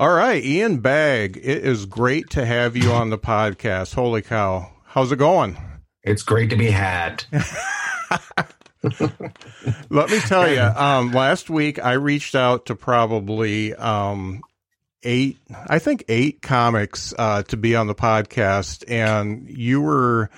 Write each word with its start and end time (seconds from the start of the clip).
All 0.00 0.08
right, 0.08 0.42
Ian 0.42 0.78
Bagg, 0.78 1.36
it 1.36 1.62
is 1.62 1.84
great 1.84 2.30
to 2.30 2.46
have 2.46 2.74
you 2.74 2.90
on 2.90 3.10
the 3.10 3.18
podcast. 3.34 3.94
Holy 3.94 4.22
cow. 4.22 4.72
How's 4.82 5.12
it 5.12 5.16
going? 5.16 5.58
It's 6.02 6.22
great 6.22 6.48
to 6.48 6.56
be 6.56 6.70
had. 6.70 7.24
Let 9.90 10.08
me 10.08 10.20
tell 10.20 10.50
you, 10.50 10.62
um, 10.74 11.12
last 11.12 11.50
week 11.50 11.78
I 11.84 11.92
reached 11.92 12.34
out 12.34 12.64
to 12.66 12.74
probably 12.74 13.74
um, 13.74 14.40
eight, 15.02 15.36
I 15.68 15.78
think 15.78 16.04
eight 16.08 16.40
comics 16.40 17.12
uh, 17.18 17.42
to 17.42 17.58
be 17.58 17.76
on 17.76 17.86
the 17.86 17.94
podcast, 17.94 18.84
and 18.88 19.50
you 19.50 19.82
were 19.82 20.30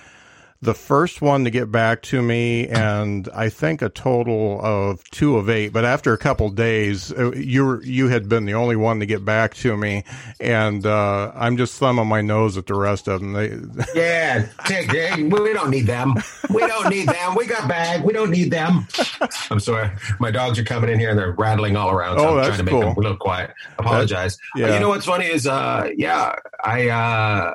the 0.63 0.73
first 0.73 1.21
one 1.21 1.43
to 1.43 1.49
get 1.49 1.71
back 1.71 2.01
to 2.03 2.21
me, 2.21 2.67
and 2.67 3.27
I 3.33 3.49
think 3.49 3.81
a 3.81 3.89
total 3.89 4.59
of 4.63 5.03
two 5.11 5.37
of 5.37 5.49
eight. 5.49 5.73
But 5.73 5.85
after 5.85 6.13
a 6.13 6.17
couple 6.17 6.49
days, 6.49 7.11
uh, 7.11 7.31
you 7.33 7.65
were, 7.65 7.83
you 7.83 8.07
had 8.07 8.29
been 8.29 8.45
the 8.45 8.53
only 8.53 8.75
one 8.75 8.99
to 9.01 9.05
get 9.05 9.25
back 9.25 9.53
to 9.55 9.75
me, 9.75 10.03
and 10.39 10.85
uh, 10.85 11.31
I'm 11.35 11.57
just 11.57 11.77
thumbing 11.77 12.07
my 12.07 12.21
nose 12.21 12.57
at 12.57 12.65
the 12.65 12.75
rest 12.75 13.07
of 13.07 13.19
them. 13.19 13.33
They, 13.33 13.57
yeah, 13.95 14.47
take, 14.65 14.91
we 14.91 15.53
don't 15.53 15.69
need 15.69 15.85
them. 15.85 16.15
We 16.49 16.61
don't 16.61 16.89
need 16.89 17.09
them. 17.09 17.35
We 17.35 17.45
got 17.45 17.67
Bagg. 17.67 18.03
We 18.03 18.13
don't 18.13 18.31
need 18.31 18.51
them. 18.51 18.87
I'm 19.51 19.59
sorry, 19.59 19.91
my 20.19 20.31
dogs 20.31 20.57
are 20.59 20.63
coming 20.63 20.89
in 20.89 20.99
here 20.99 21.09
and 21.09 21.19
they're 21.19 21.33
rattling 21.33 21.75
all 21.75 21.91
around. 21.91 22.19
So 22.19 22.29
oh, 22.29 22.37
I'm 22.37 22.45
trying 22.45 22.57
to 22.57 22.63
make 22.63 22.71
cool. 22.71 22.81
them 22.81 22.97
a 22.97 22.99
little 22.99 23.17
quiet. 23.17 23.51
Apologize. 23.77 24.37
That, 24.55 24.61
yeah. 24.61 24.67
Uh, 24.67 24.73
you 24.75 24.79
know 24.79 24.89
what's 24.89 25.05
funny 25.05 25.25
is, 25.25 25.45
uh, 25.45 25.89
yeah, 25.97 26.35
I 26.63 26.87
uh, 26.87 27.53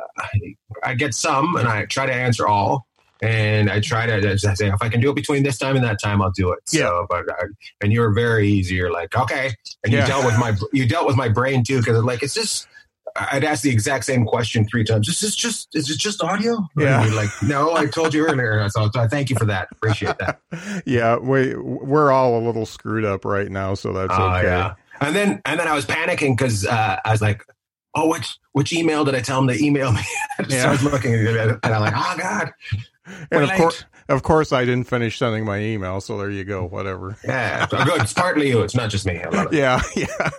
I 0.83 0.95
get 0.95 1.15
some 1.15 1.57
and 1.57 1.67
I 1.67 1.87
try 1.87 2.07
to 2.07 2.13
answer 2.13 2.47
all 2.47 2.87
and 3.23 3.71
I 3.71 3.81
try 3.81 4.07
to 4.07 4.21
just 4.21 4.57
say 4.59 4.69
if 4.69 4.83
I 4.83 4.89
can 4.89 5.01
do 5.01 5.11
it 5.11 5.15
between 5.17 5.43
this 5.43 5.59
time 5.59 5.77
and 5.77 5.85
that 5.85 6.01
time, 6.03 6.23
I'll 6.23 6.31
do 6.31 6.53
it. 6.53 6.61
Yeah. 6.73 6.87
So, 6.89 7.07
but 7.09 7.29
uh, 7.29 7.47
and 7.81 7.93
you 7.93 8.01
were 8.01 8.13
very 8.13 8.49
easy. 8.49 8.75
You're 8.77 8.93
like, 8.93 9.17
okay, 9.17 9.53
and 9.85 9.93
you 9.93 9.99
Yeah. 9.99 10.07
dealt 10.07 10.25
with 10.25 10.39
my 10.39 10.57
you 10.73 10.87
dealt 10.89 11.07
with 11.07 11.17
my 11.17 11.29
brain 11.29 11.65
too 11.65 11.79
because 11.79 12.03
like 12.05 12.23
it's 12.23 12.35
just. 12.35 12.67
I'd 13.17 13.43
ask 13.43 13.63
the 13.63 13.71
exact 13.71 14.05
same 14.05 14.25
question 14.27 14.65
three 14.69 14.85
times. 14.85 15.09
Is 15.09 15.19
this 15.19 15.35
just 15.35 15.75
is 15.75 15.91
it 15.91 15.99
just 15.99 16.23
audio? 16.23 16.69
Yeah. 16.77 17.01
And 17.01 17.07
you're 17.11 17.21
like, 17.21 17.31
no, 17.43 17.75
I 17.75 17.87
told 17.87 18.15
you 18.15 18.25
earlier. 18.25 18.69
So, 18.69 18.89
I 18.95 19.09
thank 19.09 19.29
you 19.31 19.35
for 19.37 19.47
that. 19.47 19.67
Appreciate 19.73 20.19
that. 20.19 20.39
yeah, 20.87 21.17
we 21.17 21.57
we're 21.57 22.13
all 22.13 22.39
a 22.39 22.43
little 22.47 22.65
screwed 22.67 23.05
up 23.05 23.25
right 23.25 23.51
now, 23.51 23.75
so 23.75 23.93
that's 23.93 24.13
Oh, 24.17 24.35
okay. 24.37 24.47
yeah. 24.47 24.75
And 25.01 25.17
then 25.17 25.41
and 25.47 25.59
then 25.59 25.67
I 25.67 25.75
was 25.75 25.85
panicking 25.85 26.37
because 26.37 26.65
uh, 26.65 26.99
I 27.05 27.11
was 27.11 27.21
like, 27.23 27.43
oh, 27.97 28.09
which 28.09 28.39
which 28.53 28.73
email 28.73 29.05
did 29.05 29.17
I 29.17 29.21
tell 29.21 29.41
him 29.41 29.49
to 29.49 29.65
email 29.65 29.91
me? 29.91 30.03
so 30.49 30.55
Yeah. 30.55 30.69
I 30.69 30.71
was 30.71 30.85
looking 30.85 31.15
at 31.15 31.21
it, 31.49 31.59
and 31.63 31.75
I'm 31.75 31.81
like, 31.81 31.95
oh 31.97 32.15
god. 32.19 32.53
And 33.31 33.43
We're 33.43 33.43
of 33.45 33.51
course, 33.51 33.85
of 34.09 34.23
course, 34.23 34.53
I 34.53 34.65
didn't 34.65 34.85
finish 34.85 35.19
sending 35.19 35.45
my 35.45 35.59
email, 35.59 36.01
so 36.01 36.19
there 36.19 36.31
you 36.31 36.45
go. 36.45 36.65
Whatever. 36.65 37.17
Yeah, 37.25 37.67
good. 37.67 38.01
It's 38.01 38.13
partly 38.13 38.49
you. 38.49 38.63
It's 38.63 38.75
not 38.75 38.91
just 38.91 39.07
me. 39.07 39.21
I 39.23 39.29
love 39.29 39.53
it. 39.53 39.57
Yeah, 39.57 39.83
yeah. 39.97 40.31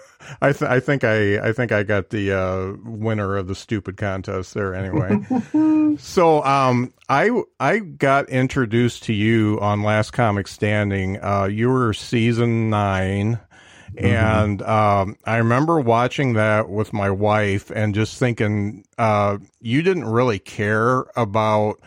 I 0.41 0.52
th- 0.53 0.69
I 0.69 0.80
think 0.80 1.03
I 1.03 1.40
I 1.50 1.53
think 1.53 1.72
I 1.72 1.84
got 1.84 2.09
the 2.09 2.31
uh, 2.31 2.74
winner 2.84 3.35
of 3.35 3.47
the 3.47 3.56
stupid 3.56 3.97
contest 3.97 4.53
there 4.53 4.75
anyway. 4.75 5.19
so 5.97 6.44
um 6.44 6.94
I 7.09 7.31
I 7.59 7.80
got 7.80 8.30
introduced 8.30 9.03
to 9.03 9.13
you 9.13 9.59
on 9.62 9.84
Last 9.84 10.12
Comic 10.12 10.47
Standing. 10.47 11.24
Uh, 11.24 11.46
you 11.46 11.69
were 11.69 11.94
season 11.94 12.69
9 12.69 13.40
and 13.97 14.62
um, 14.62 15.18
I 15.25 15.38
remember 15.38 15.80
watching 15.80 16.34
that 16.34 16.69
with 16.69 16.94
my 16.94 17.09
wife 17.09 17.72
and 17.72 17.96
just 17.96 18.18
thinking 18.18 18.86
uh, 18.97 19.38
you 19.59 19.81
didn't 19.81 20.06
really 20.06 20.40
care 20.40 21.06
about 21.16 21.81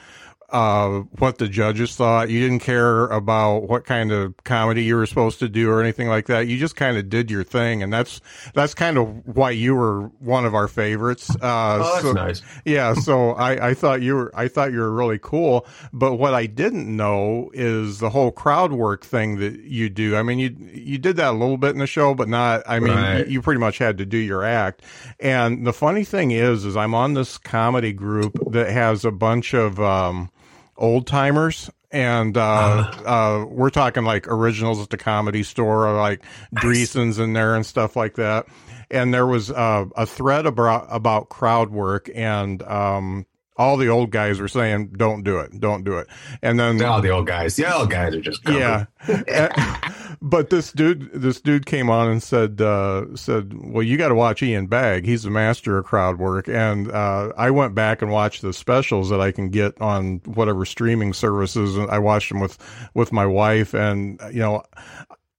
uh, 0.52 1.00
what 1.18 1.38
the 1.38 1.48
judges 1.48 1.96
thought. 1.96 2.28
You 2.30 2.40
didn't 2.40 2.60
care 2.60 3.06
about 3.06 3.68
what 3.68 3.84
kind 3.84 4.12
of 4.12 4.34
comedy 4.44 4.84
you 4.84 4.96
were 4.96 5.06
supposed 5.06 5.38
to 5.40 5.48
do 5.48 5.70
or 5.70 5.80
anything 5.80 6.08
like 6.08 6.26
that. 6.26 6.46
You 6.46 6.58
just 6.58 6.76
kind 6.76 6.96
of 6.96 7.08
did 7.08 7.30
your 7.30 7.42
thing, 7.44 7.82
and 7.82 7.92
that's 7.92 8.20
that's 8.54 8.74
kind 8.74 8.98
of 8.98 9.26
why 9.36 9.50
you 9.50 9.74
were 9.74 10.02
one 10.20 10.44
of 10.44 10.54
our 10.54 10.68
favorites. 10.68 11.30
Uh, 11.30 11.78
Oh, 11.82 11.90
that's 11.92 12.02
so- 12.02 12.12
nice. 12.12 12.42
yeah, 12.64 12.94
so 13.08 13.30
I, 13.32 13.70
I 13.70 13.74
thought 13.74 14.02
you 14.02 14.14
were 14.16 14.32
I 14.34 14.48
thought 14.48 14.72
you 14.72 14.80
were 14.80 14.92
really 14.92 15.18
cool, 15.20 15.66
but 15.92 16.16
what 16.16 16.34
I 16.34 16.46
didn't 16.46 16.94
know 16.94 17.50
is 17.54 17.98
the 17.98 18.10
whole 18.10 18.30
crowd 18.30 18.72
work 18.72 19.04
thing 19.04 19.38
that 19.38 19.60
you 19.60 19.88
do. 19.88 20.16
I 20.16 20.22
mean, 20.22 20.38
you 20.38 20.54
you 20.72 20.98
did 20.98 21.16
that 21.16 21.30
a 21.30 21.32
little 21.36 21.56
bit 21.56 21.70
in 21.70 21.78
the 21.78 21.86
show, 21.86 22.14
but 22.14 22.28
not. 22.28 22.62
I 22.66 22.78
mean, 22.78 22.92
Right. 22.94 23.26
you, 23.26 23.34
you 23.34 23.42
pretty 23.42 23.60
much 23.60 23.78
had 23.78 23.96
to 23.98 24.06
do 24.06 24.18
your 24.18 24.44
act. 24.44 24.82
And 25.18 25.66
the 25.66 25.72
funny 25.72 26.04
thing 26.04 26.30
is, 26.30 26.64
is 26.64 26.76
I'm 26.76 26.94
on 26.94 27.14
this 27.14 27.38
comedy 27.38 27.92
group 27.92 28.36
that 28.50 28.70
has 28.70 29.04
a 29.04 29.10
bunch 29.10 29.54
of 29.54 29.80
um, 29.80 30.30
old 30.76 31.06
timers. 31.06 31.70
And 31.90 32.36
uh, 32.38 32.90
uh, 33.04 33.44
we're 33.48 33.68
talking 33.70 34.04
like 34.04 34.26
originals 34.26 34.80
at 34.80 34.88
the 34.88 34.96
comedy 34.96 35.42
store, 35.42 35.86
or 35.88 35.94
like 35.94 36.22
Dreesen's 36.54 37.18
in 37.18 37.34
there 37.34 37.54
and 37.54 37.66
stuff 37.66 37.96
like 37.96 38.14
that 38.14 38.46
and 38.92 39.12
there 39.12 39.26
was 39.26 39.50
uh, 39.50 39.86
a 39.96 40.04
thread 40.06 40.44
about 40.46 40.86
about 40.90 41.30
crowd 41.30 41.70
work, 41.70 42.10
and 42.14 42.62
um, 42.62 43.26
all 43.56 43.76
the 43.78 43.88
old 43.88 44.10
guys 44.10 44.38
were 44.38 44.48
saying, 44.48 44.88
"Don't 44.96 45.22
do 45.22 45.38
it, 45.38 45.58
don't 45.58 45.82
do 45.82 45.96
it." 45.96 46.08
And 46.42 46.60
then, 46.60 46.80
All 46.84 47.00
the 47.00 47.08
old 47.08 47.26
guys. 47.26 47.56
The 47.56 47.74
old 47.74 47.90
guys 47.90 48.14
are 48.14 48.20
just 48.20 48.44
grumpy. 48.44 48.60
yeah, 48.60 48.84
Uh, 49.08 49.81
but 50.22 50.50
this 50.50 50.70
dude, 50.70 51.10
this 51.12 51.40
dude 51.40 51.66
came 51.66 51.90
on 51.90 52.08
and 52.08 52.22
said, 52.22 52.60
uh, 52.60 53.14
said, 53.16 53.52
"Well, 53.54 53.82
you 53.82 53.98
got 53.98 54.08
to 54.08 54.14
watch 54.14 54.40
Ian 54.42 54.68
Bagg. 54.68 55.04
He's 55.04 55.24
the 55.24 55.30
master 55.30 55.78
of 55.78 55.84
crowd 55.84 56.18
work." 56.18 56.48
And 56.48 56.90
uh, 56.92 57.32
I 57.36 57.50
went 57.50 57.74
back 57.74 58.02
and 58.02 58.12
watched 58.12 58.40
the 58.40 58.52
specials 58.52 59.10
that 59.10 59.20
I 59.20 59.32
can 59.32 59.50
get 59.50 59.78
on 59.80 60.20
whatever 60.24 60.64
streaming 60.64 61.12
services, 61.12 61.76
and 61.76 61.90
I 61.90 61.98
watched 61.98 62.28
them 62.28 62.38
with 62.38 62.56
with 62.94 63.12
my 63.12 63.26
wife, 63.26 63.74
and 63.74 64.20
you 64.32 64.40
know 64.40 64.62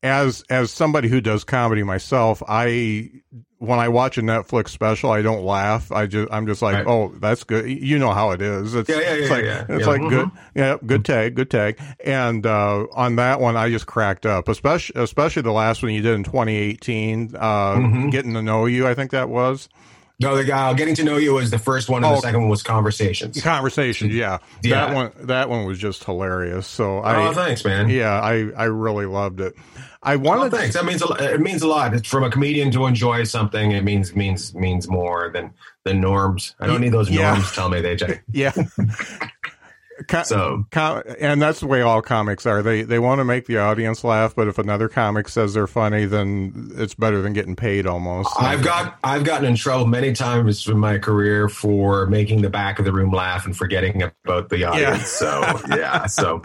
as 0.03 0.43
as 0.49 0.69
somebody 0.71 1.07
who 1.07 1.21
does 1.21 1.43
comedy 1.43 1.81
myself, 1.83 2.43
I 2.47 3.09
when 3.59 3.79
I 3.79 3.87
watch 3.87 4.17
a 4.17 4.21
Netflix 4.21 4.69
special, 4.69 5.09
I 5.09 5.21
don't 5.21 5.43
laugh. 5.45 5.89
I 5.89 6.05
just 6.05 6.27
I'm 6.33 6.45
just 6.45 6.61
like, 6.61 6.75
Right. 6.75 6.85
oh, 6.87 7.13
that's 7.19 7.45
good. 7.45 7.65
You 7.69 7.97
know 7.97 8.11
how 8.11 8.31
it 8.31 8.41
is. 8.41 8.75
It's, 8.75 8.89
Yeah, 8.89 8.99
yeah, 8.99 9.13
it's 9.13 9.29
like 9.31 9.45
yeah. 9.45 9.61
it's 9.61 9.69
Yeah. 9.69 9.77
Mm-hmm. 9.77 10.03
like 10.03 10.09
good, 10.09 10.31
yeah, 10.53 10.75
good 10.85 11.05
tag, 11.05 11.35
good 11.35 11.49
tag. 11.49 11.79
And 12.03 12.45
uh, 12.45 12.87
on 12.91 13.15
that 13.15 13.39
one, 13.39 13.55
I 13.55 13.69
just 13.69 13.87
cracked 13.87 14.25
up, 14.25 14.49
especially 14.49 15.01
especially 15.01 15.43
the 15.43 15.53
last 15.53 15.81
one 15.81 15.93
you 15.93 16.01
did 16.01 16.13
in 16.15 16.23
2018, 16.25 17.35
uh, 17.39 17.75
Mm-hmm. 17.77 18.09
getting 18.09 18.33
to 18.33 18.41
know 18.41 18.65
you. 18.65 18.85
I 18.85 18.93
think 18.95 19.11
that 19.11 19.29
was 19.29 19.69
No, 20.23 20.35
the 20.35 20.43
guy 20.43 20.73
getting 20.73 20.95
to 20.95 21.03
know 21.03 21.17
you 21.17 21.33
was 21.33 21.51
the 21.51 21.59
first 21.59 21.89
one, 21.89 22.03
and 22.03 22.11
Oh. 22.11 22.15
the 22.15 22.21
second 22.21 22.41
one 22.41 22.49
was 22.49 22.63
conversations. 22.63 23.41
conversations. 23.41 24.13
Yeah, 24.13 24.39
Yeah. 24.63 24.87
that 24.87 24.95
one 24.95 25.11
that 25.27 25.49
one 25.49 25.65
was 25.65 25.77
just 25.79 26.03
hilarious. 26.03 26.65
So 26.67 26.99
oh, 26.99 27.01
I, 27.01 27.27
oh, 27.27 27.33
thanks, 27.33 27.63
man. 27.65 27.89
yeah, 27.89 28.19
I 28.19 28.49
I 28.57 28.65
really 28.65 29.05
loved 29.05 29.39
it. 29.41 29.53
I 30.01 30.15
Oh, 30.15 30.19
wanted. 30.19 30.51
thanks. 30.51 30.73
That 30.75 30.85
means 30.85 31.01
a, 31.01 31.33
it 31.33 31.39
means 31.41 31.61
a 31.61 31.67
lot. 31.67 31.93
It's 31.93 32.07
from 32.09 32.23
a 32.23 32.29
comedian 32.29 32.71
to 32.71 32.85
enjoy 32.87 33.23
something. 33.23 33.71
It 33.71 33.83
means 33.83 34.15
means 34.15 34.53
means 34.55 34.87
more 34.89 35.29
than 35.33 35.51
than 35.85 36.01
norms. 36.01 36.55
I 36.59 36.67
don't 36.67 36.81
need 36.81 36.91
those 36.93 37.09
Yeah. 37.09 37.33
norms. 37.33 37.51
Tell 37.53 37.69
me 37.69 37.81
they. 37.81 37.97
yeah. 38.31 38.51
Co- 40.07 40.23
So 40.23 40.65
Com- 40.71 41.03
and 41.19 41.41
that's 41.41 41.59
the 41.59 41.67
way 41.67 41.81
all 41.81 42.01
comics 42.01 42.45
are. 42.45 42.61
They 42.61 42.81
they 42.83 42.99
want 42.99 43.19
to 43.19 43.25
make 43.25 43.45
the 43.45 43.57
audience 43.57 44.03
laugh, 44.03 44.35
but 44.35 44.47
if 44.47 44.57
another 44.57 44.89
comic 44.89 45.29
says 45.29 45.53
they're 45.53 45.67
funny, 45.67 46.05
then 46.05 46.71
it's 46.75 46.93
better 46.95 47.21
than 47.21 47.33
getting 47.33 47.55
paid 47.55 47.85
almost. 47.85 48.29
I've 48.39 48.63
got 48.63 48.97
I've 49.03 49.23
gotten 49.23 49.45
in 49.47 49.55
trouble 49.55 49.87
many 49.87 50.13
times 50.13 50.67
in 50.67 50.79
my 50.79 50.97
career 50.97 51.49
for 51.49 52.07
making 52.07 52.41
the 52.41 52.49
back 52.49 52.79
of 52.79 52.85
the 52.85 52.91
room 52.91 53.11
laugh 53.11 53.45
and 53.45 53.55
forgetting 53.55 54.01
about 54.01 54.49
the 54.49 54.63
audience. 54.63 55.07
So 55.07 55.41
yeah, 55.69 56.05
so 56.07 56.41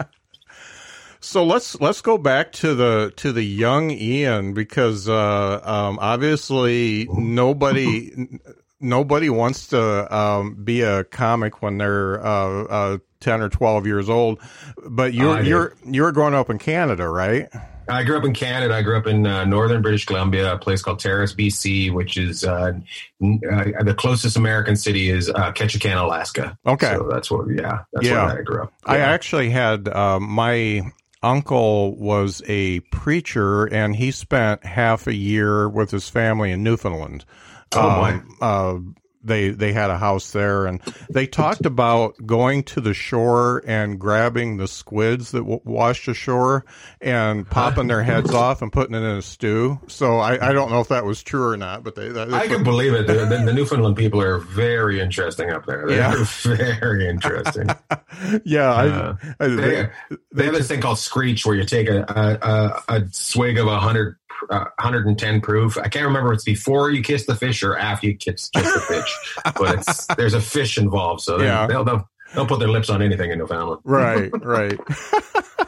So 1.21 1.43
let's 1.43 1.79
let's 1.81 2.01
go 2.01 2.17
back 2.17 2.51
to 2.53 2.73
the 2.73 3.11
to 3.17 3.33
the 3.33 3.43
young 3.43 3.91
Ian 3.91 4.53
because 4.53 5.09
uh, 5.09 5.61
um, 5.63 5.99
obviously 5.99 7.07
nobody 7.11 8.11
nobody 8.79 9.29
wants 9.29 9.67
to 9.67 10.15
um, 10.15 10.55
be 10.63 10.81
a 10.81 11.03
comic 11.05 11.61
when 11.61 11.77
they're 11.77 12.25
uh, 12.25 12.63
uh, 12.63 12.97
ten 13.19 13.41
or 13.41 13.49
twelve 13.49 13.85
years 13.85 14.09
old. 14.09 14.39
But 14.87 15.13
you're 15.13 15.37
did. 15.37 15.47
you're 15.47 15.73
you're 15.85 16.11
growing 16.11 16.33
up 16.33 16.49
in 16.49 16.57
Canada, 16.59 17.07
right? 17.07 17.47
I 17.87 18.03
grew 18.03 18.17
up 18.19 18.23
in 18.23 18.35
Canada. 18.35 18.75
I 18.75 18.83
grew 18.83 18.97
up 18.97 19.07
in 19.07 19.25
uh, 19.25 19.45
northern 19.45 19.81
British 19.81 20.05
Columbia, 20.05 20.53
a 20.53 20.57
place 20.59 20.83
called 20.83 20.99
Terrace, 20.99 21.33
BC, 21.33 21.91
which 21.91 22.17
is 22.17 22.43
uh, 22.43 22.73
n- 23.19 23.41
uh, 23.51 23.81
the 23.83 23.95
closest 23.95 24.37
American 24.37 24.75
city 24.75 25.09
is 25.09 25.27
uh, 25.29 25.51
Ketchikan, 25.53 25.99
Alaska. 25.99 26.55
Okay. 26.67 26.93
so 26.95 27.07
that's 27.11 27.31
what. 27.31 27.47
Yeah, 27.49 27.79
that's 27.93 28.05
Yeah. 28.05 28.27
where 28.27 28.39
I 28.39 28.41
grew 28.43 28.61
up. 28.61 28.73
I 28.85 28.99
actually 28.99 29.49
had 29.49 29.87
uh, 29.87 30.19
my 30.19 30.83
uncle 31.21 31.95
was 31.97 32.41
a 32.47 32.79
preacher, 32.91 33.65
and 33.65 33.95
he 33.95 34.11
spent 34.11 34.65
half 34.65 35.07
a 35.07 35.15
year 35.15 35.67
with 35.67 35.91
his 35.91 36.09
family 36.09 36.51
in 36.51 36.63
Newfoundland. 36.63 37.25
Oh, 37.73 37.89
my. 37.89 38.11
Um, 38.13 38.37
uh, 38.41 39.08
they 39.23 39.49
they 39.49 39.73
had 39.73 39.89
a 39.89 39.97
house 39.97 40.31
there, 40.31 40.65
and 40.65 40.81
they 41.09 41.27
talked 41.27 41.65
about 41.65 42.15
going 42.25 42.63
to 42.63 42.81
the 42.81 42.93
shore 42.93 43.63
and 43.67 43.99
grabbing 43.99 44.57
the 44.57 44.67
squids 44.67 45.31
that 45.31 45.39
w- 45.39 45.61
washed 45.63 46.07
ashore 46.07 46.65
and 47.01 47.49
popping 47.49 47.87
their 47.87 48.03
heads 48.03 48.33
off 48.33 48.61
and 48.61 48.71
putting 48.71 48.95
it 48.95 48.99
in 48.99 49.17
a 49.17 49.21
stew. 49.21 49.79
So 49.87 50.19
I, 50.19 50.49
I 50.49 50.53
don't 50.53 50.71
know 50.71 50.79
if 50.79 50.87
that 50.89 51.05
was 51.05 51.21
true 51.23 51.47
or 51.47 51.57
not, 51.57 51.83
but 51.83 51.95
they 51.95 52.09
that, 52.09 52.33
I 52.33 52.47
can 52.47 52.63
believe 52.63 52.93
it. 52.93 53.07
The, 53.07 53.25
the, 53.25 53.37
the 53.45 53.53
Newfoundland 53.53 53.97
people 53.97 54.21
are 54.21 54.37
very 54.39 54.99
interesting 55.01 55.49
up 55.51 55.65
there. 55.65 55.87
They're 55.87 55.97
Yeah. 55.97 56.23
very 56.43 57.07
interesting. 57.09 57.67
yeah, 58.45 58.69
Uh, 58.71 59.15
I, 59.39 59.45
I, 59.45 59.47
They, 59.47 59.55
they, 59.55 59.89
they 60.33 60.45
have 60.45 60.53
this 60.53 60.67
thing 60.67 60.81
called 60.81 60.99
screech 60.99 61.45
where 61.45 61.55
you 61.55 61.65
take 61.65 61.89
a, 61.89 62.01
a, 62.07 62.93
a, 62.93 63.01
a 63.01 63.07
swig 63.11 63.57
of 63.57 63.67
a 63.67 63.79
hundred. 63.79 64.17
Uh, 64.49 64.65
110 64.79 65.41
proof. 65.41 65.77
I 65.77 65.87
can't 65.89 66.05
remember 66.05 66.31
if 66.31 66.35
it's 66.37 66.43
before 66.45 66.91
you 66.91 67.01
kiss 67.03 67.25
the 67.25 67.35
fish 67.35 67.61
or 67.63 67.77
after 67.77 68.07
you 68.07 68.15
kiss, 68.15 68.49
kiss 68.49 68.73
the 68.73 68.79
fish, 68.79 69.17
but 69.57 69.79
it's 69.79 70.05
there's 70.17 70.33
a 70.33 70.41
fish 70.41 70.77
involved, 70.77 71.21
so 71.21 71.41
Yeah. 71.41 71.67
they'll, 71.67 71.83
they'll 71.83 72.09
they'll 72.33 72.45
put 72.47 72.59
their 72.59 72.69
lips 72.69 72.89
on 72.89 73.01
anything 73.01 73.31
in 73.31 73.39
Newfoundland. 73.39 73.81
right 73.85 74.31
right 74.43 74.79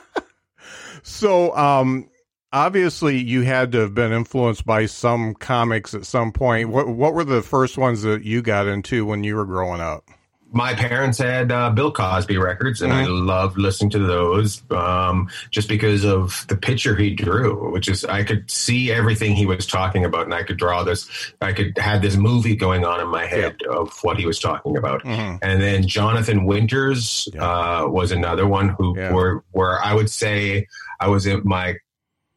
so 1.04 1.56
um 1.58 2.10
obviously 2.54 3.18
you 3.18 3.42
had 3.42 3.72
to 3.72 3.80
have 3.80 3.94
been 3.96 4.12
influenced 4.12 4.66
by 4.66 4.86
some 4.86 5.34
comics 5.34 5.94
at 5.94 6.06
some 6.06 6.32
point 6.32 6.70
what 6.70 6.88
what 6.88 7.14
were 7.14 7.24
the 7.24 7.42
first 7.42 7.78
ones 7.78 8.02
that 8.04 8.24
you 8.24 8.42
got 8.42 8.68
into 8.68 9.06
when 9.06 9.24
you 9.24 9.36
were 9.36 9.46
growing 9.46 9.82
up 9.82 10.04
my 10.52 10.74
parents 10.74 11.18
had 11.18 11.52
uh, 11.52 11.70
Bill 11.70 11.92
Cosby 11.92 12.38
records, 12.38 12.82
and 12.82 12.92
I 12.92 13.06
loved 13.06 13.58
listening 13.58 13.90
to 13.92 14.00
those 14.00 14.62
um, 14.72 15.30
just 15.50 15.70
because 15.70 16.04
of 16.04 16.46
the 16.50 16.58
picture 16.58 16.96
he 16.96 17.12
drew, 17.16 17.72
which 17.72 17.88
is 17.88 18.04
I 18.06 18.24
could 18.24 18.52
see 18.52 18.92
everything 18.92 19.34
he 19.36 19.46
was 19.46 19.66
talking 19.66 20.04
about, 20.04 20.26
and 20.26 20.34
I 20.34 20.44
could 20.44 20.58
draw 20.58 20.84
this. 20.84 21.10
I 21.42 21.54
could 21.54 21.78
have 21.78 22.02
this 22.02 22.18
movie 22.18 22.56
going 22.56 22.86
on 22.86 23.00
in 23.00 23.08
my 23.08 23.26
head 23.26 23.62
of 23.70 23.98
what 24.04 24.18
he 24.18 24.26
was 24.26 24.40
talking 24.40 24.76
about. 24.76 25.04
Mhm. 25.04 25.40
And 25.42 25.62
then 25.62 25.88
Jonathan 25.88 26.46
Winters 26.46 27.30
uh, 27.40 27.86
was 27.88 28.12
another 28.12 28.46
one 28.46 28.70
who 28.78 28.98
Yeah. 28.98 29.14
were 29.14 29.44
where 29.52 29.82
I 29.82 29.94
would 29.94 30.10
say 30.10 30.68
I 31.00 31.08
was 31.08 31.26
in 31.26 31.42
my 31.46 31.76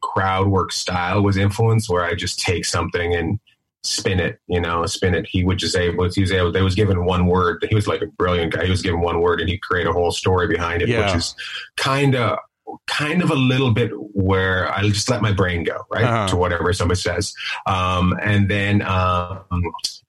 crowd 0.01 0.47
work 0.47 0.71
style 0.71 1.21
was 1.21 1.35
influenced 1.35 1.89
where 1.89 2.03
I 2.05 2.13
just 2.13 2.39
take 2.39 2.63
something 2.63 3.13
and 3.15 3.39
spin 3.85 4.19
it, 4.19 4.39
you 4.47 4.59
know, 4.59 4.85
spin 4.85 5.13
it. 5.15 5.25
He 5.29 5.43
would 5.43 5.57
just 5.57 5.75
able 5.75 6.09
he 6.11 6.21
was 6.21 6.31
able 6.31 6.51
they 6.51 6.61
was 6.61 6.75
given 6.75 7.05
one 7.05 7.27
word. 7.27 7.65
He 7.69 7.75
was 7.75 7.87
like 7.87 8.01
a 8.01 8.07
brilliant 8.07 8.53
guy. 8.53 8.65
He 8.65 8.71
was 8.71 8.81
given 8.81 9.01
one 9.01 9.21
word 9.21 9.39
and 9.41 9.49
he'd 9.49 9.61
create 9.61 9.87
a 9.87 9.93
whole 9.93 10.11
story 10.11 10.47
behind 10.47 10.81
it, 10.81 10.89
Yeah. 10.89 11.05
which 11.05 11.15
is 11.15 11.35
kinda 11.77 12.39
kind 12.87 13.21
of 13.21 13.29
a 13.29 13.35
little 13.35 13.71
bit 13.71 13.91
where 14.13 14.71
I 14.73 14.81
just 14.89 15.09
let 15.09 15.21
my 15.21 15.31
brain 15.31 15.63
go, 15.63 15.85
right? 15.91 16.03
Uh-huh. 16.03 16.27
To 16.29 16.35
whatever 16.35 16.73
somebody 16.73 16.99
says. 16.99 17.33
Um 17.67 18.17
and 18.21 18.49
then 18.49 18.81
um 18.81 19.43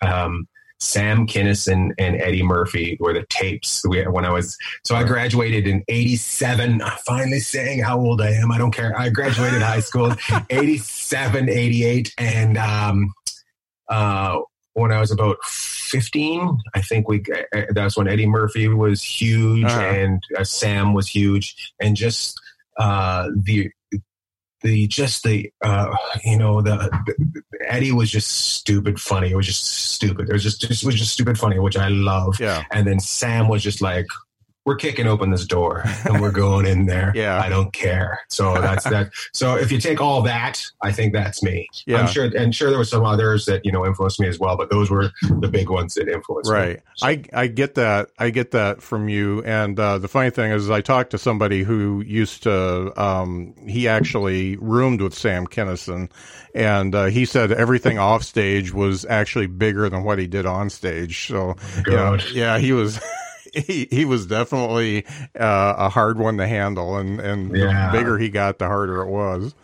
um 0.01 0.49
Sam 0.79 1.27
Kinison 1.27 1.93
and 1.99 2.21
Eddie 2.21 2.43
Murphy 2.43 2.99
were 3.01 3.15
the 3.15 3.25
tapes 3.31 3.83
we, 3.89 4.03
when 4.09 4.27
I 4.27 4.31
was 4.31 4.59
so 4.85 4.95
I 4.95 5.05
graduated 5.05 5.67
in 5.67 5.83
87 5.89 6.83
I'm 6.83 6.99
finally 7.07 7.41
saying 7.41 7.81
how 7.83 7.99
old 7.99 8.21
I 8.21 8.31
am 8.33 8.53
I 8.53 8.59
don't 8.59 8.73
care 8.73 8.99
I 8.99 9.09
graduated 9.09 9.63
high 9.63 9.81
school 9.81 10.15
87 10.51 11.49
88 11.49 12.15
and 12.19 12.59
um 12.59 13.15
uh 13.89 14.39
when 14.75 14.93
I 14.93 15.01
was 15.01 15.11
about 15.11 15.39
15 15.45 16.59
I 16.75 16.81
think 16.83 17.09
we 17.09 17.23
uh, 17.55 17.63
that's 17.71 17.97
when 17.97 18.09
Eddie 18.09 18.27
Murphy 18.27 18.69
was 18.69 19.03
huge 19.03 19.65
Uh-huh. 19.65 19.81
and 19.81 20.23
uh, 20.39 20.45
Sam 20.45 20.93
was 20.95 21.09
huge 21.09 21.73
and 21.81 21.97
just 21.97 22.39
uh 22.79 23.29
the 23.45 23.71
the 24.63 24.87
just 24.87 25.23
the 25.23 25.51
uh 25.63 25.95
you 26.25 26.39
know 26.39 26.61
the, 26.63 26.77
the 27.07 27.35
Eddie 27.69 27.93
was 27.93 28.11
just 28.11 28.31
stupid 28.31 29.01
funny. 29.01 29.31
It 29.31 29.37
was 29.37 29.47
just 29.47 29.65
stupid. 29.65 30.29
It 30.29 30.33
was 30.33 30.43
just, 30.43 30.61
just 30.61 30.83
it 30.83 30.87
was 30.87 30.95
just 30.97 31.13
stupid 31.13 31.39
funny, 31.39 31.59
which 31.59 31.77
I 31.77 31.89
love. 31.89 32.39
yeah 32.41 32.65
And 32.73 32.87
then 32.87 32.99
Sam 33.01 33.49
was 33.49 33.63
just 33.63 33.81
like, 33.83 34.07
"We're 34.67 34.77
kicking 34.77 35.07
open 35.07 35.31
this 35.31 35.47
door 35.47 35.83
and 36.05 36.21
we're 36.21 36.31
going 36.45 36.67
in 36.67 36.85
there. 36.87 37.13
Yeah. 37.15 37.41
I 37.41 37.49
don't 37.49 37.73
care." 37.73 38.21
So 38.29 38.61
that's 38.61 38.85
that. 38.85 39.13
So 39.33 39.57
if 39.57 39.73
you 39.73 39.81
take 39.81 40.01
all 40.01 40.21
that, 40.23 40.63
I 40.83 40.93
think 40.93 41.15
that's 41.15 41.43
me. 41.43 41.69
Yeah. 41.87 41.99
I'm 41.99 42.07
sure, 42.07 42.25
and 42.37 42.55
sure 42.55 42.69
there 42.69 42.79
were 42.79 42.85
some 42.85 43.05
others 43.05 43.47
that 43.47 43.65
you 43.65 43.73
know 43.73 43.87
influenced 43.87 44.21
me 44.21 44.29
as 44.29 44.39
well, 44.39 44.57
but 44.57 44.69
those 44.69 44.91
were 44.91 45.11
the 45.41 45.49
big 45.49 45.71
ones 45.71 45.95
that 45.95 46.09
influenced 46.09 46.51
me. 46.51 46.57
right 46.57 46.83
i 47.03 47.23
i 47.33 47.47
get 47.47 47.75
that 47.75 48.11
i 48.19 48.31
get 48.31 48.51
that 48.51 48.83
from 48.83 49.09
you 49.09 49.43
and 49.45 49.79
uh 49.79 49.99
the 49.99 50.09
funny 50.09 50.31
thing 50.31 50.51
is 50.51 50.71
i 50.71 50.81
talked 50.81 51.11
to 51.11 51.19
somebody 51.19 51.63
who 51.63 52.03
used 52.07 52.43
to 52.43 52.93
um 53.01 53.55
he 53.67 53.87
actually 53.89 54.57
roomed 54.57 55.01
with 55.01 55.15
sam 55.15 55.47
kinison 55.47 56.11
and 56.55 56.95
uh, 56.95 57.05
he 57.07 57.25
said 57.25 57.53
everything 57.53 57.99
off 57.99 58.23
stage 58.23 58.73
was 58.73 59.05
actually 59.07 59.47
bigger 59.47 59.89
than 59.89 60.05
what 60.05 60.19
he 60.19 60.27
did 60.27 60.47
on 60.47 60.71
stage 60.71 61.27
so 61.29 61.55
you 61.87 61.93
know, 61.93 62.17
yeah 62.33 62.59
he 62.59 62.73
was 62.73 63.01
he 63.57 63.89
he 63.91 64.05
was 64.05 64.27
definitely 64.27 65.05
uh, 65.39 65.75
a 65.79 65.89
hard 65.89 66.19
one 66.19 66.37
to 66.39 66.47
handle 66.47 66.97
and 66.97 67.21
and 67.21 67.57
Yeah. 67.57 67.91
the 67.91 67.99
bigger 67.99 68.19
he 68.19 68.29
got 68.29 68.59
the 68.59 68.67
harder 68.67 69.03
it 69.03 69.09
was 69.09 69.55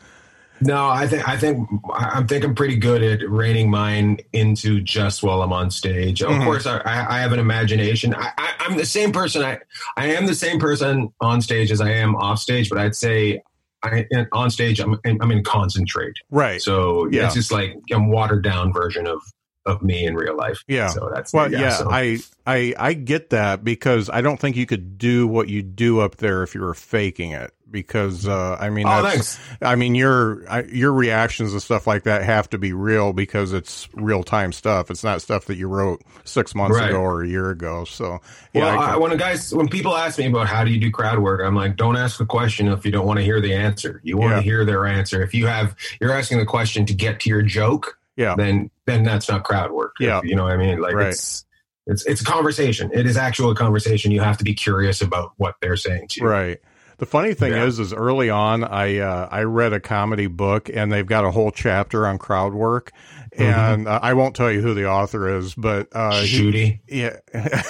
No, 0.61 0.87
I 0.89 1.09
think 1.09 1.29
I 1.29 1.37
think 1.37 1.69
I'm 1.93 2.27
thinking 2.29 2.55
pretty 2.55 2.77
good 2.77 3.03
at 3.03 3.29
reining 3.29 3.69
mine 3.69 4.19
into 4.33 4.81
just 4.81 5.23
while 5.25 5.43
I'm 5.43 5.53
on 5.53 5.71
stage. 5.73 6.23
Of 6.23 6.31
Mhm. 6.31 6.45
course, 6.45 6.67
I, 6.67 6.81
I 6.85 7.19
have 7.19 7.33
an 7.33 7.41
imagination. 7.41 8.15
I, 8.15 8.31
I, 8.39 8.53
I'm 8.61 8.77
the 8.77 8.87
same 8.87 9.11
person. 9.11 9.43
I 9.43 9.59
I 9.97 10.07
am 10.07 10.27
the 10.27 10.37
same 10.37 10.61
person 10.61 11.13
on 11.21 11.41
stage 11.43 11.73
as 11.73 11.81
I 11.81 11.91
am 11.91 12.15
off 12.15 12.39
stage. 12.39 12.69
But 12.69 12.79
I'd 12.79 12.95
say 12.95 13.43
I 13.83 14.07
on 14.31 14.51
stage 14.53 14.79
I'm 14.79 15.01
I'm 15.05 15.33
in 15.33 15.43
concentrate. 15.43 16.15
right 16.31 16.63
So 16.63 17.09
Yeah. 17.11 17.25
it's 17.25 17.35
just 17.35 17.51
like 17.51 17.75
a 17.91 17.99
watered 18.01 18.45
down 18.45 18.73
version 18.73 19.09
of 19.09 19.21
of 19.67 19.83
me 19.83 20.05
in 20.05 20.15
real 20.15 20.37
life. 20.37 20.63
Yeah. 20.67 20.89
So 20.89 21.11
that's 21.15 21.33
Well, 21.33 21.51
yeah, 21.53 21.71
so- 21.71 21.91
I, 21.91 22.19
I, 22.47 22.75
I 22.79 22.93
get 22.95 23.31
that 23.31 23.63
because 23.65 24.11
I 24.11 24.21
don't 24.21 24.39
think 24.41 24.57
you 24.57 24.67
could 24.67 24.99
do 24.99 25.27
what 25.27 25.49
you 25.49 25.63
do 25.63 26.01
up 26.01 26.17
there 26.17 26.43
if 26.43 26.55
you 26.55 26.61
were 26.63 26.75
faking 26.75 27.31
it. 27.33 27.53
Because 27.71 28.29
uh, 28.29 28.59
I 28.61 28.69
mean, 28.69 28.87
Oh, 28.87 29.01
that's, 29.03 29.37
thanks. 29.37 29.41
I 29.63 29.77
mean, 29.77 29.95
your 29.95 30.45
your 30.69 30.93
reactions 30.93 31.55
and 31.55 31.63
stuff 31.63 31.87
like 31.87 32.03
that 32.03 32.23
have 32.23 32.51
to 32.51 32.59
be 32.59 32.75
real 32.75 33.15
because 33.15 33.55
it's 33.55 33.89
real 33.95 34.23
time 34.23 34.53
stuff. 34.53 34.91
It's 34.91 35.03
not 35.03 35.23
stuff 35.23 35.47
that 35.47 35.57
you 35.57 35.69
wrote 35.69 36.03
six 36.25 36.55
months 36.55 36.77
Right. 36.77 36.91
ago 36.91 36.99
or 37.01 37.23
a 37.23 37.27
year 37.27 37.49
ago. 37.49 37.87
So 37.87 38.19
yeah, 38.53 38.65
Well, 38.67 38.79
I 38.79 38.93
I, 38.93 38.97
when 38.99 39.11
a 39.13 39.17
guys, 39.17 39.55
when 39.55 39.69
people 39.69 39.97
ask 39.97 40.19
me 40.19 40.27
about 40.27 40.49
how 40.49 40.65
do 40.65 40.71
you 40.71 40.79
do 40.79 40.91
crowd 40.91 41.21
work, 41.21 41.41
I'm 41.43 41.55
like, 41.55 41.77
don't 41.77 41.97
ask 41.97 42.19
the 42.19 42.27
question 42.27 42.69
if 42.69 42.85
you 42.85 42.93
don't 42.93 43.07
want 43.07 43.21
to 43.21 43.25
hear 43.25 43.41
the 43.41 43.55
answer. 43.55 44.03
You 44.05 44.19
want 44.19 44.33
Yeah. 44.33 44.37
to 44.37 44.43
hear 44.43 44.65
their 44.67 44.85
answer. 44.85 45.23
If 45.23 45.33
you 45.33 45.47
have, 45.47 45.75
you're 45.99 46.13
asking 46.13 46.41
the 46.41 46.45
question 46.47 46.85
to 46.85 46.93
get 46.93 47.21
to 47.21 47.31
your 47.31 47.41
joke, 47.41 47.97
yeah, 48.17 48.35
then 48.37 48.71
then 48.87 49.03
that's 49.05 49.29
not 49.29 49.45
crowd 49.45 49.71
work. 49.73 49.95
Yeah. 50.01 50.21
you 50.25 50.35
know 50.37 50.45
what 50.45 50.53
I 50.53 50.57
mean. 50.57 50.81
Like 50.81 50.95
Right. 50.95 51.09
it's 51.09 51.45
it's 51.87 52.05
it's 52.07 52.21
a 52.21 52.25
conversation. 52.25 52.91
It 52.93 53.07
is 53.07 53.17
actual 53.17 53.55
conversation. 53.55 54.11
You 54.13 54.21
have 54.21 54.39
to 54.39 54.45
be 54.45 54.55
curious 54.55 55.03
about 55.03 55.33
what 55.37 55.57
they're 55.61 55.77
saying 55.77 56.09
to 56.09 56.21
you. 56.21 56.27
Right. 56.29 56.59
The 56.99 57.07
funny 57.07 57.35
thing 57.35 57.53
Yeah. 57.53 57.65
is, 57.65 57.81
is 57.81 57.93
early 57.93 58.31
on, 58.31 58.63
I 58.63 58.99
uh, 58.99 59.29
I 59.31 59.43
read 59.43 59.73
a 59.73 59.81
comedy 59.81 60.29
book, 60.29 60.71
and 60.73 60.93
they've 60.93 61.07
got 61.07 61.25
a 61.25 61.31
whole 61.33 61.51
chapter 61.51 62.07
on 62.07 62.19
crowd 62.19 62.55
work, 62.55 62.93
Mm-hmm. 63.37 63.43
and 63.43 63.89
uh, 63.89 63.99
I 64.03 64.13
won't 64.15 64.37
tell 64.37 64.53
you 64.53 64.61
who 64.61 64.75
the 64.75 64.87
author 64.89 65.39
is, 65.39 65.55
but 65.55 65.89
uh, 65.93 66.21
he, 66.21 66.39
Shooty. 66.39 66.81
Yeah, 66.87 67.17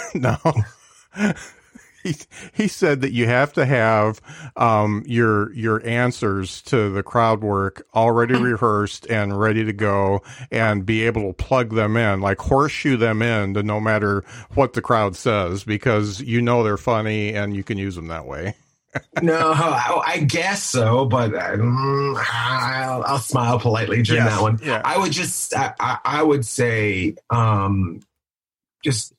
no. 0.15 0.37
he 2.09 2.17
he 2.53 2.69
said 2.69 3.01
that 3.03 3.13
you 3.13 3.27
have 3.27 3.53
to 3.55 3.65
have 3.65 4.21
um, 4.57 5.03
your 5.07 5.53
your 5.55 5.85
answers 5.87 6.63
to 6.63 6.91
the 6.91 7.03
crowd 7.03 7.43
work 7.43 7.87
already 7.95 8.35
rehearsed 8.35 9.07
and 9.11 9.39
ready 9.39 9.65
to 9.65 9.73
go, 9.73 10.23
and 10.51 10.85
be 10.87 11.07
able 11.07 11.29
to 11.29 11.33
plug 11.33 11.75
them 11.75 11.97
in, 11.97 12.21
like 12.21 12.39
horseshoe 12.39 12.97
them 12.97 13.23
in 13.23 13.55
to 13.55 13.63
no 13.63 13.81
matter 13.81 14.25
what 14.55 14.73
the 14.73 14.83
crowd 14.83 15.17
says, 15.17 15.65
because 15.65 16.21
you 16.21 16.43
know 16.43 16.63
they're 16.63 16.77
funny 16.77 17.35
and 17.35 17.55
you 17.57 17.65
can 17.65 17.79
use 17.79 17.95
them 17.95 18.09
that 18.09 18.27
way. 18.27 18.55
no, 19.23 19.53
I, 19.55 20.19
guess 20.19 20.63
so, 20.63 21.07
but 21.07 21.35
um, 21.35 22.17
I'll, 22.19 23.03
I'll 23.05 23.19
smile 23.19 23.59
politely 23.59 24.03
during 24.03 24.23
Yes, 24.25 24.35
that 24.35 24.43
one. 24.43 24.59
yeah. 24.63 24.83
I 24.85 24.99
would 24.99 25.13
just, 25.13 25.57
I, 25.57 25.73
I, 25.81 25.99
I 26.05 26.23
would 26.23 26.45
say, 26.45 27.15
um, 27.31 28.01
just, 28.85 29.15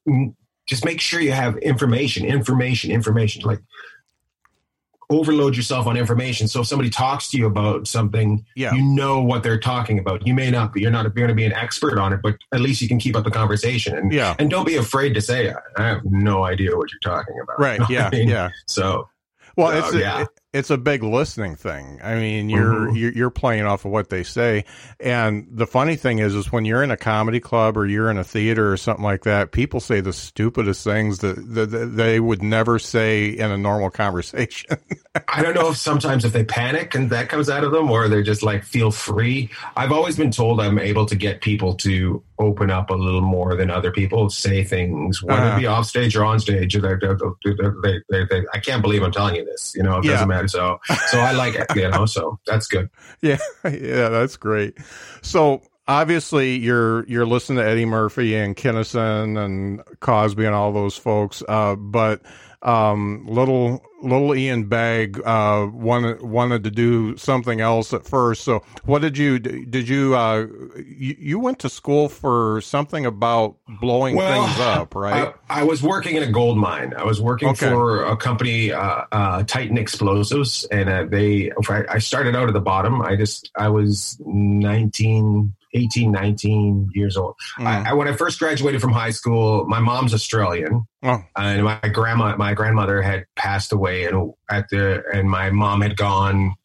just 0.65 0.85
make 0.85 1.01
sure 1.01 1.19
you 1.19 1.31
have 1.33 1.57
information, 1.57 2.25
information, 2.25 2.91
information. 2.91 3.41
Like 3.43 3.59
overload 5.09 5.55
yourself 5.55 5.85
on 5.85 5.95
information. 5.97 6.47
So 6.47 6.61
if 6.61 6.67
somebody 6.67 6.89
talks 6.89 7.29
to 7.31 7.37
you 7.37 7.45
about 7.45 7.87
something, 7.87 8.43
Yeah. 8.55 8.73
you 8.73 8.81
know 8.81 9.21
what 9.21 9.43
they're 9.43 9.59
talking 9.59 9.99
about. 9.99 10.25
You 10.25 10.33
may 10.33 10.49
not 10.49 10.73
be, 10.73 10.81
you're 10.81 10.91
not 10.91 11.13
going 11.13 11.27
to 11.27 11.35
be 11.35 11.43
an 11.45 11.53
expert 11.53 11.99
on 11.99 12.13
it, 12.13 12.21
but 12.23 12.37
at 12.53 12.61
least 12.61 12.81
you 12.81 12.87
can 12.87 12.97
keep 12.99 13.15
up 13.15 13.23
the 13.23 13.29
conversation. 13.29 13.95
And, 13.95 14.11
Yeah. 14.11 14.33
and 14.39 14.49
don't 14.49 14.65
be 14.65 14.77
afraid 14.77 15.13
to 15.13 15.21
say, 15.21 15.53
I 15.77 15.83
have 15.83 16.01
no 16.05 16.45
idea 16.45 16.75
what 16.75 16.89
you're 16.91 16.99
talking 17.13 17.35
about. 17.43 17.59
Right. 17.59 17.79
You 17.89 17.95
know 17.97 18.01
Yeah. 18.01 18.07
I 18.07 18.09
mean? 18.11 18.29
Yeah. 18.29 18.49
So 18.65 19.09
Well, 19.55 19.67
Oh, 19.67 19.77
it's 19.87 19.93
yeah. 19.95 20.25
It's 20.53 20.69
a 20.69 20.77
big 20.77 21.01
listening 21.03 21.55
thing. 21.55 21.99
I 22.03 22.15
mean, 22.15 22.49
you're, 22.49 22.73
Mhm. 22.87 22.97
you're 22.97 23.11
you're 23.11 23.29
playing 23.29 23.63
off 23.65 23.85
of 23.85 23.91
what 23.91 24.09
they 24.09 24.23
say, 24.23 24.65
and 24.99 25.47
the 25.51 25.65
funny 25.67 25.95
thing 25.95 26.19
is, 26.19 26.35
is 26.35 26.51
when 26.51 26.63
you're 26.65 26.83
in 26.83 26.91
a 26.91 26.97
comedy 26.97 27.39
club 27.39 27.77
or 27.77 27.85
you're 27.85 28.09
in 28.11 28.17
a 28.17 28.23
theater 28.23 28.71
or 28.71 28.77
something 28.77 29.03
like 29.03 29.23
that, 29.23 29.51
people 29.51 29.79
say 29.79 29.99
the 29.99 30.13
stupidest 30.13 30.83
things 30.83 31.19
that, 31.19 31.35
that, 31.55 31.71
that 31.71 31.85
they 31.97 32.19
would 32.19 32.43
never 32.43 32.77
say 32.79 33.27
in 33.29 33.51
a 33.51 33.57
normal 33.57 33.89
conversation. 33.89 34.77
I 35.27 35.41
don't 35.41 35.55
know 35.55 35.69
if 35.69 35.77
sometimes 35.77 36.25
if 36.25 36.33
they 36.33 36.43
panic 36.43 36.95
and 36.95 37.09
that 37.09 37.29
comes 37.29 37.49
out 37.49 37.63
of 37.63 37.71
them 37.71 37.89
or 37.91 38.07
they're 38.07 38.23
just 38.23 38.43
like 38.43 38.63
feel 38.63 38.91
free. 38.91 39.49
I've 39.75 39.91
always 39.91 40.15
been 40.17 40.31
told 40.31 40.59
I'm 40.59 40.79
able 40.79 41.05
to 41.07 41.15
get 41.15 41.41
people 41.41 41.75
to 41.75 42.21
open 42.39 42.71
up 42.71 42.89
a 42.89 42.93
little 42.95 43.21
more 43.21 43.55
than 43.55 43.69
other 43.69 43.91
people, 43.91 44.29
say 44.29 44.63
things, 44.63 45.21
whether 45.21 45.47
Uh-huh. 45.47 45.57
it 45.57 45.61
be 45.61 45.67
off 45.67 45.85
stage 45.85 46.15
or 46.15 46.25
on 46.25 46.39
stage. 46.39 46.73
They, 46.73 46.81
they, 46.81 47.13
they, 47.83 48.01
they, 48.09 48.25
they, 48.29 48.43
I 48.53 48.59
can't 48.59 48.81
believe 48.81 49.03
I'm 49.03 49.11
telling 49.11 49.35
you 49.35 49.45
this. 49.45 49.73
You 49.75 49.83
know, 49.83 49.99
it 49.99 50.05
Yeah. 50.05 50.11
doesn't 50.13 50.27
matter. 50.27 50.47
So, 50.47 50.79
so 51.07 51.19
I 51.19 51.31
like 51.31 51.55
it. 51.55 51.67
You 51.75 51.89
know, 51.89 52.05
so 52.05 52.39
that's 52.47 52.67
good. 52.67 52.89
Yeah, 53.21 53.37
yeah, 53.63 54.09
that's 54.09 54.35
great. 54.35 54.77
So 55.21 55.61
obviously 55.87 56.55
you're 56.55 57.05
you're 57.07 57.25
listening 57.25 57.57
to 57.63 57.69
Eddie 57.69 57.85
Murphy 57.85 58.35
and 58.35 58.55
Kinison 58.55 59.43
and 59.43 59.81
Cosby 59.99 60.45
and 60.45 60.55
all 60.55 60.71
those 60.71 60.97
folks, 60.97 61.43
uh, 61.47 61.75
but 61.75 62.21
um, 62.61 63.25
little 63.27 63.83
little 64.01 64.33
Ian 64.35 64.65
Bagg 64.69 65.19
uh, 65.25 65.67
wanted 65.73 66.21
wanted 66.21 66.63
to 66.63 66.71
do 66.71 67.17
something 67.17 67.59
else 67.59 67.93
at 67.93 68.05
first. 68.05 68.43
So 68.43 68.63
what 68.85 69.01
did 69.01 69.17
you 69.17 69.37
did 69.39 69.89
you 69.89 70.15
uh, 70.15 70.47
you, 70.77 71.15
you 71.19 71.39
went 71.39 71.59
to 71.59 71.69
school 71.69 72.07
for 72.07 72.61
something 72.61 73.05
about 73.05 73.57
blowing 73.81 74.15
Well, 74.15 74.45
things 74.47 74.59
up, 74.61 74.95
right? 74.95 75.33
I, 75.49 75.61
I 75.61 75.63
was 75.63 75.83
working 75.83 76.15
in 76.15 76.23
a 76.23 76.31
gold 76.31 76.57
mine. 76.57 76.93
I 76.97 77.03
was 77.03 77.21
working 77.21 77.49
Okay. 77.49 77.67
for 77.67 78.05
a 78.05 78.15
company, 78.15 78.71
uh, 78.71 79.03
uh, 79.11 79.43
Titan 79.43 79.77
Explosives, 79.77 80.63
and 80.71 80.89
uh, 80.89 81.03
they. 81.03 81.51
I 81.89 81.97
started 81.97 82.33
out 82.35 82.47
at 82.47 82.53
the 82.53 82.61
bottom. 82.61 83.01
I 83.01 83.17
just 83.17 83.51
I 83.57 83.67
was 83.67 84.17
19, 84.25 85.53
18, 85.73 86.11
19 86.11 86.91
years 86.93 87.17
old. 87.17 87.35
Mm. 87.59 87.65
I, 87.65 87.89
I, 87.89 87.93
when 87.93 88.07
I 88.07 88.13
first 88.13 88.39
graduated 88.39 88.81
from 88.81 88.91
high 88.91 89.11
school, 89.11 89.65
my 89.67 89.79
mom's 89.79 90.13
Australian, 90.13 90.85
Oh. 91.03 91.21
and 91.35 91.63
my 91.63 91.79
grandma, 91.91 92.35
my 92.37 92.53
grandmother 92.53 93.01
had 93.01 93.25
passed 93.35 93.71
away, 93.73 94.05
and 94.05 94.33
at 94.49 94.69
the 94.69 95.03
and 95.13 95.29
my 95.29 95.49
mom 95.49 95.81
had 95.81 95.97
gone. 95.97 96.55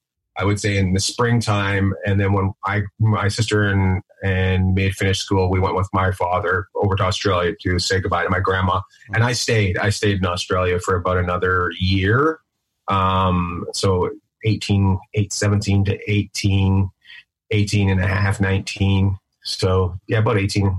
I 0.41 0.45
would 0.45 0.61
say 0.61 0.77
in 0.77 0.93
the 0.93 1.01
springtime, 1.01 1.95
and 2.07 2.21
then 2.21 2.33
when 2.33 2.53
I, 2.65 2.83
my 3.01 3.27
sister 3.27 3.65
and 3.65 4.03
and 4.23 4.75
me 4.75 4.85
had 4.85 4.95
finished 4.95 5.23
school, 5.23 5.51
we 5.51 5.59
went 5.59 5.75
with 5.75 5.89
my 5.93 6.13
father 6.13 6.69
over 6.77 6.95
to 6.95 7.03
Australia 7.03 7.55
to 7.63 7.81
say 7.81 7.99
goodbye 8.01 8.23
to 8.23 8.31
my 8.31 8.39
grandma, 8.39 8.81
and 9.13 9.25
I 9.25 9.33
stayed. 9.33 9.79
I 9.79 9.91
stayed 9.91 10.19
in 10.19 10.27
Australia 10.27 10.79
for 10.79 10.95
about 10.95 11.17
another 11.17 11.73
year. 11.81 12.39
Um, 12.87 13.65
so 13.75 14.11
18, 14.45 14.99
8, 15.15 15.33
17 15.33 15.85
to 15.87 16.11
18, 16.11 16.89
18 17.51 17.91
and 17.91 18.01
a 18.01 18.07
half, 18.07 18.41
19. 18.41 19.17
So 19.43 19.99
yeah, 20.07 20.19
about 20.19 20.39
18, 20.39 20.79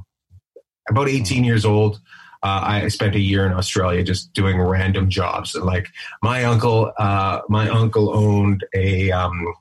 about 0.89 1.09
18 1.09 1.43
years 1.43 1.65
old. 1.65 1.99
Uh, 2.41 2.61
I 2.63 2.87
spent 2.87 3.15
a 3.15 3.19
year 3.19 3.45
in 3.45 3.51
Australia 3.51 4.01
just 4.01 4.31
doing 4.33 4.59
random 4.61 5.09
jobs. 5.09 5.55
And 5.55 5.65
like 5.65 5.89
my 6.23 6.45
uncle, 6.45 6.93
uh, 6.97 7.41
my 7.49 7.67
uncle 7.69 8.15
owned 8.15 8.65
a, 8.73 9.11
um, 9.11 9.53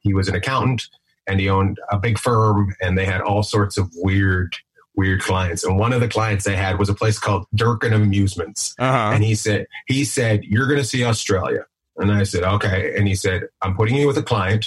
he 0.00 0.14
was 0.14 0.26
an 0.28 0.34
accountant 0.34 0.88
and 1.28 1.38
he 1.38 1.48
owned 1.48 1.78
a 1.90 1.98
big 1.98 2.18
firm 2.18 2.74
and 2.80 2.98
they 2.98 3.04
had 3.04 3.20
all 3.20 3.44
sorts 3.44 3.78
of 3.78 3.88
weird, 3.94 4.56
weird 4.96 5.22
clients. 5.22 5.62
And 5.62 5.78
one 5.78 5.92
of 5.92 6.00
the 6.00 6.08
clients 6.08 6.44
they 6.44 6.56
had 6.56 6.78
was 6.78 6.88
a 6.88 6.94
place 6.94 7.20
called 7.20 7.46
Durkin 7.54 7.92
Amusements. 7.92 8.74
Uh-huh. 8.80 9.12
And 9.14 9.22
he 9.22 9.36
said, 9.36 9.66
he 9.86 10.04
said, 10.04 10.42
you're 10.42 10.66
going 10.66 10.80
to 10.80 10.86
see 10.86 11.04
Australia. 11.04 11.66
And 11.96 12.10
I 12.10 12.24
said, 12.24 12.42
okay. 12.42 12.94
And 12.96 13.06
he 13.06 13.14
said, 13.14 13.44
I'm 13.62 13.76
putting 13.76 13.94
you 13.94 14.08
with 14.08 14.18
a 14.18 14.22
client 14.22 14.66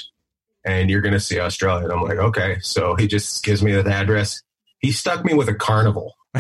and 0.68 0.90
you're 0.90 1.02
going 1.02 1.14
to 1.14 1.20
see 1.20 1.40
Australia. 1.40 1.86
And 1.86 1.94
I'm 1.94 2.04
like, 2.04 2.18
okay. 2.18 2.58
So 2.62 2.96
he 2.96 3.08
just 3.08 3.44
gives 3.44 3.64
me 3.64 3.72
the 3.72 3.90
address. 3.90 4.44
He 4.80 4.92
stuck 4.92 5.24
me 5.26 5.34
with 5.34 5.48
a 5.48 5.56
carnival. 5.56 6.16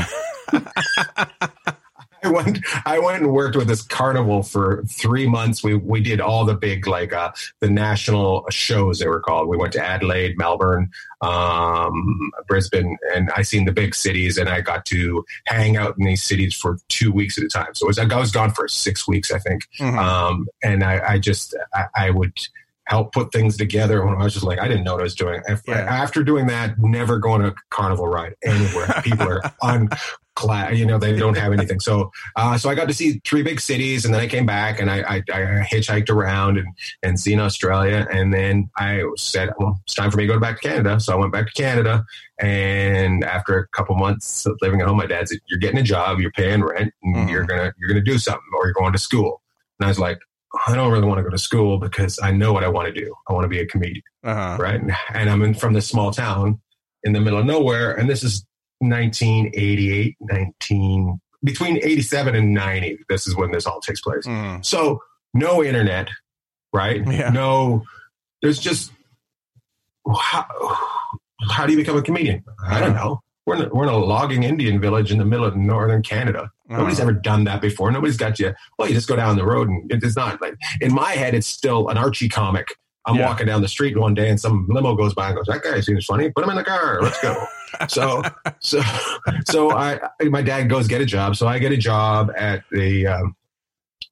I 2.24 2.30
went 2.32 2.60
I 2.86 3.00
went 3.00 3.22
and 3.22 3.32
worked 3.32 3.56
with 3.56 3.68
this 3.68 3.82
carnival 3.84 4.44
for 4.44 4.84
three 4.90 5.28
months. 5.28 5.64
We 5.64 5.76
we 5.76 6.02
did 6.02 6.20
all 6.20 6.46
the 6.46 6.56
big 6.56 6.88
like 6.88 7.14
uh, 7.14 7.32
the 7.62 7.70
national 7.70 8.46
shows 8.50 9.00
they 9.00 9.08
were 9.08 9.22
called. 9.22 9.48
We 9.48 9.56
went 9.56 9.72
to 9.74 9.86
Adelaide, 9.86 10.38
Melbourne, 10.38 10.90
um, 11.22 12.32
Brisbane, 12.48 12.98
and 13.16 13.30
I 13.36 13.44
seen 13.44 13.66
the 13.66 13.72
big 13.72 13.96
cities. 13.96 14.38
And 14.38 14.50
I 14.50 14.62
got 14.62 14.86
to 14.88 15.24
hang 15.46 15.78
out 15.78 15.96
in 15.98 16.06
these 16.06 16.24
cities 16.24 16.54
for 16.56 16.80
two 16.90 17.12
weeks 17.12 17.38
at 17.38 17.44
a 17.44 17.50
time. 17.50 17.74
So 17.76 17.86
it 17.86 17.90
was, 17.90 18.00
I 18.00 18.20
was 18.20 18.32
gone 18.32 18.52
for 18.52 18.68
six 18.68 19.08
weeks, 19.08 19.32
I 19.32 19.40
think. 19.40 19.68
Mhm. 19.80 19.98
Um, 19.98 20.48
and 20.64 20.84
I, 20.84 21.14
I 21.14 21.20
just 21.20 21.56
I, 21.74 21.86
I 21.96 22.10
would 22.10 22.34
help 22.88 23.14
put 23.14 23.32
things 23.32 23.58
together 23.58 24.06
when 24.06 24.16
I 24.16 24.24
was 24.24 24.34
just 24.34 24.46
like 24.46 24.60
I 24.60 24.68
didn't 24.68 24.84
know 24.84 24.94
what 24.94 25.02
I 25.02 25.04
was 25.04 25.16
doing. 25.16 25.42
Yeah. 25.68 25.76
After 25.76 26.24
doing 26.24 26.48
that, 26.48 26.80
never 26.80 27.20
going 27.20 27.42
to 27.42 27.50
a 27.50 27.56
carnival 27.70 28.08
ride 28.08 28.34
anywhere. 28.44 28.88
People 29.04 29.28
are 29.28 29.42
on 29.62 29.90
you 30.72 30.86
know, 30.86 31.00
they 31.00 31.18
don't 31.18 31.36
have 31.36 31.52
anything. 31.52 31.80
So, 31.80 32.12
uh, 32.36 32.60
so 32.60 32.70
I 32.70 32.76
got 32.76 32.88
to 32.88 32.94
see 32.94 33.20
three 33.26 33.42
big 33.42 33.60
cities, 33.60 34.06
and 34.06 34.14
then 34.14 34.22
I 34.22 34.28
came 34.28 34.46
back 34.46 34.80
and 34.80 34.88
I, 34.88 35.00
I, 35.00 35.16
I 35.34 35.68
hitchhiked 35.68 36.12
around 36.12 36.60
and 36.60 36.68
and 37.02 37.20
seen 37.20 37.40
Australia, 37.40 38.08
and 38.12 38.32
then 38.32 38.70
I 38.78 39.02
said, 39.16 39.50
well, 39.58 39.82
it's 39.86 39.96
time 39.96 40.12
for 40.12 40.18
me 40.18 40.28
to 40.28 40.34
go 40.34 40.40
back 40.40 40.62
to 40.62 40.68
Canada. 40.70 41.00
So 41.00 41.14
I 41.14 41.16
went 41.16 41.34
back 41.34 41.48
to 41.48 41.54
Canada, 41.54 42.06
and 42.40 43.24
after 43.24 43.58
a 43.58 43.68
couple 43.70 43.96
months 43.96 44.46
of 44.46 44.58
living 44.62 44.80
at 44.80 44.88
home, 44.88 44.98
my 44.98 45.08
dad 45.08 45.28
said, 45.28 45.40
"You're 45.48 45.60
getting 45.60 45.80
a 45.80 45.84
job, 45.84 46.20
you're 46.20 46.32
paying 46.32 46.64
rent, 46.64 46.94
and 47.02 47.16
Mhm. 47.16 47.32
you're 47.32 47.44
gonna 47.46 47.74
you're 47.80 47.90
gonna 47.90 48.02
do 48.04 48.20
something, 48.20 48.44
or 48.56 48.66
you're 48.66 48.74
going 48.74 48.94
to 48.94 49.00
school." 49.00 49.42
And 49.80 49.86
I 49.86 49.90
was 49.90 50.00
like. 50.00 50.20
I 50.68 50.76
don't 50.76 50.92
really 50.92 51.06
want 51.06 51.20
to 51.20 51.24
go 51.24 51.30
to 51.30 51.38
school 51.38 51.78
because 51.78 52.20
I 52.22 52.32
know 52.32 52.54
what 52.54 52.64
I 52.64 52.70
want 52.70 52.88
to 52.88 52.94
do. 52.94 53.14
I 53.30 53.34
want 53.34 53.44
to 53.44 53.50
be 53.50 53.60
a 53.60 53.66
comedian 53.66 54.04
Uh-huh. 54.24 54.58
right? 54.60 54.82
And 55.14 55.30
I'm 55.30 55.42
in 55.42 55.54
from 55.54 55.74
this 55.74 55.88
small 55.88 56.12
town 56.12 56.60
in 57.04 57.14
the 57.14 57.20
middle 57.20 57.40
of 57.40 57.46
nowhere, 57.46 57.94
and 57.94 58.10
this 58.10 58.24
is 58.24 58.46
1988, 58.80 60.16
19 60.22 61.20
between 61.44 61.78
87 61.78 62.36
and 62.36 62.54
90. 62.54 63.00
This 63.10 63.28
is 63.28 63.36
when 63.36 63.52
this 63.52 63.66
all 63.66 63.80
takes 63.80 64.02
place. 64.02 64.26
Mm. 64.26 64.66
So 64.66 65.02
no 65.34 65.64
internet, 65.64 66.10
right? 66.74 67.06
Yeah. 67.08 67.30
No, 67.30 67.84
there's 68.42 68.60
just 68.60 68.92
how, 70.20 70.46
how 71.50 71.66
do 71.66 71.74
you 71.74 71.78
become 71.78 71.98
a 71.98 72.02
comedian? 72.02 72.44
I 72.66 72.80
don't 72.80 72.94
know. 72.96 73.22
We're 73.46 73.64
in, 73.64 73.70
we're 73.70 73.84
in 73.84 73.90
a 73.90 73.98
logging 73.98 74.44
Indian 74.44 74.80
village 74.82 75.12
in 75.12 75.18
the 75.20 75.26
middle 75.26 75.46
of 75.46 75.56
northern 75.56 76.02
Canada. 76.02 76.52
Nobody's 76.70 77.00
ever 77.00 77.14
done 77.14 77.46
that 77.46 77.62
before. 77.62 77.92
Nobody's 77.92 78.18
got 78.18 78.40
you. 78.40 78.54
Well, 78.78 78.88
you 78.88 78.94
just 78.94 79.08
go 79.08 79.16
down 79.16 79.38
the 79.38 79.46
road, 79.46 79.70
and 79.70 79.90
it 79.92 80.04
is 80.04 80.16
not 80.16 80.42
like 80.42 80.56
in 80.82 80.94
my 80.94 81.12
head. 81.12 81.34
It's 81.34 81.48
still 81.48 81.88
an 81.90 81.98
Archie 81.98 82.28
comic. 82.30 82.68
I'm 83.06 83.16
Yeah. 83.16 83.28
walking 83.28 83.48
down 83.48 83.62
the 83.62 83.70
street 83.70 83.98
one 83.98 84.14
day, 84.14 84.30
and 84.30 84.38
some 84.38 84.66
limo 84.70 84.94
goes 84.94 85.14
by 85.14 85.28
and 85.28 85.38
goes, 85.38 85.46
"That 85.46 85.64
guy 85.64 85.80
seems 85.80 86.06
funny. 86.06 86.30
Put 86.30 86.44
him 86.44 86.50
in 86.50 86.58
the 86.58 86.64
car. 86.66 87.02
Let's 87.02 87.22
go." 87.22 87.42
so, 87.88 88.22
so, 88.60 88.82
so 89.46 89.72
I, 89.72 90.00
my 90.26 90.42
dad 90.42 90.70
goes 90.70 90.88
get 90.88 91.00
a 91.00 91.06
job. 91.06 91.38
So 91.38 91.48
I 91.48 91.58
get 91.58 91.72
a 91.72 91.78
job 91.78 92.32
at 92.36 92.64
the 92.70 93.08
um, 93.08 93.36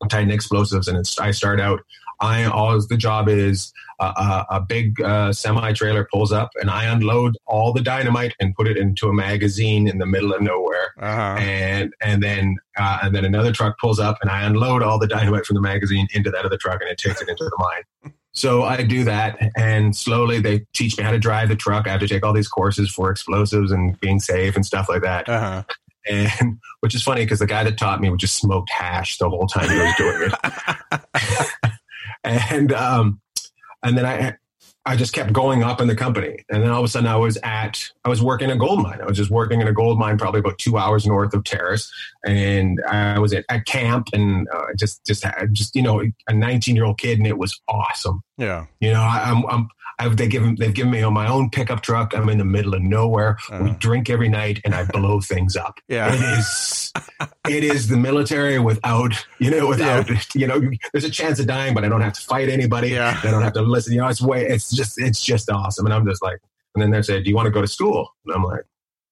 Titan 0.09 0.31
Explosives, 0.31 0.87
and 0.87 0.97
it's, 0.97 1.19
I 1.19 1.31
start 1.31 1.59
out. 1.59 1.81
I 2.19 2.43
always 2.45 2.87
the 2.87 2.97
job 2.97 3.27
is 3.29 3.71
uh, 3.99 4.43
a, 4.49 4.55
a 4.57 4.61
big 4.61 5.01
uh, 5.01 5.31
semi 5.33 5.71
trailer 5.73 6.07
pulls 6.11 6.31
up, 6.31 6.49
and 6.59 6.69
I 6.69 6.85
unload 6.85 7.35
all 7.47 7.73
the 7.73 7.81
dynamite 7.81 8.33
and 8.39 8.53
put 8.55 8.67
it 8.67 8.77
into 8.77 9.07
a 9.07 9.13
magazine 9.13 9.87
in 9.87 9.97
the 9.99 10.05
middle 10.05 10.33
of 10.33 10.41
nowhere 10.41 10.93
Uh-huh. 10.99 11.37
and 11.39 11.93
and 12.01 12.21
then 12.21 12.57
uh, 12.77 12.99
and 13.03 13.15
then 13.15 13.25
another 13.25 13.51
truck 13.51 13.77
pulls 13.79 13.99
up 13.99 14.17
and 14.21 14.29
I 14.29 14.43
unload 14.43 14.83
all 14.83 14.99
the 14.99 15.07
dynamite 15.07 15.45
from 15.45 15.55
the 15.55 15.61
magazine 15.61 16.07
into 16.13 16.29
that 16.31 16.45
other 16.45 16.57
truck 16.57 16.81
and 16.81 16.89
it 16.89 16.97
takes 16.97 17.21
it 17.21 17.29
into 17.29 17.43
the 17.43 17.51
mine. 17.57 18.13
So 18.37 18.63
I 18.63 18.83
do 18.83 19.05
that 19.05 19.39
and 19.55 19.95
slowly 19.95 20.41
they 20.41 20.65
teach 20.73 20.97
me 20.97 21.05
how 21.05 21.11
to 21.11 21.17
drive 21.17 21.47
the 21.47 21.55
truck. 21.55 21.87
I 21.87 21.91
have 21.91 22.01
to 22.01 22.07
take 22.09 22.25
all 22.25 22.33
these 22.33 22.49
courses 22.49 22.91
for 22.91 23.09
explosives 23.09 23.71
and 23.71 23.97
being 24.01 24.19
safe 24.19 24.57
and 24.57 24.65
stuff 24.65 24.89
like 24.89 25.03
that. 25.03 25.29
Uh-huh. 25.29 25.63
And 26.05 26.59
which 26.81 26.93
is 26.93 27.01
funny 27.01 27.23
because 27.23 27.39
the 27.39 27.47
guy 27.47 27.63
that 27.63 27.77
taught 27.77 28.01
me 28.01 28.13
just 28.17 28.35
smoked 28.35 28.69
hash 28.71 29.19
the 29.19 29.29
whole 29.29 29.47
time 29.47 29.69
he 29.69 29.77
was 29.79 29.93
doing 29.97 30.29
it. 30.29 31.01
and 32.51 32.73
um 32.73 33.21
and 33.83 33.97
then 33.97 34.05
I 34.05 34.35
I 34.87 34.95
just 34.95 35.13
kept 35.13 35.33
going 35.33 35.63
up 35.63 35.81
in 35.81 35.87
the 35.87 35.95
company. 35.95 36.37
And 36.49 36.61
then 36.61 36.69
all 36.69 36.79
of 36.79 36.85
a 36.85 36.87
sudden 36.87 37.07
I 37.07 37.15
was 37.15 37.39
at, 37.41 37.83
I 38.03 38.09
was 38.09 38.21
working 38.21 38.51
a 38.51 38.55
gold 38.55 38.83
mine. 38.83 38.99
I 39.01 39.05
was 39.05 39.17
just 39.17 39.31
working 39.31 39.59
in 39.59 39.67
a 39.67 39.73
gold 39.73 39.97
mine, 39.97 40.19
probably 40.19 40.41
about 40.41 40.59
two 40.59 40.77
hours 40.77 41.07
north 41.07 41.33
of 41.33 41.43
Terrace. 41.43 41.91
And 42.23 42.79
I 42.87 43.17
was 43.17 43.33
at, 43.33 43.45
at 43.49 43.65
camp 43.65 44.09
and 44.13 44.47
uh, 44.53 44.67
just, 44.77 45.03
just, 45.03 45.25
just, 45.53 45.75
you 45.75 45.81
know, 45.81 46.03
a 46.27 46.33
19 46.33 46.75
year 46.75 46.85
old 46.85 46.99
kid 46.99 47.17
and 47.17 47.25
it 47.25 47.39
was 47.39 47.59
awesome. 47.67 48.21
Yeah. 48.37 48.67
You 48.79 48.91
know, 48.91 49.01
I, 49.01 49.23
I'm, 49.25 49.43
I'm, 49.47 49.69
I've, 49.97 50.17
they 50.17 50.27
give 50.27 50.57
they've 50.57 50.73
given 50.73 50.91
me 50.91 51.01
on 51.01 51.13
my 51.13 51.27
own 51.27 51.49
pickup 51.49 51.81
truck. 51.81 52.15
I'm 52.15 52.29
in 52.29 52.37
the 52.37 52.45
middle 52.45 52.73
of 52.75 52.81
nowhere. 52.81 53.37
Uh, 53.49 53.61
we 53.63 53.71
drink 53.71 54.09
every 54.09 54.29
night 54.29 54.59
and 54.65 54.75
I 54.75 54.83
blow 54.91 55.21
things 55.21 55.55
up. 55.55 55.79
Yeah. 55.87 56.13
It 56.13 56.39
is, 56.39 56.93
it 57.47 57.63
is 57.63 57.87
the 57.87 57.97
military 57.97 58.59
without, 58.59 59.13
you 59.39 59.51
know, 59.51 59.67
without, 59.67 60.09
yeah. 60.09 60.19
you 60.35 60.47
know, 60.47 60.61
there's 60.91 61.05
a 61.05 61.09
chance 61.09 61.39
of 61.39 61.47
dying, 61.47 61.73
but 61.73 61.85
I 61.85 61.89
don't 61.89 62.01
have 62.01 62.13
to 62.13 62.21
fight 62.21 62.49
anybody. 62.49 62.89
Yeah. 62.89 63.19
I 63.23 63.31
don't 63.31 63.41
have 63.41 63.53
to 63.53 63.61
listen. 63.61 63.93
You 63.93 64.01
know, 64.01 64.07
it's 64.07 64.21
way, 64.21 64.45
it's 64.45 64.69
just, 64.69 64.99
it's 64.99 65.21
just 65.21 65.49
awesome. 65.49 65.85
And 65.85 65.93
I'm 65.93 66.05
just 66.05 66.21
like, 66.21 66.39
and 66.73 66.81
then 66.81 66.91
they 66.91 67.01
say, 67.01 67.21
do 67.21 67.29
you 67.29 67.35
want 67.35 67.47
to 67.47 67.51
go 67.51 67.61
to 67.61 67.67
school? 67.67 68.09
And 68.25 68.35
I'm 68.35 68.43
like, 68.43 68.65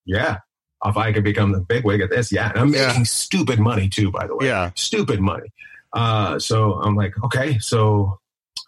yeah. 0.06 0.40
If 0.86 0.98
I 0.98 1.14
could 1.14 1.24
become 1.24 1.54
the 1.54 1.62
big 1.62 1.86
wig 1.86 2.02
at 2.02 2.10
this, 2.10 2.30
yeah. 2.30 2.50
And 2.50 2.60
I'm 2.60 2.72
making 2.72 3.06
stupid 3.06 3.58
money 3.58 3.88
too, 3.88 4.12
by 4.12 4.28
the 4.28 4.36
way. 4.36 4.48
Yeah. 4.48 4.72
Stupid 4.76 5.22
money. 5.22 5.48
Uh, 5.94 6.40
so 6.40 6.74
I'm 6.74 6.96
like, 6.96 7.14
okay, 7.24 7.58
so 7.60 8.20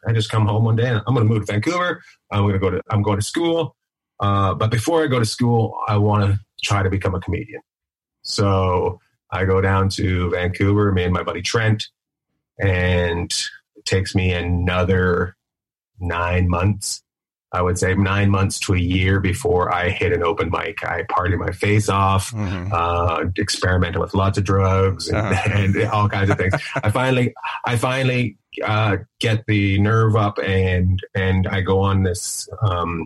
I 0.08 0.14
just 0.14 0.30
come 0.30 0.46
home 0.46 0.64
one 0.64 0.76
day 0.76 0.88
and 0.88 1.02
I'm 1.08 1.14
going 1.16 1.28
to 1.28 1.34
move 1.34 1.46
to 1.46 1.52
Vancouver. 1.52 2.02
I'm 2.32 2.44
going 2.44 2.54
to 2.54 2.60
go 2.60 2.70
to, 2.70 2.82
I'm 2.90 3.02
going 3.02 3.18
to 3.18 3.26
school. 3.26 3.76
Uh, 4.20 4.54
but 4.54 4.72
before 4.72 5.04
I 5.04 5.08
go 5.08 5.20
to 5.20 5.26
school, 5.26 5.78
I 5.88 5.98
want 5.98 6.24
to 6.26 6.40
try 6.64 6.84
to 6.84 6.90
become 6.90 7.16
a 7.16 7.20
comedian. 7.20 7.62
So 8.22 9.00
I 9.32 9.46
go 9.46 9.62
down 9.62 9.90
to 9.90 10.30
Vancouver, 10.30 10.92
me 10.92 11.04
and 11.04 11.14
my 11.14 11.24
buddy 11.24 11.42
Trent, 11.42 11.88
and 12.60 13.32
it 13.76 13.86
takes 13.86 14.16
me 14.16 14.32
another 14.34 15.36
nine 16.00 16.50
months. 16.50 17.04
I 17.56 17.62
would 17.62 17.78
say 17.80 17.96
nine 17.96 18.30
months 18.30 18.60
to 18.62 18.74
a 18.74 18.78
year 18.78 19.20
before 19.22 19.74
I 19.74 19.90
hit 19.90 20.12
an 20.12 20.22
open 20.24 20.50
mic. 20.52 20.84
I 20.84 21.04
party 21.04 21.38
my 21.38 21.52
face 21.52 21.88
off, 21.88 22.32
Mhm. 22.32 22.72
uh, 22.74 23.26
experimenting 23.40 24.02
with 24.02 24.14
lots 24.14 24.38
of 24.38 24.44
drugs 24.44 25.08
and, 25.08 25.18
Uh-huh. 25.18 25.50
and 25.56 25.84
all 25.86 26.10
kinds 26.10 26.30
of 26.30 26.38
things. 26.38 26.54
I 26.84 26.92
finally, 26.92 27.34
I 27.64 27.78
finally 27.78 28.38
uh, 28.64 28.98
get 29.20 29.46
the 29.48 29.80
nerve 29.80 30.16
up 30.16 30.38
and 30.40 31.00
and 31.14 31.46
I 31.48 31.60
go 31.62 31.80
on 31.80 32.04
this 32.04 32.48
um, 32.62 33.06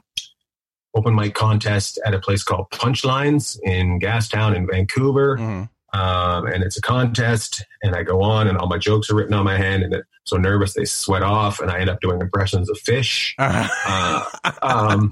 open 0.95 1.13
mic 1.15 1.33
contest 1.35 1.99
at 2.05 2.13
a 2.13 2.19
place 2.19 2.43
called 2.43 2.69
Punchlines 2.71 3.57
in 3.63 3.99
Gastown 3.99 4.55
in 4.55 4.67
Vancouver. 4.67 5.37
Mhm. 5.37 5.69
Um, 5.93 6.45
and 6.47 6.63
it's 6.63 6.77
a 6.77 6.81
contest, 6.81 7.65
and 7.81 7.95
I 7.95 8.03
go 8.03 8.21
on, 8.21 8.47
and 8.47 8.57
all 8.57 8.67
my 8.67 8.77
jokes 8.77 9.09
are 9.09 9.15
written 9.15 9.33
on 9.33 9.43
my 9.43 9.57
hand, 9.57 9.83
and 9.83 9.95
I'm 9.95 10.03
so 10.25 10.37
nervous 10.37 10.73
they 10.73 10.85
sweat 10.85 11.23
off, 11.23 11.59
and 11.59 11.71
I 11.71 11.79
end 11.79 11.89
up 11.89 11.99
doing 12.01 12.21
impressions 12.21 12.69
of 12.69 12.77
fish. 12.79 13.35
Uh, 13.39 14.23
um, 14.61 15.09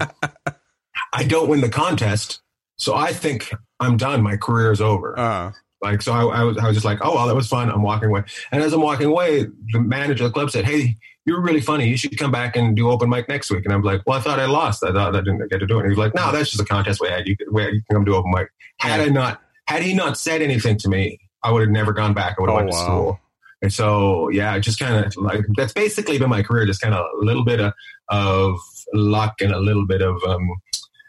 I 1.12 1.24
don't 1.24 1.48
win 1.48 1.60
the 1.60 1.68
contest, 1.68 2.40
so 2.76 2.94
I 2.94 3.12
think 3.12 3.52
I'm 3.80 3.96
done. 3.96 4.22
My 4.22 4.36
career 4.36 4.70
is 4.72 4.80
over. 4.80 5.18
Uh, 5.18 5.52
Like, 5.80 6.02
so 6.02 6.12
I, 6.12 6.40
I, 6.40 6.42
was, 6.44 6.58
I 6.58 6.66
was 6.66 6.74
just 6.74 6.84
like, 6.84 6.98
oh, 7.02 7.14
well, 7.14 7.26
that 7.28 7.34
was 7.36 7.46
fun. 7.48 7.70
I'm 7.70 7.82
walking 7.82 8.08
away. 8.08 8.24
And 8.50 8.62
as 8.62 8.72
I'm 8.72 8.80
walking 8.80 9.06
away, 9.06 9.46
the 9.72 9.80
manager 9.80 10.24
of 10.24 10.30
the 10.30 10.34
club 10.34 10.50
said, 10.50 10.64
hey, 10.64 10.96
You're 11.24 11.42
really 11.42 11.60
funny. 11.60 11.86
You 11.88 11.96
should 11.98 12.16
come 12.16 12.30
back 12.32 12.56
and 12.56 12.74
do 12.74 12.88
open 12.90 13.10
mic 13.10 13.28
next 13.28 13.50
week. 13.50 13.64
And 13.66 13.72
I'm 13.74 13.82
like, 13.82 14.00
well, 14.06 14.18
I 14.18 14.20
thought 14.22 14.40
I 14.40 14.46
lost. 14.46 14.82
I 14.82 14.92
thought 14.92 15.14
I 15.14 15.20
didn't 15.20 15.46
get 15.50 15.58
to 15.60 15.66
do 15.66 15.76
it. 15.76 15.82
And 15.82 15.88
he 15.88 15.90
was 15.90 15.98
like, 15.98 16.14
no, 16.14 16.32
that's 16.32 16.50
just 16.50 16.62
a 16.62 16.64
contest 16.64 17.00
we 17.02 17.08
had. 17.08 17.28
You, 17.28 17.36
you 17.38 17.54
can 17.54 17.82
come 17.92 18.04
do 18.04 18.14
open 18.14 18.30
mic. 18.30 18.48
Had 18.78 19.00
I 19.00 19.08
not, 19.08 19.42
had 19.68 19.82
he 19.82 19.92
not 19.94 20.16
said 20.18 20.40
anything 20.42 20.78
to 20.78 20.88
me, 20.88 21.18
I 21.42 21.52
would 21.52 21.60
have 21.62 21.70
never 21.70 21.92
gone 21.92 22.14
back. 22.14 22.36
I 22.38 22.40
would 22.42 22.50
have 22.50 22.54
Oh, 22.56 22.60
went 22.60 22.70
to 22.72 22.76
wow. 22.76 22.84
school. 22.84 23.20
And 23.60 23.72
so, 23.72 24.28
yeah, 24.30 24.58
just 24.58 24.78
kind 24.78 25.04
of 25.04 25.14
like, 25.16 25.44
that's 25.56 25.72
basically 25.72 26.18
been 26.18 26.30
my 26.30 26.42
career. 26.42 26.64
Just 26.64 26.80
kind 26.80 26.94
of 26.94 27.04
a 27.20 27.24
little 27.24 27.44
bit 27.44 27.60
of, 27.60 27.72
of 28.08 28.58
luck 28.94 29.34
and 29.40 29.52
a 29.52 29.58
little 29.58 29.84
bit 29.86 30.00
of 30.00 30.22
um, 30.24 30.48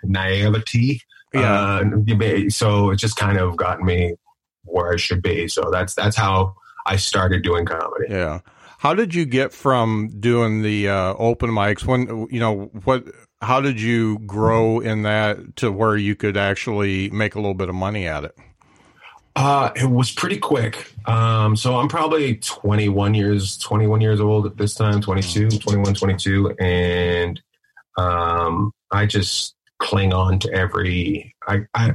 naivety. 0.04 1.01
yeah. 1.34 1.82
Uh, 1.84 2.50
so 2.50 2.89
it 2.89 2.98
just 2.98 3.16
kind 3.16 3.38
of 3.38 3.56
got 3.56 3.82
me 3.82 4.16
where 4.63 4.92
I 4.94 4.98
should 4.98 5.22
be. 5.22 5.48
So 5.48 5.70
that's 5.72 5.94
that's 5.96 6.18
how 6.18 6.54
I 6.86 6.96
started 6.98 7.44
doing 7.44 7.66
comedy. 7.66 8.08
Yeah. 8.10 8.39
How 8.80 8.94
did 8.94 9.13
you 9.13 9.25
get 9.25 9.51
from 9.54 10.10
doing 10.20 10.62
the 10.62 10.89
uh, 10.89 11.13
open 11.18 11.50
mics 11.51 11.86
when 11.86 12.28
you 12.32 12.39
know 12.39 12.72
what? 12.84 13.06
How 13.42 13.62
did 13.62 13.80
you 13.80 14.20
grow 14.20 14.80
in 14.80 15.04
that 15.04 15.56
to 15.58 15.72
where 15.72 15.96
you 15.96 16.16
could 16.16 16.36
actually 16.36 17.10
make 17.12 17.36
a 17.36 17.39
little 17.39 17.54
bit 17.54 17.70
of 17.70 17.75
money 17.75 18.08
at 18.08 18.24
it? 18.25 18.36
Uh, 19.36 19.72
it 19.76 19.86
was 19.90 20.12
pretty 20.12 20.38
quick. 20.38 20.92
Um, 21.08 21.56
so 21.56 21.78
I'm 21.78 21.88
probably 21.88 22.36
21 22.38 23.14
years 23.14 23.58
21 23.58 24.02
years 24.02 24.20
old 24.20 24.46
at 24.46 24.58
this 24.58 24.74
time, 24.76 25.02
22, 25.02 25.50
21, 25.50 25.94
22, 25.94 26.56
and 26.60 27.42
um, 27.98 28.72
I 28.92 29.06
just 29.06 29.56
cling 29.80 30.14
on 30.14 30.40
to 30.40 30.54
every. 30.54 31.36
I, 31.48 31.62
I 31.74 31.94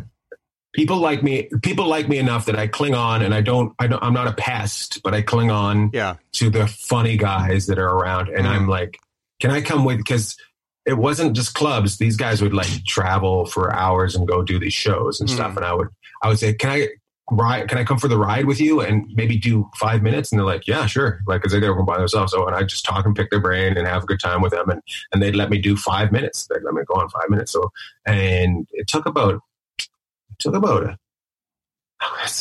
people 0.73 0.97
like 0.99 1.23
me. 1.23 1.49
People 1.63 1.87
like 1.87 2.09
me 2.09 2.19
enough 2.19 2.47
that 2.47 2.57
I 2.59 2.67
cling 2.67 2.95
on, 2.95 3.21
and 3.23 3.35
I 3.35 3.41
don't. 3.43 3.75
I 3.79 3.87
don't. 3.89 4.03
I'm 4.03 4.15
not 4.15 4.27
a 4.27 4.33
pest, 4.33 5.01
but 5.03 5.13
I 5.15 5.23
cling 5.23 5.51
on. 5.51 5.91
Yeah. 5.93 6.17
to 6.35 6.51
the 6.51 6.67
funny 6.67 7.17
guys 7.17 7.67
that 7.67 7.79
are 7.79 7.89
around 7.89 8.29
and 8.29 8.45
Mhm. 8.47 8.51
i'm 8.51 8.69
like 8.69 8.99
can 9.41 9.51
i 9.53 9.61
come 9.61 9.85
with 9.85 9.99
because 9.99 10.37
it 10.85 10.95
wasn't 10.95 11.35
just 11.37 11.55
clubs 11.55 11.97
these 11.99 12.17
guys 12.17 12.43
would 12.43 12.53
like 12.53 12.85
travel 12.87 13.47
for 13.47 13.73
hours 13.73 14.17
and 14.17 14.27
go 14.27 14.43
do 14.43 14.59
these 14.59 14.73
shows 14.75 15.21
and 15.21 15.31
stuff 15.31 15.53
Mhm. 15.53 15.57
and 15.59 15.65
i 15.65 15.73
would 15.73 15.89
i 16.23 16.29
would 16.29 16.39
say 16.41 16.53
can 16.55 16.71
i 16.71 16.89
ride 17.31 17.69
can 17.69 17.79
i 17.79 17.85
come 17.85 17.99
for 17.99 18.09
the 18.09 18.19
ride 18.19 18.45
with 18.45 18.61
you 18.61 18.81
and 18.81 19.11
maybe 19.15 19.37
do 19.39 19.69
five 19.77 20.03
minutes 20.03 20.31
and 20.31 20.39
they're 20.39 20.45
like 20.47 20.67
yeah 20.69 20.85
sure 20.85 21.21
like 21.27 21.41
because 21.41 21.59
they're 21.59 21.73
were 21.75 21.83
by 21.83 21.97
themselves 21.97 22.33
so 22.33 22.47
and 22.47 22.55
i 22.55 22.63
just 22.63 22.85
talk 22.85 23.07
and 23.07 23.17
pick 23.17 23.31
their 23.31 23.41
brain 23.41 23.79
and 23.79 23.87
have 23.87 24.03
a 24.03 24.07
good 24.07 24.21
time 24.21 24.43
with 24.43 24.53
them 24.53 24.69
and 24.69 24.83
and 25.13 25.23
they'd 25.23 25.35
let 25.35 25.49
me 25.49 25.59
do 25.59 25.75
five 25.77 26.13
minutes 26.13 26.47
they'd 26.49 26.63
let 26.63 26.75
me 26.75 26.83
go 26.87 27.01
on 27.01 27.09
five 27.09 27.31
minutes 27.31 27.53
so 27.53 27.73
and 28.07 28.69
it 28.73 28.87
took 28.87 29.07
about 29.07 29.35
it 29.79 30.39
took 30.39 30.55
about 30.55 30.83
a 30.85 30.99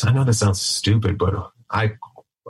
I 0.03 0.11
know 0.11 0.23
this 0.23 0.39
sounds 0.39 0.61
stupid, 0.61 1.17
but 1.17 1.33
I 1.71 1.93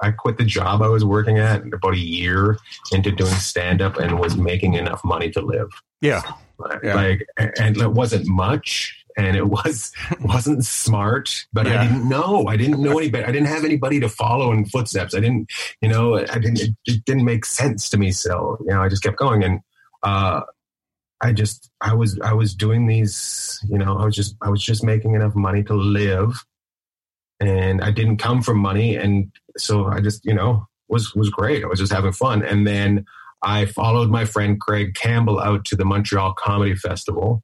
I 0.02 0.12
quit 0.12 0.38
the 0.38 0.44
job 0.46 0.82
I 0.82 0.88
was 0.88 1.06
working 1.06 1.38
at 1.38 1.62
about 1.72 1.94
a 1.94 2.00
year 2.00 2.58
into 2.92 3.12
doing 3.12 3.34
stand 3.36 3.82
up 3.82 3.98
and 3.98 4.20
was 4.20 4.36
making 4.36 4.74
enough 4.74 5.02
money 5.04 5.30
to 5.32 5.42
live. 5.42 5.70
Yeah. 6.02 6.24
Like, 6.58 6.80
Yeah. 6.84 6.96
like 6.96 7.26
and 7.60 7.78
it 7.78 7.92
wasn't 7.92 8.28
much 8.28 9.03
and 9.18 9.36
it 9.36 9.48
was 9.48 9.92
wasn't 10.22 10.66
smart, 10.66 11.46
but 11.54 11.66
Yeah. 11.66 11.82
I 11.82 11.88
didn't 11.88 12.10
know. 12.10 12.46
I 12.48 12.58
didn't 12.58 12.82
know 12.82 12.98
anybody. 12.98 13.24
I 13.24 13.32
didn't 13.32 13.48
have 13.48 13.66
anybody 13.66 14.00
to 14.00 14.10
follow 14.10 14.52
in 14.52 14.66
footsteps. 14.66 15.14
I 15.16 15.20
didn't, 15.20 15.52
you 15.82 15.90
know, 15.90 16.18
I 16.18 16.40
didn't 16.40 16.60
it, 16.60 16.72
it 16.86 17.06
didn't 17.06 17.26
make 17.26 17.46
sense 17.46 17.90
to 17.90 17.98
me. 17.98 18.12
So, 18.12 18.58
you 18.62 18.74
know, 18.74 18.82
I 18.82 18.90
just 18.90 19.04
kept 19.04 19.18
going 19.18 19.44
and 19.44 19.60
uh 20.04 20.42
I 21.22 21.32
just 21.32 21.70
I 21.80 21.94
was 21.94 22.20
I 22.20 22.34
was 22.34 22.54
doing 22.54 22.88
these, 22.88 23.60
you 23.70 23.78
know, 23.78 23.98
I 23.98 24.06
was 24.06 24.16
just 24.16 24.36
I 24.42 24.50
was 24.50 24.62
just 24.62 24.84
making 24.84 25.16
enough 25.16 25.36
money 25.36 25.64
to 25.64 25.74
live 25.74 26.44
and 27.40 27.82
I 27.82 27.92
didn't 27.92 28.18
come 28.18 28.42
from 28.42 28.58
money, 28.58 28.96
and 28.96 29.32
so 29.58 29.86
I 29.86 30.00
just 30.02 30.26
you 30.26 30.34
know 30.34 30.66
was 30.88 31.14
was 31.16 31.30
great. 31.30 31.64
I 31.64 31.68
was 31.68 31.80
just 31.80 31.92
having 31.92 32.14
fun, 32.14 32.44
and 32.44 32.66
then 32.66 33.06
I 33.42 33.66
followed 33.66 34.10
my 34.10 34.26
friend 34.26 34.60
Craig 34.60 34.96
Campbell 34.96 35.40
out 35.40 35.66
to 35.66 35.76
the 35.76 35.86
Montreal 35.86 36.34
Comedy 36.34 36.76
Festival, 36.76 37.44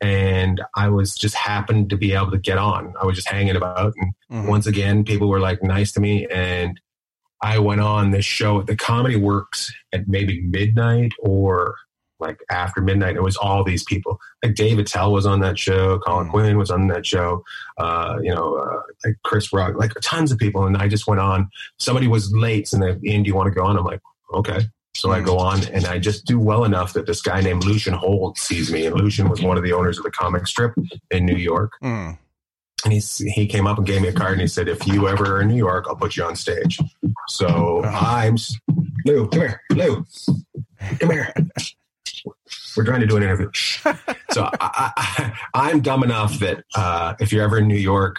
and 0.00 0.60
I 0.74 0.88
was 0.88 1.14
just 1.14 1.34
happened 1.34 1.90
to 1.90 1.96
be 1.96 2.12
able 2.12 2.30
to 2.30 2.38
get 2.38 2.58
on. 2.58 2.94
I 3.00 3.06
was 3.06 3.16
just 3.16 3.28
hanging 3.28 3.56
about, 3.56 3.94
and 3.96 4.12
Mhm. 4.30 4.48
once 4.48 4.66
again, 4.66 5.04
people 5.04 5.28
were 5.28 5.40
like 5.40 5.62
nice 5.62 5.92
to 5.92 6.00
me, 6.00 6.26
and 6.26 6.80
I 7.42 7.58
went 7.58 7.80
on 7.80 8.10
this 8.10 8.24
show 8.24 8.60
at 8.60 8.66
the 8.66 8.76
Comedy 8.76 9.16
Works 9.16 9.72
at 9.92 10.08
maybe 10.08 10.40
midnight 10.42 11.12
or 11.20 11.76
like 12.20 12.40
after 12.50 12.80
midnight. 12.80 13.14
It 13.14 13.22
was 13.22 13.36
all 13.36 13.62
these 13.62 13.84
people. 13.84 14.18
Like 14.42 14.56
Dave 14.56 14.80
Attell 14.80 15.12
was 15.12 15.24
on 15.24 15.38
that 15.40 15.56
show, 15.56 16.00
Colin 16.00 16.26
Mm. 16.26 16.30
Quinn 16.30 16.58
was 16.58 16.68
on 16.68 16.88
that 16.88 17.06
show, 17.06 17.44
uh, 17.78 18.16
you 18.20 18.34
know, 18.34 18.56
uh, 18.56 18.82
like 19.04 19.14
Chris 19.24 19.52
Rock, 19.52 19.74
like 19.76 19.92
tons 20.02 20.32
of 20.32 20.38
people. 20.38 20.66
And 20.66 20.76
I 20.76 20.88
just 20.88 21.06
went 21.06 21.20
on. 21.20 21.48
Somebody 21.78 22.08
was 22.08 22.32
late, 22.34 22.72
and 22.72 22.82
they, 22.82 22.96
Ian, 23.08 23.22
do 23.22 23.28
you 23.28 23.36
want 23.36 23.46
to 23.46 23.54
go 23.54 23.64
on? 23.64 23.78
I'm 23.78 23.84
like, 23.84 24.00
okay. 24.34 24.62
So 24.98 25.12
I 25.12 25.20
go 25.20 25.38
on, 25.38 25.64
and 25.68 25.86
I 25.86 25.98
just 25.98 26.24
do 26.26 26.40
well 26.40 26.64
enough 26.64 26.92
that 26.94 27.06
this 27.06 27.22
guy 27.22 27.40
named 27.40 27.64
Lucien 27.64 27.94
Hold 27.94 28.36
sees 28.36 28.72
me. 28.72 28.84
And 28.86 28.96
Lucian 28.96 29.28
was 29.28 29.40
one 29.40 29.56
of 29.56 29.62
the 29.62 29.72
owners 29.72 29.96
of 29.96 30.02
the 30.04 30.10
comic 30.10 30.46
strip 30.46 30.74
in 31.10 31.24
New 31.24 31.36
York 31.36 31.72
Mm. 31.82 32.18
and 32.84 32.92
he's, 32.92 33.18
he 33.18 33.46
came 33.46 33.66
up 33.66 33.78
and 33.78 33.86
gave 33.86 34.02
me 34.02 34.08
a 34.08 34.12
card 34.12 34.32
and 34.32 34.40
he 34.40 34.46
said, 34.48 34.68
if 34.68 34.86
you 34.86 35.06
ever 35.08 35.36
are 35.36 35.40
in 35.42 35.48
New 35.48 35.56
York, 35.56 35.86
I'll 35.88 35.96
put 35.96 36.16
you 36.16 36.24
on 36.24 36.34
stage. 36.36 36.78
So 37.28 37.82
I'm 37.84 38.34
s- 38.34 38.56
Lou, 39.04 39.28
come 39.28 39.40
here, 39.40 39.60
Lou, 39.70 40.04
come 40.98 41.10
here. 41.10 41.32
We're 42.76 42.84
trying 42.84 43.00
to 43.00 43.06
do 43.06 43.16
an 43.16 43.22
interview. 43.22 43.50
so 44.32 44.48
I, 44.60 44.92
I, 44.96 45.32
I'm 45.54 45.80
dumb 45.80 46.02
enough 46.02 46.38
that 46.40 46.64
uh, 46.74 47.14
if 47.20 47.32
you're 47.32 47.44
ever 47.44 47.58
in 47.58 47.68
New 47.68 47.76
York, 47.76 48.16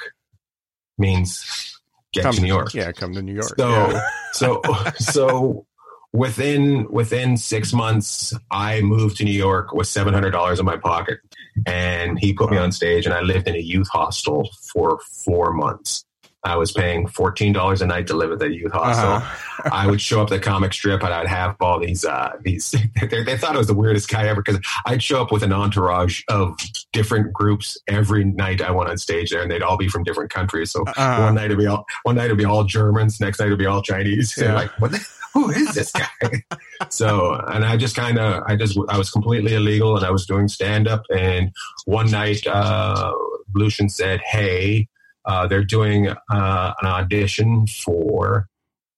means 0.98 1.80
get 2.14 2.24
Come 2.24 2.36
to 2.36 2.42
New 2.42 2.48
York. 2.48 2.74
Yeah, 2.74 2.92
come 2.92 3.14
to 3.14 3.22
New 3.22 3.34
York. 3.34 3.54
So 3.58 3.70
yeah. 3.70 4.02
so 4.34 4.62
so 4.98 5.66
within 6.14 6.88
within 6.92 7.38
six 7.38 7.74
months, 7.74 8.34
I 8.52 8.82
moved 8.82 9.18
to 9.18 9.24
New 9.24 9.32
York 9.32 9.74
with 9.74 9.88
seven 9.88 10.14
hundred 10.14 10.32
dollars 10.32 10.60
in 10.60 10.66
my 10.66 10.78
pocket, 10.78 11.20
and 11.66 12.20
he 12.20 12.34
put 12.34 12.52
me 12.52 12.58
on 12.58 12.72
stage, 12.72 13.06
and 13.06 13.14
I 13.14 13.22
lived 13.22 13.48
in 13.48 13.56
a 13.56 13.60
youth 13.60 13.90
hostel 13.90 14.50
for 14.74 15.00
four 15.26 15.54
months. 15.54 16.06
I 16.42 16.56
was 16.56 16.72
paying 16.72 17.06
fourteen 17.06 17.52
dollars 17.52 17.82
a 17.82 17.86
night 17.86 18.08
to 18.08 18.14
live 18.16 18.32
at 18.32 18.40
the 18.40 18.50
youth 18.50 18.72
hostel. 18.72 19.10
Uh-huh. 19.10 19.70
I 19.74 19.88
would 19.88 20.00
show 20.00 20.22
up 20.22 20.30
the 20.30 20.40
comic 20.40 20.72
strip 20.72 21.04
and 21.04 21.14
I'd 21.14 21.28
have 21.28 21.58
all 21.60 21.80
these 21.82 22.06
uh, 22.06 22.32
these. 22.42 22.74
They, 23.10 23.24
they 23.24 23.38
thought 23.38 23.56
I 23.56 23.58
was 23.58 23.68
the 23.68 23.74
weirdest 23.74 24.08
guy 24.10 24.28
ever 24.30 24.42
because 24.42 24.62
I'd 24.86 25.04
show 25.04 25.22
up 25.22 25.32
with 25.34 25.44
an 25.44 25.52
entourage 25.52 26.22
of 26.30 26.56
different 26.94 27.34
groups 27.34 27.78
every 27.88 28.24
night 28.24 28.62
I 28.62 28.72
went 28.72 28.90
on 28.90 28.98
stage 28.98 29.32
there, 29.32 29.42
and 29.42 29.52
they'd 29.52 29.62
all 29.64 29.76
be 29.78 29.90
from 29.90 30.04
different 30.06 30.32
countries. 30.32 30.72
So 30.72 30.84
Uh-huh. 30.84 31.24
one 31.24 31.36
night 31.36 31.46
it'd 31.46 31.58
be 31.58 31.68
all 31.68 31.86
one 32.04 32.16
night 32.16 32.26
it'd 32.26 32.38
be 32.38 32.46
all 32.46 32.64
Germans, 32.64 33.20
next 33.20 33.40
night 33.40 33.48
it'd 33.48 33.60
be 33.60 33.66
all 33.66 33.82
Chinese. 33.82 34.34
Yeah. 34.42 34.54
like 34.54 34.72
what? 34.80 34.92
The, 34.92 35.06
who 35.34 35.50
is 35.50 35.74
this 35.74 35.92
guy? 35.92 36.44
so 36.90 37.34
and 37.48 37.66
I 37.66 37.78
just 37.78 37.96
kind 37.96 38.18
of 38.20 38.44
I 38.48 38.56
just 38.56 38.78
I 38.90 38.98
was 38.98 39.12
completely 39.12 39.56
illegal 39.56 39.96
and 39.96 40.06
I 40.06 40.12
was 40.12 40.26
doing 40.26 40.48
stand 40.48 40.88
up 40.88 41.04
and 41.16 41.52
one 41.86 42.10
night 42.10 42.46
uh, 42.48 43.14
Lucien 43.54 43.90
said, 43.90 44.22
"Hey." 44.22 44.88
Uh, 45.26 45.46
they're 45.46 45.66
doing 45.66 46.08
uh, 46.08 46.74
an 46.82 46.88
audition 46.88 47.68
for 47.68 48.48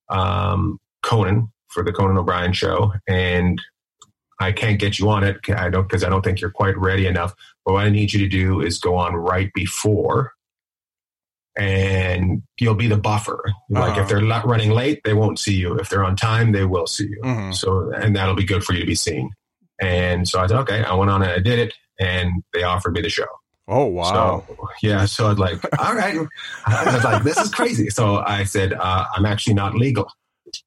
um, 0.09 0.79
Conan 1.03 1.51
for 1.67 1.83
the 1.83 1.91
Conan 1.91 2.17
O'Brien 2.17 2.53
show, 2.53 2.93
and 3.07 3.61
I 4.39 4.51
can't 4.51 4.79
get 4.79 4.99
you 4.99 5.09
on 5.09 5.23
it. 5.23 5.37
I 5.49 5.69
don't 5.69 5.83
because 5.83 6.03
I 6.03 6.09
don't 6.09 6.23
think 6.23 6.41
you're 6.41 6.51
quite 6.51 6.77
ready 6.77 7.07
enough. 7.07 7.33
But 7.65 7.73
what 7.73 7.85
I 7.85 7.89
need 7.89 8.13
you 8.13 8.19
to 8.19 8.27
do 8.27 8.61
is 8.61 8.79
go 8.79 8.95
on 8.95 9.15
right 9.15 9.51
before, 9.53 10.33
and 11.61 12.41
you'll 12.59 12.75
be 12.75 12.87
the 12.87 12.97
buffer. 12.97 13.43
Like 13.69 13.91
Uh-huh. 13.91 14.01
if 14.01 14.07
they're 14.09 14.21
la- 14.21 14.41
running 14.45 14.71
late, 14.71 15.01
they 15.03 15.13
won't 15.13 15.37
see 15.39 15.55
you. 15.55 15.75
If 15.77 15.89
they're 15.89 16.03
on 16.03 16.15
time, 16.15 16.51
they 16.51 16.65
will 16.65 16.87
see 16.87 17.07
you. 17.07 17.21
Mhm. 17.23 17.53
So 17.55 17.91
and 17.91 18.15
that'll 18.15 18.35
be 18.35 18.43
good 18.43 18.63
for 18.63 18.73
you 18.73 18.79
to 18.81 18.85
be 18.85 18.95
seen. 18.95 19.29
And 19.81 20.27
so 20.27 20.39
I 20.39 20.47
said, 20.47 20.57
okay, 20.61 20.83
I 20.83 20.93
went 20.93 21.11
on 21.11 21.21
and 21.23 21.31
I 21.31 21.39
did 21.39 21.59
it, 21.59 21.73
and 21.99 22.43
they 22.53 22.63
offered 22.63 22.93
me 22.93 23.01
the 23.01 23.09
show. 23.09 23.25
Oh 23.67 23.85
wow. 23.85 24.43
So 24.47 24.57
yeah, 24.81 25.05
so 25.05 25.29
I'd 25.29 25.39
like, 25.39 25.59
all 25.79 25.95
right. 25.95 26.17
I 26.65 26.93
was 26.95 27.03
like, 27.03 27.23
this 27.23 27.37
is 27.37 27.49
crazy. 27.51 27.89
So 27.89 28.17
I 28.17 28.43
said, 28.43 28.73
uh, 28.73 29.05
I'm 29.15 29.25
actually 29.25 29.53
not 29.53 29.75
legal. 29.75 30.07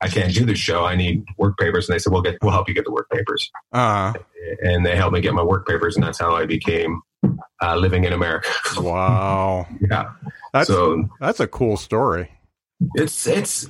I 0.00 0.08
can't 0.08 0.32
do 0.32 0.46
this 0.46 0.58
show. 0.58 0.84
I 0.86 0.94
need 0.96 1.24
work 1.36 1.58
papers. 1.58 1.88
And 1.88 1.94
they 1.94 1.98
said, 1.98 2.12
we'll 2.12 2.22
get, 2.22 2.38
we'll 2.40 2.52
help 2.52 2.68
you 2.68 2.74
get 2.74 2.86
the 2.86 2.92
work 2.92 3.10
papers. 3.10 3.50
Uh, 3.72 4.14
And 4.62 4.84
they 4.86 4.96
helped 4.96 5.12
me 5.14 5.20
get 5.20 5.34
my 5.34 5.42
work 5.42 5.66
papers, 5.66 5.96
and 5.96 6.04
that's 6.04 6.18
how 6.18 6.34
I 6.34 6.46
became 6.46 7.02
uh, 7.62 7.76
living 7.76 8.04
in 8.04 8.12
America. 8.12 8.48
wow. 8.78 9.66
yeah. 9.90 10.10
That's 10.52 10.68
so 10.68 11.08
that's 11.20 11.40
a 11.40 11.46
cool 11.46 11.76
story. 11.76 12.30
it's 12.94 13.26
it's 13.26 13.68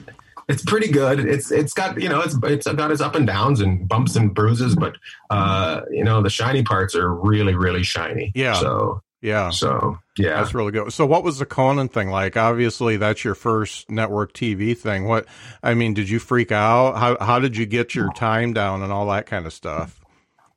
it's 0.48 0.62
pretty 0.62 0.88
good. 0.88 1.20
It's 1.20 1.50
it's 1.50 1.72
got 1.72 2.00
you 2.00 2.08
know 2.08 2.20
it's 2.20 2.36
it's 2.42 2.66
got 2.66 2.90
its 2.90 3.00
up 3.00 3.14
and 3.14 3.26
downs 3.26 3.60
and 3.60 3.88
bumps 3.88 4.16
and 4.16 4.34
bruises, 4.34 4.74
but 4.74 4.96
uh, 5.30 5.80
you 5.90 6.04
know 6.04 6.22
the 6.22 6.30
shiny 6.30 6.62
parts 6.62 6.94
are 6.94 7.12
really 7.12 7.54
really 7.54 7.82
shiny. 7.82 8.32
Yeah. 8.34 8.54
So 8.54 9.00
Yeah. 9.22 9.48
so 9.50 9.98
yeah. 10.18 10.36
That's 10.36 10.54
really 10.54 10.70
good. 10.72 10.92
So, 10.92 11.06
what 11.06 11.24
was 11.24 11.38
the 11.38 11.46
Conan 11.46 11.88
thing 11.88 12.08
like? 12.10 12.36
Obviously, 12.36 12.98
that's 12.98 13.24
your 13.24 13.34
first 13.34 13.90
network 13.90 14.32
TV 14.32 14.76
thing. 14.78 15.06
What, 15.06 15.26
I 15.60 15.74
mean, 15.74 15.92
did 15.94 16.08
you 16.08 16.18
freak 16.20 16.52
out? 16.52 16.96
How 16.98 17.16
how 17.24 17.38
did 17.40 17.56
you 17.56 17.66
get 17.66 17.94
your 17.94 18.12
time 18.12 18.52
down 18.52 18.82
and 18.82 18.92
all 18.92 19.08
that 19.08 19.26
kind 19.26 19.46
of 19.46 19.52
stuff? 19.52 20.03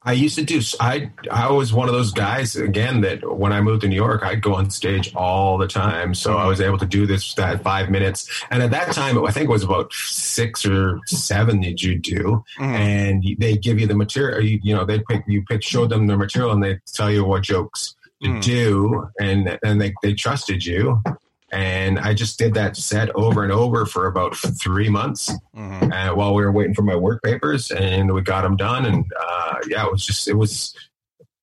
I 0.07 0.13
used 0.13 0.35
to 0.37 0.43
do. 0.45 0.61
I 0.79 1.11
I 1.29 1.51
was 1.51 1.73
one 1.73 1.89
of 1.89 1.93
those 1.93 2.13
guys 2.13 2.55
again 2.55 3.01
that 3.01 3.19
when 3.37 3.51
I 3.51 3.59
moved 3.59 3.81
to 3.81 3.89
New 3.89 3.95
York, 3.95 4.23
I'd 4.23 4.41
go 4.41 4.55
on 4.55 4.69
stage 4.69 5.13
all 5.15 5.57
the 5.57 5.67
time. 5.67 6.13
So 6.13 6.37
I 6.37 6.45
was 6.47 6.61
able 6.61 6.77
to 6.77 6.85
do 6.85 7.05
this 7.05 7.33
that 7.33 7.61
five 7.61 7.89
minutes. 7.89 8.19
And 8.49 8.63
at 8.63 8.71
that 8.71 8.93
time, 8.93 9.23
I 9.25 9.31
think 9.31 9.49
it 9.49 9.51
was 9.51 9.63
about 9.63 9.91
six 9.93 10.65
or 10.65 10.99
seven 11.07 11.59
that 11.61 11.83
you 11.83 11.99
do, 11.99 12.43
Mhm. 12.57 12.79
and 12.79 13.23
they 13.37 13.57
give 13.57 13.79
you 13.81 13.87
the 13.87 13.95
material. 13.95 14.41
You, 14.41 14.59
you 14.63 14.73
know, 14.73 14.85
they 14.85 14.99
pick 15.09 15.23
you 15.27 15.43
pick 15.43 15.61
show 15.61 15.85
them 15.85 16.07
the 16.07 16.15
material, 16.15 16.51
and 16.53 16.63
they 16.63 16.79
tell 16.93 17.11
you 17.11 17.25
what 17.25 17.43
jokes 17.43 17.95
to 18.23 18.29
Mm. 18.29 18.41
do, 18.41 19.07
and 19.19 19.59
and 19.63 19.81
they 19.81 19.93
they 20.01 20.13
trusted 20.13 20.65
you. 20.65 21.01
And 21.51 21.97
I 21.99 22.13
just 22.13 22.37
did 22.37 22.53
that 22.55 22.75
set 22.75 23.09
over 23.15 23.41
and 23.43 23.51
over 23.53 23.85
for 23.85 24.05
about 24.07 24.35
three 24.35 24.89
months 24.89 25.31
Mhm. 25.55 25.93
uh, 25.93 26.13
while 26.15 26.33
we 26.35 26.43
were 26.43 26.51
waiting 26.51 26.73
for 26.73 26.81
my 26.81 26.95
work 26.95 27.23
papers, 27.23 27.71
and 27.71 28.13
we 28.13 28.21
got 28.21 28.41
them 28.41 28.57
done. 28.57 28.85
And 28.85 29.05
uh, 29.19 29.55
yeah, 29.67 29.85
it 29.85 29.91
was 29.91 30.05
just 30.05 30.27
it 30.27 30.33
was 30.35 30.75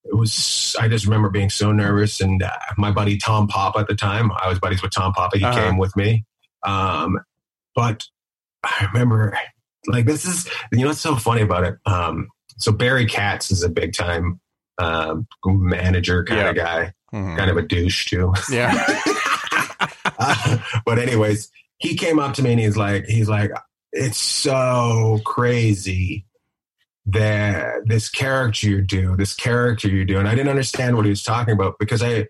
it 0.04 0.14
was. 0.14 0.76
I 0.78 0.88
just 0.88 1.06
remember 1.06 1.30
being 1.30 1.48
so 1.48 1.72
nervous. 1.72 2.20
And 2.20 2.42
uh, 2.42 2.50
my 2.76 2.90
buddy 2.92 3.16
Tom 3.16 3.48
Papa 3.48 3.78
at 3.78 3.88
the 3.88 3.94
time, 3.94 4.30
I 4.32 4.48
was 4.48 4.58
buddies 4.58 4.82
with 4.82 4.92
Tom 4.92 5.14
Papa. 5.14 5.38
He 5.38 5.44
Uh-huh. 5.44 5.58
came 5.58 5.78
with 5.78 5.96
me, 5.96 6.24
um, 6.66 7.18
but 7.74 8.04
I 8.62 8.88
remember 8.92 9.38
like 9.86 10.04
this 10.04 10.26
is 10.26 10.46
you 10.72 10.80
know 10.82 10.88
what's 10.88 11.00
so 11.00 11.16
funny 11.16 11.40
about 11.40 11.64
it. 11.64 11.76
Um, 11.86 12.28
so 12.58 12.72
Barry 12.72 13.06
Katz 13.06 13.50
is 13.50 13.62
a 13.62 13.70
big 13.70 13.94
time 13.94 14.38
um, 14.78 15.26
manager 15.46 16.24
kind 16.24 16.48
of 16.48 16.56
guy, 16.56 16.92
Mhm. 17.14 17.36
kind 17.38 17.50
of 17.50 17.56
a 17.56 17.62
douche 17.62 18.04
too. 18.06 18.34
Yeah. 18.50 18.72
But 20.84 20.98
anyways, 20.98 21.50
he 21.78 21.96
came 21.96 22.18
up 22.18 22.34
to 22.34 22.42
me 22.42 22.52
and 22.52 22.60
he's 22.60 22.76
like, 22.76 23.06
he's 23.06 23.28
like, 23.28 23.50
it's 23.92 24.18
so 24.18 25.20
crazy 25.24 26.26
that 27.06 27.86
this 27.86 28.08
character 28.08 28.68
you 28.68 28.82
do, 28.82 29.16
this 29.16 29.34
character 29.34 29.88
you 29.88 30.04
do, 30.04 30.18
and 30.18 30.28
I 30.28 30.34
didn't 30.34 30.48
understand 30.48 30.96
what 30.96 31.04
he 31.04 31.10
was 31.10 31.22
talking 31.22 31.54
about 31.54 31.78
because 31.78 32.02
I, 32.02 32.26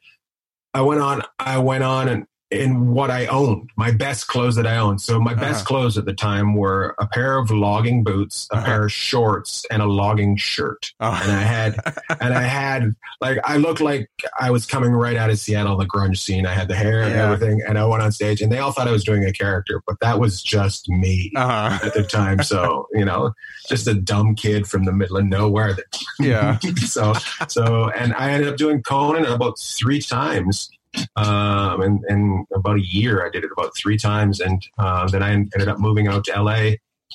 I 0.73 0.83
went 0.83 1.01
on, 1.01 1.23
I 1.39 1.59
went 1.59 1.85
on 1.85 2.09
and 2.09 2.27
in 2.61 2.89
what 2.95 3.11
I 3.11 3.27
owned, 3.27 3.71
my 3.77 3.91
best 3.91 4.27
clothes 4.29 4.57
that 4.57 4.67
I 4.67 4.77
owned. 4.77 5.01
So 5.01 5.21
my 5.21 5.35
best 5.35 5.57
Uh-huh. 5.61 5.65
clothes 5.65 5.99
at 5.99 6.05
the 6.05 6.13
time 6.15 6.55
were 6.55 6.95
a 6.99 7.07
pair 7.07 7.39
of 7.39 7.51
logging 7.51 8.05
boots, 8.05 8.49
a 8.53 8.57
Uh-huh. 8.57 8.67
pair 8.67 8.85
of 8.85 8.93
shorts, 8.93 9.65
and 9.71 9.83
a 9.83 9.87
logging 9.87 10.37
shirt. 10.37 10.93
Oh. 11.01 11.19
And 11.23 11.33
I 11.33 11.41
had, 11.43 11.81
and 12.21 12.35
I 12.35 12.43
had 12.43 12.95
like 13.21 13.39
I 13.45 13.57
looked 13.57 13.81
like 13.81 14.09
I 14.41 14.51
was 14.51 14.67
coming 14.67 14.93
right 14.93 15.17
out 15.17 15.31
of 15.31 15.39
Seattle, 15.39 15.77
the 15.77 15.87
grunge 15.87 16.19
scene. 16.19 16.47
I 16.47 16.53
had 16.55 16.69
the 16.69 16.75
hair 16.77 17.03
and 17.03 17.13
Yeah. 17.15 17.31
everything, 17.33 17.61
and 17.67 17.79
I 17.79 17.85
went 17.87 18.03
on 18.03 18.13
stage, 18.13 18.41
and 18.41 18.51
they 18.53 18.59
all 18.59 18.73
thought 18.73 18.89
I 18.89 18.93
was 18.93 19.05
doing 19.05 19.25
a 19.25 19.33
character, 19.33 19.83
but 19.87 19.97
that 20.01 20.19
was 20.21 20.43
just 20.43 20.89
me 20.89 21.33
uh-huh. 21.37 21.79
at 21.87 21.95
the 21.95 22.03
time. 22.03 22.43
So 22.43 22.87
you 22.93 23.05
know, 23.05 23.33
just 23.69 23.87
a 23.87 23.95
dumb 23.95 24.35
kid 24.35 24.67
from 24.67 24.85
the 24.85 24.93
middle 24.93 25.17
of 25.17 25.25
nowhere. 25.25 25.75
That 25.75 25.85
Yeah. 26.21 26.59
so 26.77 27.15
so, 27.49 27.91
and 27.91 28.15
I 28.15 28.31
ended 28.31 28.49
up 28.49 28.57
doing 28.57 28.83
Conan 28.83 29.25
about 29.27 29.59
three 29.59 30.01
times. 30.01 30.71
Um, 31.17 31.81
and, 31.83 32.05
and 32.09 32.47
about 32.55 32.77
a 32.77 32.87
year, 32.87 33.25
I 33.25 33.31
did 33.31 33.45
it 33.45 33.51
about 33.57 33.77
three 33.77 33.97
times, 33.97 34.41
and 34.41 34.63
uh, 34.79 35.09
then 35.09 35.23
I 35.23 35.33
ended 35.33 35.69
up 35.69 35.79
moving 35.79 36.07
out 36.09 36.25
to 36.25 36.43
LA, 36.43 36.73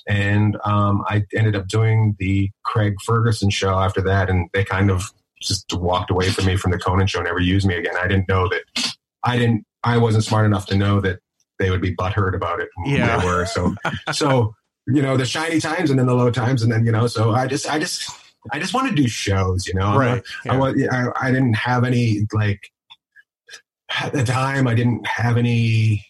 and 0.07 0.57
um, 0.63 1.03
I 1.07 1.23
ended 1.35 1.55
up 1.55 1.67
doing 1.67 2.15
the 2.19 2.49
Craig 2.63 2.95
Ferguson 3.05 3.49
show 3.49 3.77
after 3.79 4.01
that, 4.01 4.29
and 4.29 4.49
they 4.53 4.63
kind 4.63 4.89
of 4.91 5.11
just 5.41 5.73
walked 5.73 6.11
away 6.11 6.29
from 6.29 6.45
me 6.45 6.55
from 6.57 6.71
the 6.71 6.77
Conan 6.79 7.07
show, 7.07 7.21
never 7.21 7.39
used 7.39 7.65
me 7.67 7.75
again. 7.75 7.93
I 8.01 8.07
didn't 8.07 8.27
know 8.27 8.49
that 8.49 8.91
I 9.23 9.37
didn't 9.37 9.65
I 9.83 9.97
wasn't 9.97 10.25
smart 10.25 10.45
enough 10.45 10.65
to 10.67 10.75
know 10.75 10.99
that 11.01 11.19
they 11.59 11.69
would 11.69 11.81
be 11.81 11.95
butthurt 11.95 12.35
about 12.35 12.59
it. 12.59 12.67
Yeah. 12.85 13.17
they 13.19 13.25
were 13.25 13.45
so 13.45 13.73
so 14.11 14.53
you 14.87 15.01
know 15.01 15.15
the 15.15 15.25
shiny 15.25 15.61
times 15.61 15.89
and 15.91 15.97
then 15.99 16.07
the 16.07 16.13
low 16.13 16.29
times 16.31 16.61
and 16.63 16.71
then 16.71 16.85
you 16.85 16.91
know 16.91 17.07
so 17.07 17.31
I 17.31 17.47
just 17.47 17.69
I 17.69 17.79
just 17.79 18.09
I 18.51 18.59
just 18.59 18.73
want 18.73 18.89
to 18.89 18.95
do 18.95 19.07
shows, 19.07 19.65
you 19.67 19.73
know. 19.75 19.97
Right. 19.97 20.21
not- 20.45 20.77
Yeah. 20.77 20.87
I, 20.91 21.07
I 21.25 21.27
I 21.27 21.31
didn't 21.31 21.53
have 21.55 21.83
any 21.85 22.27
like 22.33 22.69
at 24.01 24.13
the 24.13 24.23
time. 24.23 24.67
I 24.67 24.73
didn't 24.75 25.05
have 25.07 25.37
any 25.37 26.05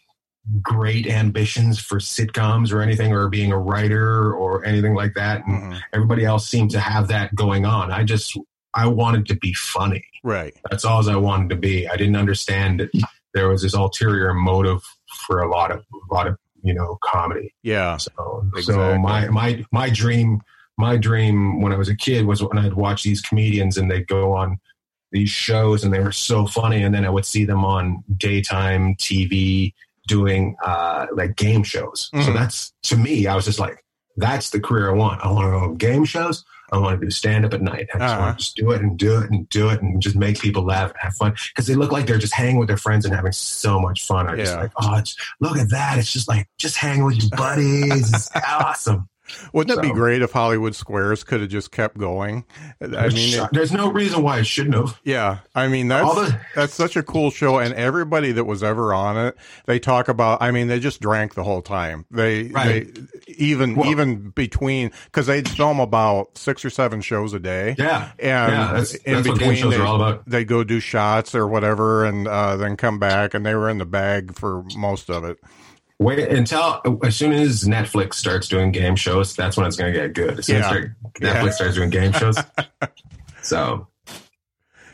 great 0.61 1.05
ambitions 1.07 1.79
for 1.79 1.97
sitcoms 1.99 2.71
or 2.73 2.81
anything, 2.81 3.13
or 3.13 3.29
being 3.29 3.51
a 3.51 3.57
writer 3.57 4.33
or 4.33 4.65
anything 4.65 4.95
like 4.95 5.13
that. 5.13 5.45
And 5.45 5.73
Mhm. 5.73 5.79
everybody 5.93 6.25
else 6.25 6.47
seemed 6.47 6.71
to 6.71 6.79
have 6.79 7.07
that 7.09 7.35
going 7.35 7.65
on. 7.65 7.91
I 7.91 8.03
just 8.03 8.35
I 8.75 8.85
wanted 8.87 9.25
to 9.27 9.35
be 9.35 9.51
funny. 9.53 10.05
Right. 10.23 10.55
That's 10.69 10.85
all 10.85 11.07
I 11.09 11.15
wanted 11.15 11.49
to 11.49 11.55
be. 11.55 11.87
I 11.87 11.95
didn't 11.97 12.15
understand 12.15 12.79
that 12.79 12.89
there 13.33 13.47
was 13.49 13.63
this 13.63 13.73
ulterior 13.73 14.33
motive 14.33 14.81
for 15.25 15.41
a 15.41 15.49
lot 15.49 15.71
of 15.71 15.79
a 15.79 16.13
lot 16.13 16.27
of 16.27 16.37
you 16.63 16.73
know 16.73 16.97
comedy. 17.03 17.53
Yeah. 17.63 17.97
So, 17.97 18.43
Exactly. 18.55 18.73
so 18.75 18.97
my 18.99 19.27
my 19.29 19.65
my 19.71 19.89
dream 19.89 20.41
my 20.77 20.97
dream 20.97 21.61
when 21.61 21.73
I 21.73 21.77
was 21.77 21.89
a 21.89 21.95
kid 21.95 22.25
was 22.25 22.41
when 22.41 22.57
I'd 22.57 22.73
watch 22.73 23.03
these 23.03 23.21
comedians 23.21 23.77
and 23.77 23.89
they'd 23.91 24.07
go 24.07 24.33
on 24.35 24.59
these 25.11 25.29
shows 25.29 25.83
and 25.83 25.93
they 25.93 25.99
were 25.99 26.11
so 26.11 26.45
funny, 26.45 26.83
and 26.83 26.93
then 26.93 27.05
I 27.05 27.09
would 27.09 27.25
see 27.25 27.45
them 27.45 27.65
on 27.65 28.03
daytime 28.17 28.95
TV 28.95 29.73
doing 30.07 30.55
uh, 30.63 31.07
like 31.13 31.35
game 31.35 31.63
shows. 31.63 32.09
So 32.13 32.19
Mhm. 32.19 32.33
that's 32.33 32.73
to 32.83 32.97
me, 32.97 33.27
I 33.27 33.35
was 33.35 33.45
just 33.45 33.59
like, 33.59 33.83
that's 34.17 34.49
the 34.49 34.59
career 34.59 34.89
I 34.89 34.93
want. 34.93 35.21
I 35.23 35.31
want 35.31 35.45
to 35.45 35.51
go 35.51 35.57
on 35.59 35.75
game 35.77 36.03
shows. 36.05 36.43
I 36.71 36.77
want 36.77 36.99
to 36.99 37.05
do 37.05 37.09
stand 37.09 37.45
up 37.45 37.53
at 37.55 37.61
night. 37.61 37.87
I 37.93 37.97
just 37.97 38.13
Uh-huh. 38.13 38.21
want 38.21 38.37
to 38.39 38.43
just 38.43 38.55
do 38.55 38.71
it 38.71 38.81
and 38.81 38.97
do 38.97 39.19
it 39.19 39.31
and 39.31 39.49
do 39.49 39.69
it 39.69 39.81
and 39.81 39.99
just 40.01 40.15
make 40.15 40.39
people 40.39 40.63
laugh 40.63 40.89
and 40.91 40.99
have 40.99 41.15
fun 41.15 41.33
because 41.49 41.65
they 41.67 41.73
look 41.75 41.91
like 41.91 42.05
they're 42.05 42.19
just 42.19 42.33
hanging 42.33 42.57
with 42.57 42.67
their 42.67 42.77
friends 42.77 43.05
and 43.05 43.15
having 43.15 43.31
so 43.31 43.79
much 43.79 44.05
fun. 44.05 44.27
I 44.27 44.35
just 44.35 44.53
Yeah. 44.53 44.61
like, 44.61 44.71
oh, 44.77 44.95
it's, 44.97 45.15
look 45.39 45.57
at 45.57 45.69
that. 45.71 45.97
It's 45.97 46.11
just 46.13 46.27
like 46.27 46.47
just 46.59 46.75
hang 46.75 47.03
with 47.03 47.17
your 47.21 47.29
buddies. 47.35 48.13
It's 48.13 48.29
awesome. 48.47 49.09
Wouldn't 49.53 49.77
it 49.77 49.81
be 49.81 49.91
great 49.91 50.21
if 50.21 50.31
Hollywood 50.31 50.75
Squares 50.75 51.23
could 51.23 51.41
have 51.41 51.49
just 51.49 51.71
kept 51.71 51.97
going? 51.97 52.45
I 52.81 53.09
mean, 53.09 53.39
it- 53.39 53.49
there's 53.51 53.71
no 53.71 53.91
reason 53.91 54.23
why 54.23 54.39
it 54.39 54.45
shouldn't 54.47 54.75
have. 54.75 54.99
yeah, 55.03 55.39
I 55.55 55.67
mean 55.67 55.87
that's 55.87 56.13
the- 56.15 56.39
that's 56.55 56.73
such 56.73 56.95
a 56.95 57.03
cool 57.03 57.31
show, 57.31 57.57
and 57.59 57.73
everybody 57.73 58.31
that 58.33 58.45
was 58.45 58.63
ever 58.63 58.93
on 58.93 59.17
it, 59.17 59.35
they 59.65 59.79
talk 59.79 60.07
about. 60.07 60.41
I 60.41 60.51
mean, 60.51 60.67
they 60.67 60.79
just 60.79 61.01
drank 61.01 61.33
the 61.35 61.43
whole 61.43 61.61
time. 61.61 62.05
They, 62.11 62.43
Right. 62.49 62.93
they 62.95 63.33
even 63.33 63.75
Well- 63.75 63.89
even 63.89 64.29
between 64.29 64.91
because 65.05 65.27
they'd 65.27 65.47
film 65.49 65.79
about 65.79 66.37
six 66.37 66.63
or 66.65 66.69
seven 66.69 67.01
shows 67.01 67.33
a 67.33 67.39
day. 67.39 67.75
Yeah, 67.77 68.09
and 68.19 68.51
yeah, 68.53 68.71
that's, 68.73 68.93
in 68.95 69.13
that's 69.15 69.27
between 69.27 69.69
they, 69.69 69.75
are 69.77 69.85
all 69.85 69.95
about. 69.95 70.23
they 70.27 70.43
go 70.45 70.63
do 70.63 70.79
shots 70.79 71.35
or 71.35 71.47
whatever, 71.47 72.05
and 72.05 72.27
uh, 72.27 72.57
then 72.57 72.75
come 72.77 72.99
back, 72.99 73.33
and 73.33 73.45
they 73.45 73.55
were 73.55 73.69
in 73.69 73.77
the 73.77 73.85
bag 73.85 74.35
for 74.35 74.63
most 74.77 75.09
of 75.09 75.23
it. 75.23 75.37
Wait 75.99 76.19
until 76.29 76.81
as 77.03 77.15
soon 77.17 77.33
as 77.33 77.65
Netflix 77.65 78.13
starts 78.15 78.47
doing 78.47 78.71
game 78.71 78.95
shows, 78.95 79.35
that's 79.35 79.57
when 79.57 79.65
it's 79.67 79.75
going 79.75 79.91
to 79.93 79.99
get 79.99 80.13
good. 80.13 80.39
As 80.39 80.45
soon 80.45 80.55
Yeah. 80.57 80.61
as 80.61 80.65
start- 80.67 80.91
Yeah. 81.21 81.41
Netflix 81.43 81.53
starts 81.53 81.75
doing 81.75 81.89
game 81.89 82.13
shows, 82.13 82.37
so 83.41 83.87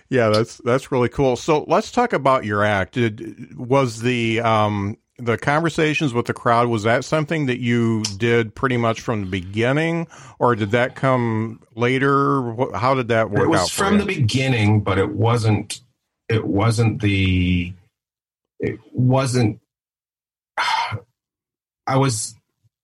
Yeah, 0.10 0.30
that's 0.30 0.58
that's 0.66 0.92
really 0.92 1.10
cool. 1.10 1.36
So 1.36 1.64
let's 1.68 1.92
talk 1.92 2.14
about 2.14 2.46
your 2.46 2.64
act. 2.64 2.94
Did 2.96 3.56
was 3.58 4.02
the 4.02 4.40
um 4.42 4.98
the 5.18 5.38
conversations 5.38 6.14
with 6.14 6.26
the 6.26 6.34
crowd 6.34 6.68
was 6.68 6.84
that 6.84 7.06
something 7.06 7.46
that 7.46 7.60
you 7.60 8.04
did 8.18 8.54
pretty 8.54 8.76
much 8.78 9.00
from 9.02 9.22
the 9.22 9.30
beginning, 9.30 10.08
or 10.40 10.56
did 10.56 10.72
that 10.72 10.96
come 10.96 11.62
later? 11.76 12.42
How 12.76 12.96
did 12.96 13.08
that 13.10 13.30
work 13.32 13.44
it 13.44 13.48
was 13.50 13.70
from 13.70 13.94
you? 13.94 14.00
the 14.02 14.06
beginning, 14.08 14.82
but 14.82 14.98
it 14.98 15.12
wasn't. 15.12 15.82
It 16.30 16.46
wasn't 16.46 17.02
the. 17.02 17.74
It 18.60 18.80
wasn't. 18.92 19.60
I 21.88 21.98
was 21.98 22.36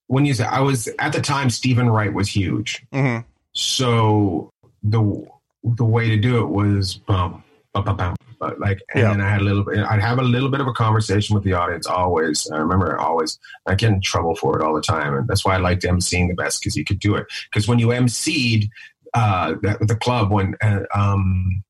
when 0.06 0.24
you 0.26 0.34
say 0.34 0.44
I 0.44 0.60
was 0.60 0.88
at 0.98 1.12
the 1.12 1.20
time. 1.20 1.50
Steven 1.50 1.88
Wright 1.90 2.12
was 2.12 2.28
huge, 2.28 2.84
Mhm. 2.92 3.24
so 3.52 4.50
the 4.82 5.26
the 5.64 5.84
way 5.84 6.08
to 6.08 6.16
do 6.16 6.38
it 6.42 6.48
was 6.48 6.94
bum, 6.94 7.42
bum, 7.72 7.84
bum, 7.84 7.96
bum, 7.96 8.16
but 8.40 8.58
like, 8.58 8.80
and 8.94 9.02
Yeah. 9.02 9.08
then 9.10 9.20
I 9.20 9.30
had 9.30 9.40
a 9.40 9.44
little 9.44 9.62
bit. 9.64 9.78
I'd 9.78 10.00
have 10.00 10.18
a 10.18 10.22
little 10.22 10.48
bit 10.50 10.60
of 10.60 10.66
a 10.66 10.72
conversation 10.72 11.34
with 11.34 11.44
the 11.44 11.52
audience 11.52 11.86
always. 11.86 12.50
I 12.50 12.56
remember 12.58 12.98
always. 12.98 13.38
I 13.66 13.74
get 13.76 13.90
in 13.92 14.00
trouble 14.00 14.34
for 14.34 14.58
it 14.58 14.64
all 14.64 14.74
the 14.74 14.82
time, 14.82 15.14
and 15.14 15.26
that's 15.28 15.44
why 15.44 15.54
I 15.54 15.58
liked 15.58 15.82
emceeing 15.84 16.28
the 16.28 16.34
best 16.34 16.60
because 16.60 16.76
you 16.76 16.84
could 16.84 16.98
do 16.98 17.14
it. 17.14 17.26
Because 17.50 17.68
when 17.68 17.78
you 17.78 17.88
emceed 17.88 18.68
uh, 19.14 19.54
the, 19.62 19.76
the 19.82 19.94
club, 19.96 20.30
when 20.32 20.56
uh, 20.62 20.80
um, 20.94 21.62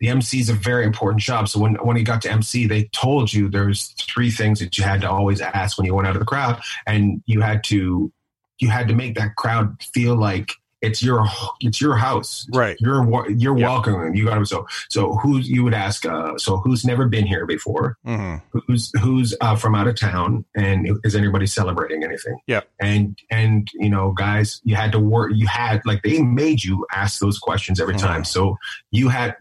the 0.00 0.08
MC 0.08 0.40
is 0.40 0.48
a 0.48 0.54
very 0.54 0.84
important 0.84 1.20
job. 1.20 1.48
So 1.48 1.58
when 1.60 1.74
when 1.76 1.96
you 1.96 2.04
got 2.04 2.22
to 2.22 2.30
MC, 2.30 2.66
they 2.66 2.84
told 2.92 3.32
you 3.32 3.48
there's 3.48 3.88
three 4.00 4.30
things 4.30 4.60
that 4.60 4.78
you 4.78 4.84
had 4.84 5.00
to 5.02 5.10
always 5.10 5.40
ask 5.40 5.76
when 5.78 5.86
you 5.86 5.94
went 5.94 6.06
out 6.08 6.14
of 6.14 6.20
the 6.20 6.26
crowd, 6.26 6.60
and 6.86 7.22
you 7.26 7.40
had 7.40 7.64
to 7.64 8.12
you 8.60 8.68
had 8.68 8.88
to 8.88 8.94
make 8.94 9.14
that 9.16 9.36
crowd 9.36 9.80
feel 9.94 10.16
like 10.16 10.52
it's 10.80 11.02
your 11.02 11.26
it's 11.60 11.80
your 11.80 11.96
house 11.96 12.46
Right. 12.54 12.76
you're 12.78 13.28
you're 13.32 13.58
Yeah. 13.58 13.66
welcome 13.66 14.14
you 14.14 14.24
got 14.24 14.38
to 14.38 14.46
so 14.46 14.64
so 14.88 15.14
who's 15.16 15.48
you 15.48 15.64
would 15.64 15.74
ask 15.74 16.06
uh 16.06 16.38
so 16.38 16.58
who's 16.58 16.84
never 16.84 17.08
been 17.08 17.26
here 17.26 17.46
before 17.46 17.96
hmm 18.04 18.36
who's 18.52 18.92
who's 19.00 19.34
uh, 19.40 19.56
from 19.56 19.74
out 19.74 19.88
of 19.88 19.96
town 19.98 20.44
and 20.56 20.88
is 21.02 21.16
anybody 21.16 21.46
celebrating 21.48 22.04
anything 22.04 22.38
Yeah. 22.46 22.60
and 22.80 23.18
and 23.28 23.68
you 23.74 23.90
know 23.90 24.12
guys 24.12 24.60
you 24.62 24.76
had 24.76 24.92
to 24.92 25.00
work 25.00 25.32
you 25.34 25.48
had 25.48 25.82
like 25.84 26.02
they 26.04 26.22
made 26.22 26.62
you 26.62 26.86
ask 26.92 27.18
those 27.18 27.40
questions 27.40 27.80
every 27.80 27.94
Mhm. 27.94 28.00
time 28.00 28.24
so 28.24 28.56
you 28.92 29.08
had 29.08 29.34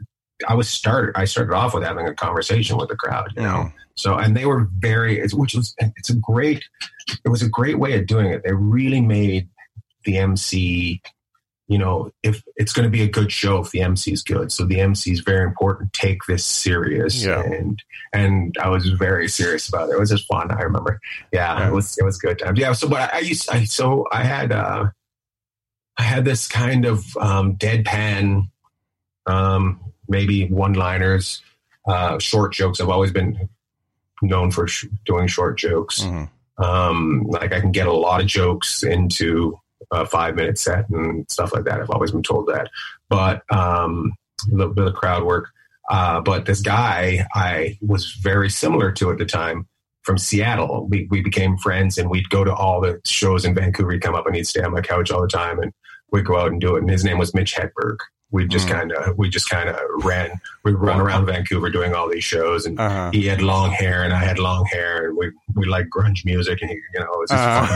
i 0.47 0.53
was 0.53 0.67
started 0.69 1.11
i 1.15 1.25
started 1.25 1.53
off 1.53 1.73
with 1.73 1.83
having 1.83 2.07
a 2.07 2.13
conversation 2.13 2.77
with 2.77 2.89
the 2.89 2.95
crowd. 2.95 3.31
You 3.35 3.43
know 3.43 3.71
so 3.95 4.15
and 4.15 4.37
they 4.37 4.45
were 4.45 4.67
very 4.77 5.19
it's, 5.19 5.33
which 5.33 5.55
was 5.55 5.73
it's 5.79 6.09
a 6.11 6.15
great 6.15 6.63
it 7.25 7.29
was 7.29 7.41
a 7.41 7.49
great 7.49 7.79
way 7.79 7.97
of 7.97 8.05
doing 8.05 8.27
it. 8.27 8.43
They 8.45 8.53
really 8.53 9.01
made 9.01 9.49
the 10.05 10.17
mc 10.19 11.01
you 11.67 11.77
know 11.77 12.11
if 12.23 12.43
it's 12.55 12.71
going 12.71 12.83
to 12.85 12.89
be 12.91 13.01
a 13.01 13.09
good 13.09 13.31
show 13.31 13.57
if 13.59 13.71
the 13.71 13.81
mc 13.81 14.11
is 14.11 14.21
good. 14.21 14.51
So 14.51 14.65
the 14.65 14.79
mc 14.81 15.11
is 15.11 15.21
very 15.21 15.43
important. 15.45 15.93
Take 15.93 16.19
this 16.27 16.45
serious. 16.45 17.23
Yeah. 17.25 17.41
and 17.41 17.81
and 18.13 18.55
i 18.61 18.69
was 18.69 18.87
very 18.89 19.27
serious 19.27 19.67
about 19.67 19.89
it. 19.89 19.93
It 19.93 19.99
was 19.99 20.11
just 20.11 20.27
fun 20.27 20.51
i 20.51 20.61
remember. 20.61 20.99
Yeah, 21.33 21.57
Yeah. 21.59 21.67
it 21.69 21.73
was 21.73 21.97
it 21.97 22.03
was 22.05 22.17
good 22.19 22.37
times. 22.37 22.59
Yeah 22.59 22.73
so 22.73 22.87
but 22.87 23.11
i, 23.13 23.17
I 23.17 23.19
used 23.21 23.49
i 23.49 23.63
so 23.63 24.05
i 24.11 24.23
had 24.23 24.51
uh 24.51 24.85
i 25.97 26.03
had 26.03 26.23
this 26.23 26.47
kind 26.47 26.85
of 26.85 27.17
um 27.17 27.55
deadpan 27.55 28.43
um 29.25 29.79
maybe 30.07 30.47
one 30.49 30.73
liners 30.73 31.41
uh 31.87 32.17
short 32.19 32.53
jokes 32.53 32.79
i've 32.81 32.89
always 32.89 33.11
been 33.11 33.49
known 34.21 34.49
for 34.51 34.67
sh- 34.67 34.85
doing 35.05 35.27
short 35.27 35.57
jokes 35.57 36.01
Mhm. 36.03 36.29
um, 36.57 37.23
like 37.29 37.53
I 37.53 37.59
can 37.61 37.71
get 37.71 37.85
a 37.87 37.93
lot 37.93 38.19
of 38.19 38.25
jokes 38.27 38.81
into 38.83 39.59
a 39.91 40.05
five 40.07 40.35
minute 40.35 40.57
set 40.57 40.89
and 40.89 41.29
stuff 41.29 41.53
like 41.53 41.65
that. 41.65 41.79
I've 41.79 41.91
always 41.91 42.11
been 42.11 42.23
told 42.23 42.47
that, 42.47 42.69
but 43.09 43.43
um, 43.53 44.15
a 44.51 44.55
little 44.55 44.73
bit 44.73 44.87
of 44.87 44.95
crowd 44.95 45.23
work. 45.23 45.49
Uh, 45.87 46.19
but 46.19 46.45
this 46.47 46.61
guy 46.61 47.27
I 47.35 47.77
was 47.85 48.11
very 48.13 48.49
similar 48.49 48.91
to 48.93 49.11
at 49.11 49.19
the 49.19 49.25
time 49.25 49.67
from 50.01 50.17
Seattle. 50.17 50.87
We, 50.89 51.07
we 51.11 51.21
became 51.21 51.57
friends 51.59 51.97
and 51.99 52.09
we'd 52.09 52.29
go 52.31 52.43
to 52.43 52.53
all 52.53 52.81
the 52.81 52.99
shows 53.05 53.45
in 53.45 53.53
Vancouver. 53.53 53.91
He'd 53.91 54.01
come 54.01 54.15
up 54.15 54.25
and 54.25 54.35
he'd 54.35 54.47
stay 54.47 54.63
on 54.63 54.71
my 54.71 54.81
couch 54.81 55.11
all 55.11 55.21
the 55.21 55.27
time 55.27 55.59
and 55.59 55.71
we'd 56.11 56.25
go 56.25 56.39
out 56.39 56.51
and 56.51 56.59
do 56.59 56.75
it. 56.75 56.79
And 56.81 56.89
his 56.89 57.03
name 57.05 57.19
was 57.19 57.35
Mitch 57.35 57.53
Hedberg. 57.55 57.97
We 58.31 58.45
just 58.47 58.67
Mm. 58.67 58.71
kind 58.71 58.91
of, 58.91 59.17
we 59.17 59.29
just 59.29 59.49
kind 59.49 59.69
of 59.69 59.77
ran, 60.03 60.31
we'd 60.65 60.73
run 60.73 60.99
around 60.99 61.25
Vancouver 61.27 61.69
doing 61.69 61.93
all 61.95 62.09
these 62.09 62.23
shows 62.25 62.65
and 62.65 62.77
Uh-huh. 62.79 63.09
he 63.13 63.25
had 63.27 63.41
long 63.41 63.71
hair 63.71 64.03
and 64.03 64.13
I 64.13 64.17
had 64.23 64.37
long 64.37 64.65
hair 64.65 65.07
and 65.07 65.17
we 65.17 65.31
we 65.55 65.65
like 65.65 65.87
grunge 65.87 66.25
music 66.25 66.61
and 66.61 66.69
he, 66.69 66.75
you 66.93 66.99
know 66.99 67.05
it 67.13 67.19
was 67.19 67.29
just 67.29 67.43
Uh-huh. 67.43 67.67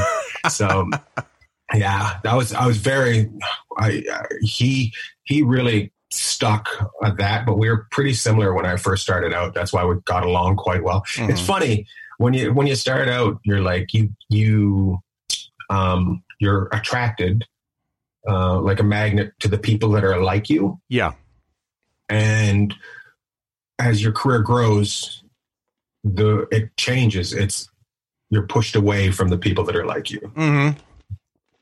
fun. 0.43 0.51
So 0.51 0.89
yeah, 1.73 2.17
that 2.23 2.35
was 2.35 2.53
I 2.53 2.65
was 2.67 2.77
very 2.77 3.29
I 3.77 4.03
uh, 4.11 4.23
he 4.41 4.93
he 5.23 5.41
really 5.41 5.93
stuck 6.09 6.67
at 7.05 7.15
that, 7.17 7.45
but 7.45 7.57
we 7.57 7.69
were 7.69 7.87
pretty 7.91 8.13
similar 8.13 8.53
when 8.53 8.65
I 8.65 8.75
first 8.75 9.03
started 9.03 9.33
out. 9.33 9.53
That's 9.53 9.71
why 9.71 9.85
we 9.85 9.95
got 10.03 10.23
along 10.25 10.57
quite 10.57 10.83
well. 10.83 11.03
It's 11.17 11.41
Mhm. 11.41 11.45
funny 11.45 11.87
when 12.17 12.33
you 12.33 12.51
when 12.53 12.67
you 12.67 12.75
start 12.75 13.07
out, 13.07 13.39
you're 13.45 13.61
like 13.61 13.93
you 13.93 14.09
you 14.27 14.99
um 15.69 16.21
you're 16.39 16.67
attracted 16.73 17.45
uh, 18.27 18.59
like 18.59 18.79
a 18.79 18.83
magnet 18.83 19.33
to 19.39 19.47
the 19.47 19.57
people 19.57 19.89
that 19.91 20.03
are 20.03 20.21
like 20.21 20.49
you. 20.49 20.79
Yeah. 20.89 21.13
and 22.09 22.73
as 23.79 24.03
your 24.03 24.11
career 24.11 24.39
grows 24.39 25.23
the 26.03 26.47
it 26.51 26.75
changes. 26.77 27.33
It's 27.33 27.69
you're 28.29 28.47
pushed 28.47 28.75
away 28.75 29.11
from 29.11 29.29
the 29.29 29.37
people 29.37 29.63
that 29.65 29.75
are 29.75 29.85
like 29.85 30.09
you. 30.09 30.19
Hmm 30.35 30.71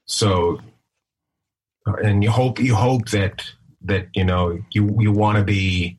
so 0.10 0.60
uh, 1.88 1.94
and 2.04 2.24
you 2.24 2.32
hope 2.32 2.60
you 2.60 2.76
hope 2.76 3.10
that 3.10 3.44
that 3.82 4.08
you 4.14 4.26
know 4.26 4.60
you 4.72 4.98
you 5.00 5.12
want 5.12 5.38
to 5.38 5.44
be 5.44 5.98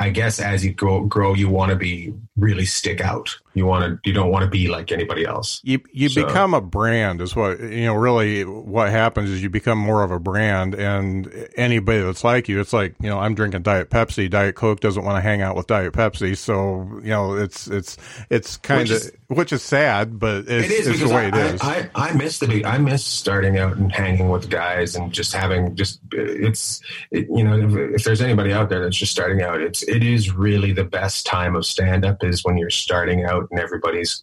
i 0.00 0.08
guess 0.08 0.40
as 0.40 0.64
you 0.64 0.72
grow 0.72 1.04
grow 1.04 1.34
you 1.34 1.48
want 1.48 1.70
to 1.70 1.76
be 1.76 2.12
really 2.36 2.64
stick 2.64 3.00
out 3.00 3.36
you 3.54 3.66
want 3.66 4.02
to 4.02 4.08
you 4.08 4.14
don't 4.14 4.30
want 4.30 4.44
to 4.44 4.50
be 4.50 4.68
like 4.68 4.90
anybody 4.92 5.24
else 5.24 5.60
You 5.64 5.80
you 5.92 6.08
So- 6.08 6.24
become 6.26 6.54
a 6.54 6.60
brand 6.60 7.20
is 7.20 7.34
what 7.36 7.60
you 7.60 7.84
know. 7.84 7.94
Really, 7.94 8.44
what 8.44 8.90
happens 8.90 9.30
is 9.30 9.42
you 9.42 9.50
become 9.50 9.78
more 9.78 10.02
of 10.02 10.10
a 10.10 10.18
brand, 10.18 10.74
and 10.74 11.30
anybody 11.56 12.00
that's 12.00 12.24
like 12.24 12.48
you, 12.48 12.60
it's 12.60 12.72
like 12.72 12.94
you 13.00 13.08
know, 13.08 13.18
I'm 13.18 13.34
drinking 13.34 13.62
Diet 13.62 13.90
Pepsi. 13.90 14.28
Diet 14.30 14.54
Coke 14.54 14.80
doesn't 14.80 15.04
want 15.04 15.16
to 15.16 15.20
hang 15.20 15.42
out 15.42 15.56
with 15.56 15.66
Diet 15.66 15.92
Pepsi, 15.92 16.36
so 16.36 16.88
you 17.02 17.10
know, 17.10 17.34
it's 17.34 17.66
it's 17.68 17.96
it's 18.30 18.56
kind 18.56 18.90
of 18.90 19.02
Which 19.28 19.36
which, 19.38 19.52
is- 19.52 19.62
sad, 19.62 20.18
but 20.18 20.44
it's, 20.48 20.66
it 20.66 20.70
is 20.70 20.86
it's 20.88 21.00
the 21.00 21.08
way 21.08 21.26
I, 21.26 21.28
it 21.28 21.34
is. 21.54 21.60
I, 21.62 21.88
I, 21.94 22.08
I 22.08 22.12
miss 22.14 22.38
the 22.38 22.64
I 22.64 22.78
miss 22.78 23.04
starting 23.04 23.58
out 23.58 23.76
and 23.76 23.92
hanging 23.92 24.28
with 24.28 24.48
guys 24.50 24.96
and 24.96 25.12
just 25.12 25.32
having 25.34 25.74
just 25.76 26.00
it's 26.12 26.80
it, 27.10 27.26
you 27.30 27.44
know 27.44 27.58
if, 27.58 27.94
if 27.96 28.04
there's 28.04 28.20
anybody 28.22 28.52
out 28.52 28.68
there 28.68 28.82
that's 28.82 28.96
just 28.96 29.12
starting 29.12 29.42
out 29.42 29.60
it's 29.60 29.82
it 29.84 30.02
is 30.02 30.32
really 30.34 30.72
the 30.72 30.84
best 30.84 31.26
time 31.26 31.54
of 31.56 31.64
stand 31.64 32.04
up 32.04 32.22
is 32.24 32.44
when 32.44 32.56
you're 32.58 32.70
starting 32.70 33.24
out 33.24 33.41
and 33.50 33.60
everybody's 33.60 34.22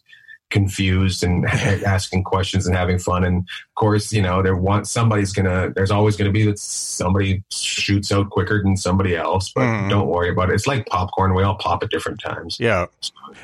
confused 0.50 1.22
and 1.22 1.46
asking 1.86 2.24
questions 2.24 2.66
and 2.66 2.74
having 2.76 2.98
fun 2.98 3.22
and 3.24 3.38
of 3.38 3.74
course 3.76 4.12
you 4.12 4.20
know 4.20 4.42
there 4.42 4.56
want 4.56 4.84
somebody's 4.88 5.32
gonna 5.32 5.70
there's 5.76 5.92
always 5.92 6.16
gonna 6.16 6.32
be 6.32 6.44
that 6.44 6.58
somebody 6.58 7.40
shoots 7.52 8.10
out 8.10 8.28
quicker 8.30 8.60
than 8.60 8.76
somebody 8.76 9.14
else 9.14 9.52
but 9.54 9.62
Mhm. 9.62 9.88
don't 9.90 10.08
worry 10.08 10.28
about 10.28 10.50
it 10.50 10.54
it's 10.54 10.66
like 10.66 10.86
popcorn 10.86 11.34
we 11.34 11.44
all 11.44 11.54
pop 11.54 11.84
at 11.84 11.90
different 11.90 12.18
times 12.20 12.56
yeah, 12.58 12.86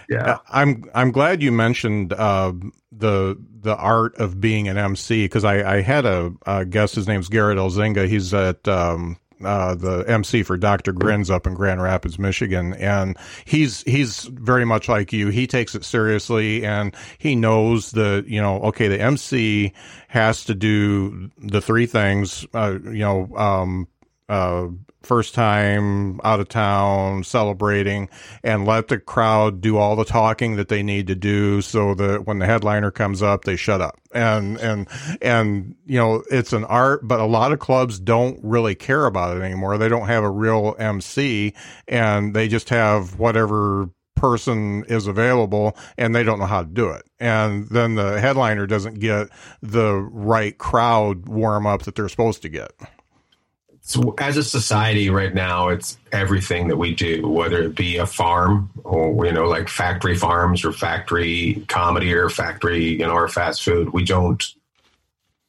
yeah 0.09 0.39
I'm 0.51 0.85
I'm 0.97 1.12
glad 1.12 1.43
you 1.45 1.53
mentioned 1.53 2.12
uh, 2.12 2.53
the 2.91 3.39
the 3.61 3.77
art 3.77 4.17
of 4.17 4.41
being 4.41 4.67
an 4.67 4.77
MC 4.77 5.27
because 5.27 5.45
I, 5.45 5.77
I 5.77 5.81
had 5.83 6.07
a, 6.07 6.33
a 6.47 6.65
guest. 6.65 6.95
His 6.95 7.07
name's 7.09 7.29
Garrett 7.29 7.59
Elzinga. 7.59 8.07
He's 8.09 8.33
at 8.33 8.67
um, 8.69 9.17
uh, 9.44 9.75
the 9.75 10.05
MC 10.09 10.42
for 10.42 10.57
Dr. 10.57 10.92
Grins 10.92 11.31
up 11.31 11.46
in 11.46 11.55
Grand 11.55 11.83
Rapids, 11.83 12.18
Michigan, 12.18 12.75
and 12.75 13.16
he's 13.44 13.83
he's 13.83 14.25
very 14.25 14.64
much 14.64 14.88
like 14.88 15.12
you. 15.12 15.29
He 15.29 15.46
takes 15.46 15.75
it 15.75 15.85
seriously, 15.85 16.64
and 16.64 16.94
he 17.18 17.37
knows 17.37 17.92
that 17.92 18.25
you 18.29 18.40
know, 18.40 18.61
okay, 18.62 18.88
the 18.88 19.01
MC 19.01 19.72
has 20.09 20.44
to 20.44 20.55
do 20.55 21.31
the 21.38 21.61
three 21.61 21.87
things. 21.87 22.46
Uh, 22.55 22.79
you 22.85 23.01
know, 23.01 23.29
um, 23.37 23.88
uh, 24.29 24.67
first 25.03 25.35
time 25.35 26.21
out 26.25 26.41
of 26.41 26.49
town 26.49 27.23
celebrating 27.23 28.09
and 28.43 28.67
let 28.67 28.89
the 28.89 28.99
crowd 28.99 29.61
do 29.61 29.77
all 29.77 29.95
the 29.95 30.05
talking 30.05 30.57
that 30.57 30.69
they 30.69 30.83
need 30.83 31.07
to 31.07 31.15
do 31.15 31.62
so 31.62 31.95
that 31.95 32.27
when 32.27 32.41
the 32.41 32.47
headliner 32.47 32.91
comes 32.91 33.23
up 33.23 33.45
they 33.45 33.55
shut 33.55 33.81
up 33.81 34.01
and 34.12 34.59
and 34.59 34.89
and 35.23 35.77
you 35.87 35.97
know 35.97 36.25
it's 36.29 36.53
an 36.53 36.65
art 36.65 37.07
but 37.07 37.21
a 37.21 37.25
lot 37.25 37.53
of 37.53 37.61
clubs 37.61 38.01
don't 38.01 38.41
really 38.43 38.75
care 38.75 39.07
about 39.07 39.37
it 39.37 39.43
anymore 39.43 39.79
they 39.79 39.89
don't 39.89 40.09
have 40.09 40.25
a 40.25 40.31
real 40.31 40.75
MC 40.77 41.55
and 41.87 42.35
they 42.35 42.49
just 42.49 42.69
have 42.69 43.17
whatever 43.17 43.89
person 44.17 44.83
is 44.89 45.07
available 45.07 45.77
and 45.97 46.15
they 46.15 46.25
don't 46.25 46.41
know 46.41 46.47
how 46.47 46.62
to 46.62 46.69
do 46.69 46.89
it. 46.89 47.03
And 47.21 47.69
then 47.69 47.95
the 47.95 48.19
headliner 48.19 48.67
doesn't 48.67 48.99
get 48.99 49.29
the 49.62 49.95
right 49.95 50.57
crowd 50.57 51.29
warm 51.29 51.67
up 51.67 51.83
that 51.83 51.95
they're 51.95 52.09
supposed 52.09 52.43
to 52.43 52.49
get. 52.49 52.73
So 53.88 54.16
as 54.18 54.37
a 54.37 54.42
society 54.42 55.11
right 55.11 55.33
now, 55.33 55.68
it's 55.68 55.96
everything 56.11 56.66
that 56.68 56.77
we 56.77 56.92
do, 56.92 57.29
whether 57.29 57.62
it 57.62 57.77
be 57.77 57.99
a 57.99 58.07
farm 58.07 58.68
or, 58.83 59.25
you 59.25 59.33
know, 59.33 59.46
like 59.46 59.68
factory 59.68 60.16
farms 60.16 60.64
or 60.64 60.72
factory 60.72 61.64
comedy 61.68 62.12
or 62.12 62.29
factory, 62.29 62.85
you 62.85 63.07
know, 63.07 63.12
or 63.12 63.29
fast 63.29 63.62
food. 63.62 63.92
We 63.92 64.03
don't, 64.03 64.44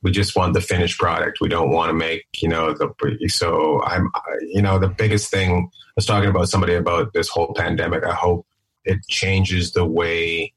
we 0.04 0.12
just 0.12 0.36
want 0.36 0.54
the 0.54 0.62
finished 0.62 1.00
product. 1.00 1.42
We 1.42 1.50
don't 1.50 1.72
want 1.72 1.90
to 1.90 1.96
make, 1.96 2.28
you 2.38 2.48
know, 2.48 2.74
the, 2.74 3.28
so 3.28 3.82
I'm, 3.84 4.12
you 4.42 4.62
know, 4.62 4.78
the 4.78 4.88
biggest 4.88 5.32
thing 5.32 5.72
I 5.74 5.92
was 5.96 6.06
talking 6.06 6.30
about 6.30 6.48
somebody 6.48 6.76
about 6.76 7.14
this 7.14 7.30
whole 7.30 7.56
pandemic. 7.56 8.04
I 8.06 8.14
hope 8.14 8.46
it 8.86 9.00
changes 9.10 9.74
the 9.74 9.84
way 9.84 10.54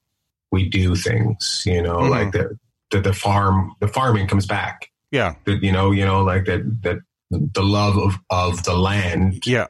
we 0.53 0.69
do 0.69 0.95
things. 0.95 1.63
You 1.65 1.81
know, 1.81 1.97
mm-hmm. 1.97 2.11
like 2.11 2.33
the, 2.33 2.59
the 2.91 3.01
the 3.01 3.15
farm 3.15 3.75
the 3.81 3.89
farming 3.89 4.27
comes 4.29 4.45
back. 4.45 4.91
Yeah, 5.11 5.35
the, 5.47 5.57
you 5.57 5.73
know, 5.73 5.93
you 5.93 6.05
know, 6.05 6.23
like 6.23 6.45
that 6.45 6.83
that 6.83 6.99
the 7.31 7.63
love 7.63 7.97
of 7.97 8.19
of 8.31 8.65
the 8.65 8.77
land. 8.77 9.47
Yeah, 9.47 9.67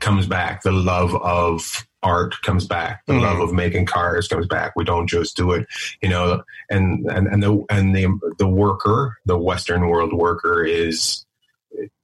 comes 0.00 0.26
back. 0.26 0.62
The 0.62 0.72
love 0.72 1.14
of 1.16 1.86
art 2.02 2.40
comes 2.42 2.66
back. 2.66 3.04
The 3.06 3.14
mm-hmm. 3.14 3.22
love 3.22 3.40
of 3.40 3.52
making 3.52 3.86
cars 3.86 4.28
comes 4.28 4.46
back. 4.46 4.72
We 4.76 4.84
don't 4.84 5.06
just 5.06 5.36
do 5.36 5.52
it, 5.52 5.66
you 6.02 6.08
know. 6.08 6.42
And 6.70 7.06
and 7.06 7.26
and 7.26 7.42
the 7.42 7.64
and 7.70 7.94
the 7.94 8.08
the 8.38 8.48
worker, 8.48 9.18
the 9.26 9.38
Western 9.38 9.88
world 9.88 10.12
worker, 10.12 10.64
is 10.64 11.24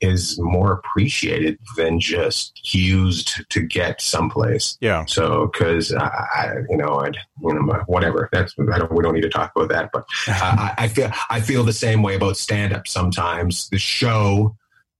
is 0.00 0.38
more 0.38 0.72
appreciated 0.72 1.58
than 1.76 1.98
just 1.98 2.74
used 2.74 3.44
to 3.50 3.60
get 3.60 4.00
someplace. 4.00 4.78
Yeah. 4.80 5.04
So, 5.06 5.50
because 5.52 5.92
I, 5.92 6.54
you 6.68 6.76
know, 6.76 7.00
I, 7.00 7.08
you 7.08 7.54
know, 7.54 7.82
whatever. 7.86 8.28
That's 8.32 8.54
I 8.72 8.78
don't. 8.78 8.92
We 8.92 9.02
don't 9.02 9.14
need 9.14 9.22
to 9.22 9.28
talk 9.28 9.52
about 9.54 9.68
that. 9.70 9.90
But 9.92 10.04
I, 10.28 10.74
I 10.78 10.88
feel 10.88 11.10
I 11.30 11.40
feel 11.40 11.64
the 11.64 11.72
same 11.72 12.02
way 12.02 12.14
about 12.14 12.36
stand 12.36 12.72
up. 12.72 12.86
Sometimes 12.86 13.68
the 13.70 13.78
show, 13.78 14.56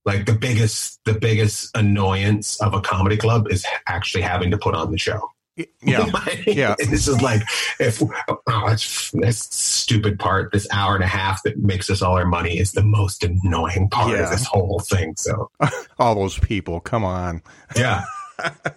like 0.07 0.25
the 0.25 0.33
biggest 0.33 1.01
the 1.05 1.15
biggest 1.15 1.77
annoyance 1.77 2.61
of 2.63 2.73
a 2.73 2.81
comedy 2.81 3.17
club 3.17 3.49
is 3.51 3.67
actually 3.87 4.23
having 4.23 4.53
to 4.53 4.59
put 4.59 4.75
on 4.75 4.93
the 4.93 4.99
show. 4.99 5.33
Yeah, 5.83 6.07
yeah. 6.47 6.75
this 6.79 7.09
is 7.09 7.21
like 7.21 7.43
if 7.81 8.01
oh, 8.29 8.41
that's 8.67 9.11
this 9.11 9.41
stupid 9.41 10.19
part. 10.19 10.53
This 10.53 10.69
hour 10.73 10.95
and 10.95 11.05
a 11.05 11.09
half 11.09 11.43
that 11.43 11.59
makes 11.59 11.91
us 11.91 12.03
all 12.03 12.17
our 12.17 12.27
money 12.27 12.59
is 12.59 12.73
the 12.73 12.83
most 12.83 13.25
annoying 13.25 13.89
part 13.91 14.13
yeah. 14.13 14.25
of 14.25 14.31
this 14.31 14.47
whole 14.47 14.79
thing. 14.79 15.15
So 15.17 15.51
all 15.99 16.15
those 16.15 16.39
people, 16.39 16.81
come 16.81 17.05
on. 17.05 17.43
Yeah. 17.75 18.05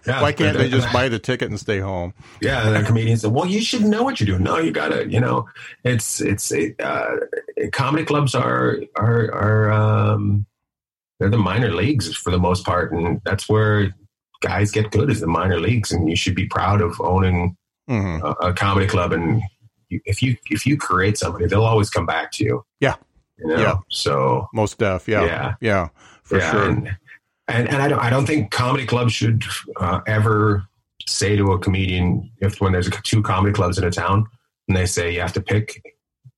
Yeah, 0.07 0.21
Why 0.21 0.31
can't 0.31 0.57
they 0.57 0.69
just 0.69 0.91
buy 0.93 1.09
the 1.09 1.19
ticket 1.19 1.49
and 1.49 1.59
stay 1.59 1.79
home? 1.79 2.13
Yeah, 2.41 2.65
and 2.65 2.77
the 2.77 2.87
comedians 2.87 3.23
said, 3.23 3.33
"Well, 3.33 3.45
you 3.45 3.59
should 3.59 3.83
know 3.83 4.03
what 4.03 4.17
you're 4.17 4.27
doing. 4.27 4.41
No, 4.41 4.57
you 4.57 4.71
gotta, 4.71 5.05
you 5.09 5.19
know, 5.19 5.49
it's 5.83 6.21
it's 6.21 6.53
uh, 6.53 7.17
comedy 7.73 8.05
clubs 8.05 8.35
are 8.35 8.79
are 8.95 9.33
are 9.33 9.71
um, 9.73 10.45
they're 11.19 11.29
the 11.29 11.37
minor 11.37 11.73
leagues 11.73 12.13
for 12.15 12.31
the 12.31 12.39
most 12.39 12.65
part, 12.65 12.91
and 12.91 13.21
that's 13.25 13.49
where 13.49 13.93
guys 14.41 14.71
get 14.71 14.91
good 14.91 15.09
as 15.09 15.19
the 15.19 15.27
minor 15.27 15.59
leagues, 15.59 15.91
and 15.91 16.09
you 16.09 16.15
should 16.15 16.35
be 16.35 16.45
proud 16.45 16.81
of 16.81 16.99
owning 17.01 17.57
mm-hmm. 17.89 18.25
a, 18.25 18.49
a, 18.49 18.53
comedy 18.53 18.87
club. 18.87 19.11
And 19.11 19.41
you, 19.89 19.99
if 20.05 20.23
you 20.23 20.37
if 20.49 20.65
you 20.65 20.77
create 20.77 21.17
somebody, 21.17 21.45
they'll 21.47 21.65
always 21.65 21.89
come 21.89 22.05
back 22.05 22.31
to 22.33 22.43
you. 22.43 22.65
Yeah, 22.79 22.95
you 23.37 23.47
know? 23.47 23.57
yeah. 23.57 23.75
So 23.89 24.47
most 24.53 24.77
deaf. 24.77 25.07
Yeah, 25.07 25.25
yeah, 25.25 25.53
yeah, 25.61 25.89
for 26.23 26.37
yeah, 26.37 26.51
sure. 26.51 26.69
And, 26.69 26.97
and, 27.49 27.67
and 27.67 27.81
I 27.81 27.87
don't 27.87 27.99
I 27.99 28.09
don't 28.09 28.25
think 28.25 28.51
comedy 28.51 28.85
clubs 28.85 29.13
should 29.13 29.43
uh, 29.77 29.99
ever 30.07 30.63
say 31.05 31.35
to 31.35 31.51
a 31.51 31.59
comedian 31.59 32.29
if 32.39 32.61
when 32.61 32.71
there's 32.71 32.89
two 33.03 33.21
comedy 33.23 33.51
clubs 33.51 33.77
in 33.77 33.83
a 33.83 33.91
town 33.91 34.25
and 34.67 34.77
they 34.77 34.85
say 34.85 35.11
you 35.13 35.19
have 35.19 35.33
to 35.33 35.41
pick 35.41 35.81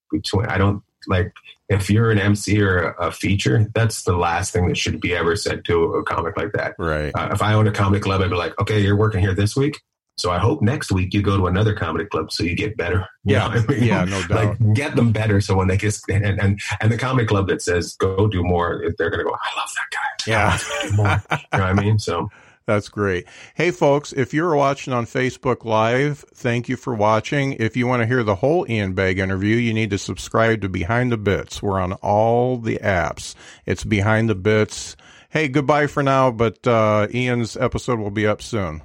between 0.09 0.45
I 0.45 0.57
don't 0.57 0.81
like 1.07 1.33
if 1.69 1.89
you're 1.89 2.11
an 2.11 2.19
MC 2.19 2.61
or 2.61 2.91
a 2.99 3.11
feature, 3.11 3.69
that's 3.73 4.03
the 4.03 4.15
last 4.15 4.51
thing 4.51 4.67
that 4.67 4.77
should 4.77 4.99
be 4.99 5.15
ever 5.15 5.35
said 5.35 5.63
to 5.65 5.93
a 5.95 6.03
comic 6.03 6.35
like 6.37 6.51
that. 6.53 6.75
Right. 6.77 7.11
Uh, 7.15 7.29
if 7.31 7.41
I 7.41 7.53
owned 7.53 7.67
a 7.67 7.71
comedy 7.71 8.01
club, 8.01 8.21
I'd 8.21 8.29
be 8.29 8.35
like, 8.35 8.59
okay, 8.59 8.81
you're 8.81 8.97
working 8.97 9.21
here 9.21 9.33
this 9.33 9.55
week. 9.55 9.81
So 10.17 10.29
I 10.29 10.37
hope 10.37 10.61
next 10.61 10.91
week 10.91 11.13
you 11.13 11.21
go 11.21 11.37
to 11.37 11.47
another 11.47 11.73
comedy 11.73 12.05
club 12.05 12.31
so 12.31 12.43
you 12.43 12.55
get 12.55 12.77
better. 12.77 13.07
You 13.23 13.35
yeah, 13.35 13.45
I 13.45 13.65
mean? 13.67 13.83
yeah, 13.83 14.03
no 14.03 14.19
doubt. 14.23 14.31
Like 14.31 14.73
get 14.73 14.95
them 14.95 15.11
better 15.11 15.41
so 15.41 15.55
when 15.55 15.67
they 15.67 15.77
get 15.77 15.95
and 16.09 16.25
and 16.25 16.59
and 16.79 16.91
the 16.91 16.97
comedy 16.97 17.27
club 17.27 17.47
that 17.49 17.61
says 17.61 17.95
go 17.97 18.27
do 18.27 18.43
more, 18.43 18.83
they're 18.97 19.11
gonna 19.11 19.23
go. 19.23 19.29
I 19.29 19.59
love 19.59 19.69
that 19.75 19.91
guy. 19.91 20.31
Yeah, 20.31 20.57
more. 20.95 21.21
you 21.31 21.59
know 21.59 21.65
what 21.65 21.79
I 21.79 21.79
mean? 21.79 21.99
So 21.99 22.31
that's 22.65 22.89
great. 22.89 23.25
Hey, 23.55 23.71
folks, 23.71 24.13
if 24.13 24.33
you're 24.33 24.55
watching 24.55 24.93
on 24.93 25.05
Facebook 25.05 25.65
Live, 25.65 26.23
thank 26.33 26.69
you 26.69 26.77
for 26.77 26.93
watching. 26.93 27.53
If 27.53 27.75
you 27.75 27.87
want 27.87 28.01
to 28.01 28.07
hear 28.07 28.23
the 28.23 28.35
whole 28.35 28.69
Ian 28.69 28.93
Bagg 28.93 29.19
interview, 29.19 29.55
you 29.55 29.73
need 29.73 29.89
to 29.89 29.97
subscribe 29.97 30.61
to 30.61 30.69
Behind 30.69 31.11
the 31.11 31.17
Bits. 31.17 31.61
We're 31.61 31.79
on 31.79 31.93
all 31.93 32.57
the 32.57 32.77
apps. 32.77 33.35
It's 33.65 33.83
Behind 33.83 34.29
the 34.29 34.35
Bits. 34.35 34.95
Hey, 35.29 35.47
goodbye 35.47 35.87
for 35.87 36.03
now, 36.03 36.31
but 36.31 36.65
uh, 36.67 37.07
Ian's 37.13 37.57
episode 37.57 37.99
will 37.99 38.11
be 38.11 38.27
up 38.27 38.41
soon. 38.41 38.81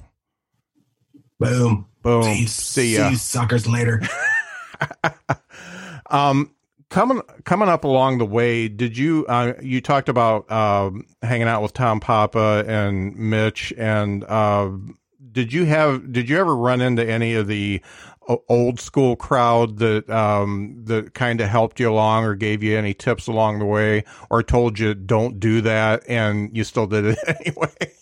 Boom. 1.38 1.86
Boom. 2.02 2.22
See, 2.22 2.46
see 2.46 2.96
ya. 2.96 3.06
See 3.06 3.10
you 3.10 3.16
suckers 3.16 3.66
later. 3.66 4.00
um, 6.10 6.50
coming 6.96 7.20
coming 7.44 7.68
up 7.68 7.84
along 7.84 8.16
the 8.16 8.24
way, 8.24 8.68
did 8.68 8.96
you 8.96 9.26
uh, 9.28 9.52
you 9.60 9.82
talked 9.82 10.08
about 10.08 10.50
uh, 10.50 10.90
hanging 11.20 11.46
out 11.46 11.60
with 11.60 11.74
Tom 11.74 12.00
Papa 12.00 12.64
and 12.66 13.14
Mitch, 13.14 13.70
and 13.76 14.24
uh, 14.24 14.70
did 15.30 15.52
you 15.52 15.66
have 15.66 16.10
did 16.10 16.30
you 16.30 16.38
ever 16.38 16.56
run 16.56 16.80
into 16.80 17.06
any 17.06 17.34
of 17.34 17.48
the 17.48 17.82
old 18.48 18.80
school 18.80 19.14
crowd 19.14 19.76
that 19.76 20.08
um, 20.08 20.84
that 20.86 21.12
kind 21.12 21.42
of 21.42 21.50
helped 21.50 21.78
you 21.78 21.92
along 21.92 22.24
or 22.24 22.34
gave 22.34 22.62
you 22.62 22.78
any 22.78 22.94
tips 22.94 23.26
along 23.26 23.58
the 23.58 23.66
way, 23.66 24.02
or 24.30 24.42
told 24.42 24.78
you 24.78 24.94
don't 24.94 25.38
do 25.38 25.60
that, 25.60 26.02
and 26.08 26.56
you 26.56 26.64
still 26.64 26.86
did 26.86 27.04
it 27.04 27.18
anyway? 27.26 27.92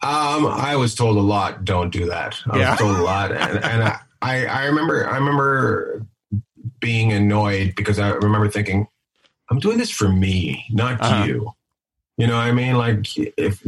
Um, 0.00 0.46
I 0.46 0.76
was 0.76 0.94
told 0.94 1.16
a 1.16 1.20
lot. 1.20 1.64
Don't 1.64 1.90
do 1.90 2.06
that. 2.06 2.36
I 2.48 2.58
yeah. 2.58 2.70
was 2.70 2.78
told 2.78 2.96
a 2.96 3.02
lot, 3.02 3.32
and, 3.32 3.64
and 3.64 3.82
I, 3.82 3.98
I, 4.22 4.46
I 4.46 4.64
remember 4.66 5.04
I 5.08 5.16
remember 5.16 6.06
being 6.80 7.12
annoyed 7.12 7.74
because 7.76 7.98
I 7.98 8.10
remember 8.10 8.48
thinking, 8.48 8.86
I'm 9.50 9.58
doing 9.58 9.78
this 9.78 9.90
for 9.90 10.08
me, 10.08 10.66
not 10.70 11.00
uh-huh. 11.00 11.24
you. 11.24 11.52
You 12.16 12.26
know 12.26 12.36
what 12.36 12.46
I 12.46 12.52
mean? 12.52 12.74
Like 12.76 13.06
if 13.16 13.62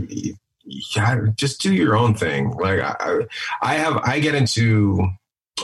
yeah, 0.65 1.21
just 1.37 1.61
do 1.61 1.73
your 1.73 1.97
own 1.97 2.15
thing. 2.15 2.51
Like 2.51 2.81
I, 2.81 3.21
I 3.63 3.75
have, 3.75 3.97
I 3.99 4.21
get 4.21 4.35
into, 4.35 5.09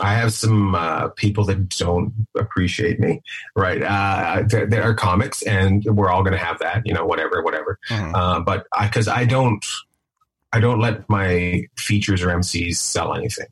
I 0.00 0.14
have 0.14 0.32
some 0.32 0.74
uh, 0.74 1.08
people 1.08 1.44
that 1.44 1.68
don't 1.70 2.12
appreciate 2.36 3.00
me, 3.00 3.22
right? 3.54 3.82
Uh, 3.82 4.42
there 4.46 4.82
are 4.82 4.94
comics, 4.94 5.42
and 5.42 5.84
we're 5.84 6.10
all 6.10 6.22
going 6.22 6.32
to 6.32 6.44
have 6.44 6.58
that, 6.58 6.82
you 6.84 6.92
know, 6.92 7.06
whatever, 7.06 7.42
whatever. 7.42 7.78
Mm-hmm. 7.88 8.14
Uh, 8.14 8.40
but 8.40 8.66
I 8.72 8.86
because 8.86 9.08
I, 9.08 9.20
I 9.20 9.24
don't, 9.24 9.64
I 10.52 10.60
don't 10.60 10.80
let 10.80 11.08
my 11.08 11.64
features 11.76 12.22
or 12.22 12.28
MCs 12.28 12.76
sell 12.76 13.14
anything. 13.14 13.46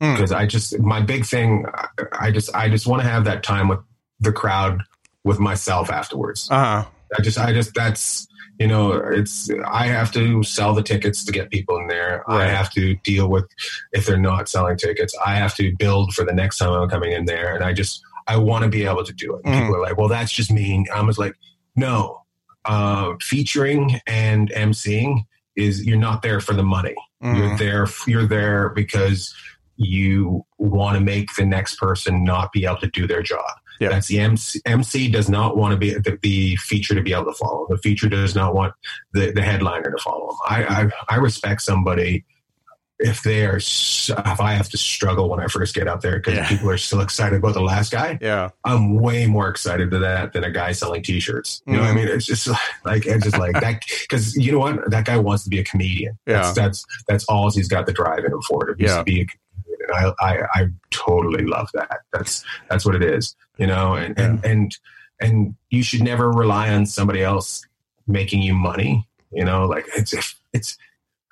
Hmm. 0.00 0.14
because 0.14 0.30
mm. 0.30 0.36
I 0.36 0.46
just 0.46 0.78
my 0.80 1.00
big 1.00 1.24
thing 1.24 1.64
I 2.12 2.30
just 2.30 2.54
I 2.54 2.68
just 2.68 2.86
want 2.86 3.02
to 3.02 3.08
have 3.08 3.24
that 3.24 3.42
time 3.42 3.68
with 3.68 3.80
the 4.20 4.32
crowd 4.32 4.82
with 5.24 5.38
myself 5.38 5.90
afterwards. 5.90 6.48
Uh-huh. 6.50 6.84
I 7.16 7.22
just 7.22 7.38
I 7.38 7.52
just 7.52 7.74
that's 7.74 8.26
you 8.58 8.66
know 8.66 8.92
it's 8.92 9.50
I 9.66 9.86
have 9.86 10.12
to 10.12 10.42
sell 10.42 10.74
the 10.74 10.82
tickets 10.82 11.24
to 11.24 11.32
get 11.32 11.50
people 11.50 11.78
in 11.78 11.86
there. 11.88 12.24
Right. 12.28 12.42
I 12.42 12.48
have 12.48 12.70
to 12.72 12.94
deal 12.96 13.28
with 13.28 13.46
if 13.92 14.06
they're 14.06 14.18
not 14.18 14.48
selling 14.48 14.76
tickets. 14.76 15.16
I 15.24 15.36
have 15.36 15.54
to 15.56 15.74
build 15.76 16.14
for 16.14 16.24
the 16.24 16.32
next 16.32 16.58
time 16.58 16.72
I'm 16.72 16.88
coming 16.88 17.12
in 17.12 17.24
there, 17.24 17.54
and 17.54 17.64
I 17.64 17.72
just 17.72 18.02
I 18.26 18.36
want 18.36 18.64
to 18.64 18.70
be 18.70 18.84
able 18.84 19.04
to 19.04 19.12
do 19.12 19.36
it. 19.36 19.44
Mm. 19.44 19.60
People 19.60 19.76
are 19.76 19.82
like, 19.82 19.96
well, 19.96 20.08
that's 20.08 20.32
just 20.32 20.52
mean. 20.52 20.86
I 20.94 21.00
was 21.02 21.18
like, 21.18 21.34
no, 21.74 22.22
uh, 22.64 23.14
featuring 23.20 24.00
and 24.06 24.50
emceeing 24.50 25.24
is 25.54 25.84
you're 25.84 25.96
not 25.96 26.22
there 26.22 26.40
for 26.40 26.52
the 26.52 26.62
money. 26.62 26.96
Mm. 27.22 27.38
You're 27.38 27.56
there. 27.56 27.86
You're 28.06 28.26
there 28.26 28.70
because 28.70 29.34
you 29.76 30.44
want 30.58 30.96
to 30.96 31.00
make 31.00 31.34
the 31.36 31.44
next 31.46 31.76
person 31.78 32.24
not 32.24 32.52
be 32.52 32.64
able 32.64 32.78
to 32.78 32.88
do 32.88 33.06
their 33.06 33.22
job. 33.22 33.44
That's 33.78 34.08
the 34.08 34.20
MC, 34.20 34.60
MC 34.64 35.10
does 35.10 35.28
not 35.28 35.56
want 35.58 35.72
to 35.72 35.76
be 35.78 35.92
the, 35.92 36.18
the, 36.22 36.56
feature 36.56 36.94
to 36.94 37.02
be 37.02 37.12
able 37.12 37.26
to 37.26 37.34
follow. 37.34 37.66
The 37.68 37.76
feature 37.76 38.08
does 38.08 38.34
not 38.34 38.54
want 38.54 38.72
the, 39.12 39.32
the 39.32 39.42
headliner 39.42 39.90
to 39.90 39.98
follow. 40.02 40.34
I, 40.48 40.64
I, 40.64 41.14
I 41.14 41.16
respect 41.16 41.60
somebody 41.60 42.24
if 42.98 43.22
they 43.22 43.44
are, 43.44 43.58
if 43.58 44.40
I 44.40 44.52
have 44.54 44.70
to 44.70 44.78
struggle 44.78 45.28
when 45.28 45.38
I 45.40 45.48
first 45.48 45.74
get 45.74 45.86
up 45.86 46.00
there 46.00 46.16
because 46.16 46.36
Yeah. 46.36 46.48
people 46.48 46.70
are 46.70 46.78
still 46.78 47.02
excited 47.02 47.36
about 47.36 47.52
the 47.52 47.60
last 47.60 47.92
guy, 47.92 48.18
Yeah. 48.22 48.48
I'm 48.64 48.94
way 48.98 49.26
more 49.26 49.50
excited 49.50 49.90
to 49.90 49.98
that 49.98 50.32
than 50.32 50.44
a 50.44 50.50
guy 50.50 50.72
selling 50.72 51.02
T-shirts. 51.02 51.60
You 51.66 51.74
know 51.74 51.80
what 51.80 51.88
I 51.90 51.92
Mhm. 51.92 51.96
mean? 51.96 52.08
It's 52.08 52.24
just 52.24 52.48
like 52.86 53.04
it's 53.04 53.24
just 53.24 53.36
like 53.38 53.60
that 53.60 53.82
because 54.08 54.34
you 54.36 54.52
know 54.52 54.60
what? 54.60 54.90
That 54.90 55.04
guy 55.04 55.18
wants 55.18 55.44
to 55.44 55.50
be 55.50 55.58
a 55.58 55.64
comedian. 55.64 56.18
Yeah. 56.26 56.40
That's 56.40 56.54
that's, 56.54 56.86
that's 57.06 57.24
all 57.26 57.50
he's 57.50 57.68
got 57.68 57.84
the 57.84 57.92
drive 57.92 58.20
in 58.24 58.32
him 58.32 58.40
for 58.48 58.64
to, 58.64 58.74
Yeah. 58.82 58.96
to 58.96 59.04
be 59.04 59.20
a 59.20 59.26
I, 59.94 60.12
I 60.20 60.38
I 60.54 60.66
totally 60.90 61.44
love 61.44 61.68
that. 61.74 62.00
That's 62.12 62.44
that's 62.68 62.84
what 62.84 62.94
it 62.94 63.02
is. 63.02 63.34
You 63.58 63.66
know, 63.66 63.94
and 63.94 64.18
and 64.18 64.44
and 64.44 64.78
and 65.20 65.54
you 65.70 65.82
should 65.82 66.02
never 66.02 66.30
rely 66.30 66.70
on 66.72 66.86
somebody 66.86 67.22
else 67.22 67.64
making 68.06 68.42
you 68.42 68.54
money. 68.54 69.06
You 69.32 69.44
know, 69.44 69.66
like 69.66 69.86
it's 69.96 70.14
it's. 70.52 70.78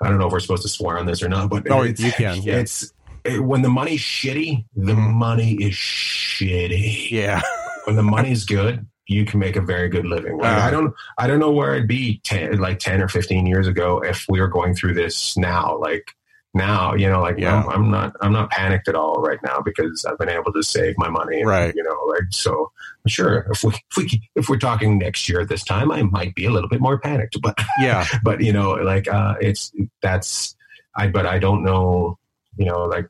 I 0.02 0.08
don't 0.08 0.18
know 0.18 0.26
if 0.26 0.32
we're 0.32 0.40
supposed 0.40 0.62
to 0.64 0.68
swear 0.68 0.98
on 0.98 1.06
this 1.06 1.22
or 1.22 1.28
not, 1.28 1.48
but 1.48 1.70
Oh, 1.70 1.82
it's, 1.82 2.00
you 2.00 2.10
can, 2.12 2.42
yeah. 2.42 2.56
It's 2.56 2.92
it, 3.24 3.42
when 3.42 3.62
the 3.62 3.68
money's 3.70 4.00
shitty, 4.00 4.64
the 4.76 4.92
Mhm. 4.92 5.14
money 5.14 5.52
is 5.54 5.72
shitty 5.74 7.10
Yeah. 7.10 7.40
when 7.84 7.96
the 7.96 8.02
money's 8.02 8.44
good, 8.44 8.86
you 9.06 9.24
can 9.24 9.38
make 9.38 9.56
a 9.56 9.60
very 9.62 9.88
good 9.88 10.04
living. 10.04 10.40
Uh. 10.42 10.46
I 10.46 10.70
don't, 10.70 10.92
I 11.16 11.26
don't 11.26 11.38
know 11.38 11.52
where 11.52 11.74
I'd 11.74 11.86
be 11.86 12.20
10, 12.24 12.58
like 12.58 12.80
ten 12.80 13.00
or 13.00 13.08
fifteen 13.08 13.46
years 13.46 13.66
ago 13.68 14.00
if 14.04 14.26
we 14.28 14.40
were 14.40 14.48
going 14.48 14.74
through 14.74 14.94
this 14.94 15.36
now. 15.36 15.78
Like 15.78 16.10
now, 16.54 16.94
you 16.94 17.08
know, 17.08 17.20
like 17.20 17.38
Yeah. 17.38 17.62
I'm, 17.62 17.68
I'm 17.68 17.90
not, 17.90 18.16
I'm 18.20 18.32
not 18.32 18.50
panicked 18.50 18.88
at 18.88 18.94
all 18.94 19.20
right 19.20 19.38
now 19.44 19.60
because 19.60 20.04
I've 20.04 20.18
been 20.18 20.28
able 20.28 20.52
to 20.52 20.62
save 20.62 20.94
my 20.98 21.08
money. 21.08 21.40
and, 21.40 21.48
Right. 21.48 21.74
You 21.74 21.82
know, 21.82 21.98
like 22.08 22.24
so. 22.30 22.70
Sure, 23.06 23.46
if 23.50 23.62
we, 23.62 23.74
if 23.74 23.96
we, 23.98 24.30
if 24.34 24.48
we're 24.48 24.56
talking 24.56 24.96
next 24.98 25.28
year 25.28 25.40
at 25.40 25.50
this 25.50 25.62
time, 25.62 25.92
I 25.92 26.02
might 26.04 26.34
be 26.34 26.46
a 26.46 26.50
little 26.50 26.70
bit 26.70 26.80
more 26.80 26.98
panicked, 26.98 27.38
but 27.42 27.58
Yeah. 27.78 28.06
but 28.24 28.40
you 28.40 28.52
know 28.52 28.72
like 28.72 29.08
uh 29.08 29.34
it's 29.40 29.72
that's 30.00 30.56
i 30.96 31.06
but 31.06 31.26
i 31.26 31.38
don't 31.38 31.62
know 31.62 32.18
you 32.56 32.66
know 32.66 32.84
like 32.84 33.08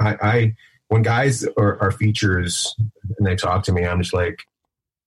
i 0.00 0.16
i 0.22 0.54
when 0.88 1.02
guys 1.02 1.44
are, 1.56 1.80
are 1.80 1.90
features 1.90 2.74
and 3.18 3.26
they 3.26 3.34
talk 3.36 3.62
to 3.64 3.72
me 3.72 3.84
i'm 3.84 4.00
just 4.00 4.14
like 4.14 4.42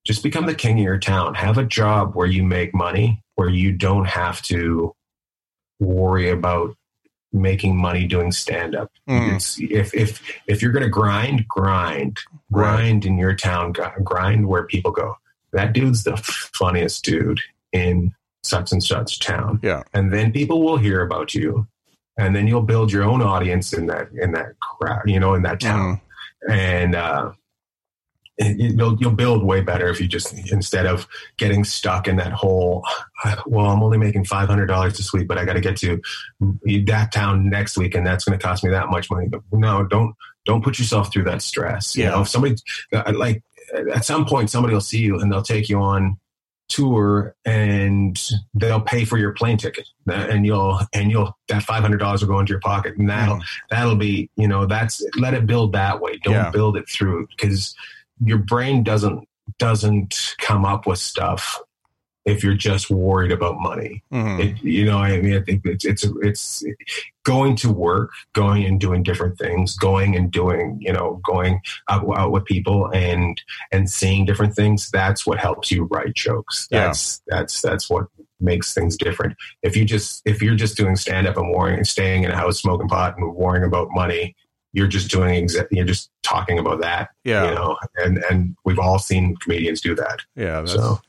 just 0.06 0.24
become 0.24 0.46
the 0.46 0.56
king 0.56 0.80
of 0.80 0.84
your 0.84 0.98
town 0.98 1.34
have 1.34 1.58
a 1.58 1.66
job 1.66 2.16
where 2.16 2.28
you 2.28 2.44
make 2.44 2.74
money 2.74 3.24
where 3.36 3.50
you 3.50 3.72
don't 3.72 4.06
have 4.08 4.42
to 4.42 4.96
worry 5.80 6.30
about 6.30 6.76
making 7.34 7.78
money 7.78 8.06
doing 8.08 8.32
stand 8.32 8.76
up 8.76 8.92
Mm. 9.08 9.70
if 9.72 9.94
if 9.94 10.22
if 10.48 10.62
you're 10.62 10.72
going 10.72 10.84
to 10.84 10.90
grind 10.90 11.48
grind 11.48 12.20
grind 12.52 13.06
in 13.06 13.18
your 13.18 13.34
town 13.36 13.74
grind 14.04 14.48
where 14.48 14.64
people 14.64 14.92
go 14.92 15.16
that 15.54 15.74
dude's 15.74 16.04
the 16.04 16.18
funniest 16.54 17.04
dude 17.06 17.40
in 17.72 18.14
such 18.44 18.72
and 18.72 18.84
such 18.84 19.20
town 19.20 19.60
Yeah. 19.64 19.84
and 19.94 20.12
then 20.14 20.32
people 20.32 20.62
will 20.64 20.78
hear 20.78 21.02
about 21.02 21.34
you 21.34 21.68
and 22.18 22.36
then 22.36 22.48
you'll 22.48 22.62
build 22.64 22.92
your 22.92 23.04
own 23.04 23.22
audience 23.22 23.72
in 23.74 23.86
that 23.88 24.10
in 24.12 24.32
that 24.34 24.60
crowd 24.60 25.04
you 25.06 25.20
know 25.20 25.34
in 25.34 25.44
that 25.44 25.60
town 25.62 26.02
Mhm. 26.50 26.54
and 26.54 26.96
uh 26.96 27.32
you'll 28.42 28.98
you'll 29.00 29.12
build 29.12 29.44
way 29.44 29.62
better 29.62 29.88
if 29.90 30.00
you 30.02 30.08
just 30.08 30.34
instead 30.52 30.86
of 30.86 31.08
getting 31.38 31.64
stuck 31.64 32.08
in 32.08 32.16
that 32.18 32.32
whole 32.32 32.84
well 33.46 33.68
i'm 33.68 33.84
only 33.84 33.98
making 33.98 34.24
$500 34.24 34.98
this 34.98 35.14
week 35.14 35.28
but 35.28 35.38
i 35.38 35.46
got 35.46 35.54
to 35.54 35.62
get 35.62 35.78
to 35.78 36.02
that 36.86 37.12
town 37.14 37.50
next 37.50 37.78
week 37.78 37.94
and 37.96 38.06
that's 38.06 38.24
going 38.26 38.38
to 38.38 38.44
cost 38.44 38.64
me 38.64 38.70
that 38.72 38.90
much 38.90 39.10
money 39.12 39.28
but 39.28 39.42
no 39.52 39.86
don't 39.86 40.16
don't 40.46 40.64
put 40.64 40.80
yourself 40.80 41.12
through 41.12 41.24
that 41.24 41.42
stress 41.42 41.96
you 41.96 42.04
Yeah. 42.04 42.12
know 42.12 42.22
if 42.22 42.30
somebody 42.30 42.56
uh, 42.94 43.12
like 43.16 43.44
at 43.94 44.06
some 44.06 44.26
point 44.26 44.50
somebody 44.50 44.74
will 44.74 44.82
see 44.82 45.00
you 45.00 45.20
and 45.20 45.32
they'll 45.32 45.44
take 45.44 45.70
you 45.70 45.80
on 45.80 46.18
tour 46.68 47.36
and 47.44 48.18
they'll 48.54 48.80
pay 48.80 49.04
for 49.04 49.18
your 49.18 49.34
plane 49.34 49.58
ticket 49.58 49.86
and 50.08 50.46
you'll 50.46 50.80
and 50.94 51.12
you'll 51.12 51.38
that 51.50 51.62
$500 51.64 52.22
will 52.22 52.28
go 52.30 52.40
into 52.40 52.52
your 52.52 52.62
pocket 52.62 52.96
and 52.98 53.10
that'll 53.10 53.36
Mhm. 53.38 53.44
that'll 53.70 53.96
be 53.98 54.30
you 54.38 54.48
know 54.48 54.66
that's 54.66 55.04
let 55.18 55.34
it 55.34 55.46
build 55.46 55.74
that 55.74 56.00
way 56.00 56.18
don't 56.24 56.34
Yeah. 56.34 56.50
build 56.50 56.78
it 56.78 56.88
through 56.90 57.28
because 57.36 57.76
your 58.24 58.38
brain 58.38 58.84
doesn't 58.84 59.28
doesn't 59.58 60.36
come 60.40 60.66
up 60.66 60.86
with 60.88 61.00
stuff 61.00 61.60
if 62.24 62.44
you're 62.44 62.54
just 62.54 62.92
worried 62.92 63.32
about 63.32 63.60
money 63.60 64.04
Mhm. 64.14 64.40
it, 64.40 64.64
you 64.64 64.86
know 64.86 64.98
i 65.00 65.20
mean 65.20 65.34
i 65.34 65.42
think 65.42 65.62
it's 65.66 65.84
it's 65.86 66.06
it's 66.22 66.64
going 67.24 67.56
to 67.58 67.72
work 67.72 68.12
going 68.34 68.64
and 68.64 68.80
doing 68.80 69.02
different 69.04 69.38
things 69.38 69.76
going 69.76 70.16
and 70.16 70.32
doing 70.32 70.78
you 70.80 70.94
know 70.94 71.20
going 71.26 71.60
out, 71.90 72.06
out 72.18 72.32
with 72.32 72.46
people 72.46 72.90
and 72.94 73.42
and 73.72 73.90
seeing 73.90 74.26
different 74.26 74.56
things 74.56 74.90
that's 74.92 75.26
what 75.26 75.40
helps 75.40 75.72
you 75.72 75.86
write 75.86 76.14
jokes 76.14 76.68
Yeah. 76.72 76.86
that's 76.88 77.22
that's 77.28 77.62
that's 77.62 77.90
what 77.90 78.06
makes 78.40 78.74
things 78.74 78.98
different 78.98 79.36
if 79.64 79.76
you 79.76 79.84
just 79.86 80.22
if 80.26 80.42
you're 80.42 80.56
just 80.56 80.78
doing 80.78 80.96
stand 80.96 81.28
up 81.28 81.38
and 81.38 81.52
worrying 81.52 81.78
and 81.78 81.88
staying 81.88 82.24
in 82.24 82.32
a 82.32 82.36
house 82.38 82.60
smoking 82.62 82.88
pot 82.88 83.16
and 83.18 83.36
worrying 83.36 83.64
about 83.66 83.90
money 83.92 84.36
you're 84.74 84.88
just 84.88 85.12
doing 85.12 85.46
exa- 85.48 85.68
you're 85.72 85.86
just 85.86 86.10
talking 86.24 86.58
about 86.60 86.82
that 86.82 87.10
Yeah. 87.24 87.50
you 87.50 87.56
know 87.56 87.78
and 87.98 88.24
and 88.30 88.56
we've 88.66 88.80
all 88.80 89.00
seen 89.00 89.36
comedians 89.38 89.82
do 89.82 89.96
that 89.96 90.20
Yeah. 90.36 90.62
That's, 90.62 90.74
so 90.74 91.00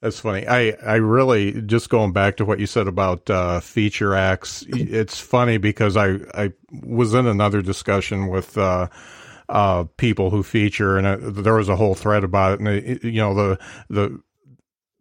That's 0.00 0.18
funny. 0.18 0.46
I, 0.48 0.70
I 0.84 0.96
really 0.96 1.62
just 1.62 1.88
going 1.90 2.12
back 2.12 2.36
to 2.38 2.44
what 2.44 2.58
you 2.58 2.66
said 2.66 2.88
about 2.88 3.30
uh, 3.30 3.60
feature 3.60 4.14
acts. 4.16 4.64
It's 4.68 5.20
funny 5.20 5.58
because 5.58 5.96
I, 5.96 6.16
I 6.34 6.52
was 6.82 7.14
in 7.14 7.26
another 7.28 7.62
discussion 7.62 8.26
with 8.26 8.58
uh, 8.58 8.88
uh, 9.48 9.84
people 9.98 10.30
who 10.30 10.42
feature, 10.42 10.98
and 10.98 11.06
uh 11.06 11.18
there 11.42 11.54
was 11.54 11.68
a 11.68 11.76
whole 11.76 11.94
thread 11.94 12.24
about 12.24 12.54
it. 12.54 12.58
And 12.60 12.68
it, 12.68 13.04
you 13.04 13.20
know 13.20 13.32
the 13.34 13.58
the 13.90 14.20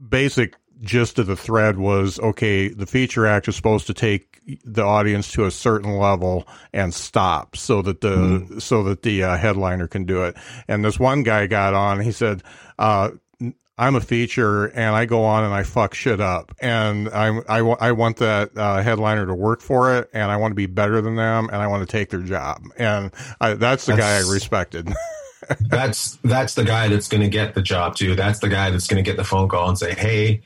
basic 0.08 0.56
gist 0.82 1.20
of 1.20 1.28
the 1.28 1.36
thread 1.36 1.78
was 1.78 2.20
okay. 2.20 2.70
The 2.70 2.86
feature 2.86 3.26
act 3.26 3.48
is 3.48 3.56
supposed 3.56 3.88
to 3.88 3.94
take 3.94 4.42
the 4.66 4.84
audience 4.84 5.32
to 5.34 5.46
a 5.46 5.52
certain 5.52 5.98
level 5.98 6.48
and 6.74 6.94
stop 6.94 7.56
so 7.56 7.82
that 7.84 8.02
the 8.02 8.60
so 8.60 8.84
that 8.84 9.04
the 9.04 9.24
uh, 9.24 9.38
headliner 9.38 9.88
can 9.88 10.06
do 10.06 10.24
it. 10.24 10.36
And 10.68 10.84
this 10.84 11.00
one 11.00 11.24
guy 11.24 11.48
got 11.48 11.74
on. 11.74 12.00
He 12.00 12.12
said. 12.12 12.44
Uh, 12.78 13.12
I'm 13.78 13.96
a 13.96 14.02
feature 14.02 14.68
and 14.68 14.96
I 14.96 15.06
go 15.06 15.24
on 15.24 15.44
and 15.44 15.52
I 15.52 15.64
fuck 15.64 15.96
shit 15.96 16.22
up 16.22 16.54
and 16.62 17.10
I'm, 17.10 17.42
I, 17.50 17.92
want 17.94 18.18
that 18.18 18.56
uh, 18.56 18.84
headliner 18.84 19.26
to 19.26 19.34
work 19.34 19.60
for 19.60 19.96
it 19.96 20.08
and 20.14 20.30
I 20.30 20.38
want 20.38 20.52
to 20.52 20.56
be 20.56 20.68
better 20.68 21.02
than 21.02 21.16
them 21.16 21.50
and 21.52 21.56
I 21.56 21.66
want 21.66 21.82
to 21.82 21.92
take 21.92 22.10
their 22.10 22.22
job. 22.22 22.62
And 22.78 23.12
I, 23.40 23.56
that's 23.56 23.88
the 23.88 23.96
guy 23.96 24.18
I 24.18 24.20
respected. 24.32 24.94
that's 25.60 26.18
that's 26.24 26.56
the 26.56 26.64
guy 26.64 26.88
that's 26.88 27.08
going 27.08 27.22
to 27.22 27.30
get 27.30 27.54
the 27.56 27.62
job 27.62 27.96
too. 27.96 28.16
That's 28.16 28.40
the 28.40 28.50
guy 28.50 28.70
that's 28.70 28.88
going 28.88 29.04
to 29.04 29.10
get 29.10 29.18
the 29.18 29.24
phone 29.24 29.50
call 29.50 29.70
and 29.70 29.78
say, 29.78 29.94
"Hey, 29.94 30.42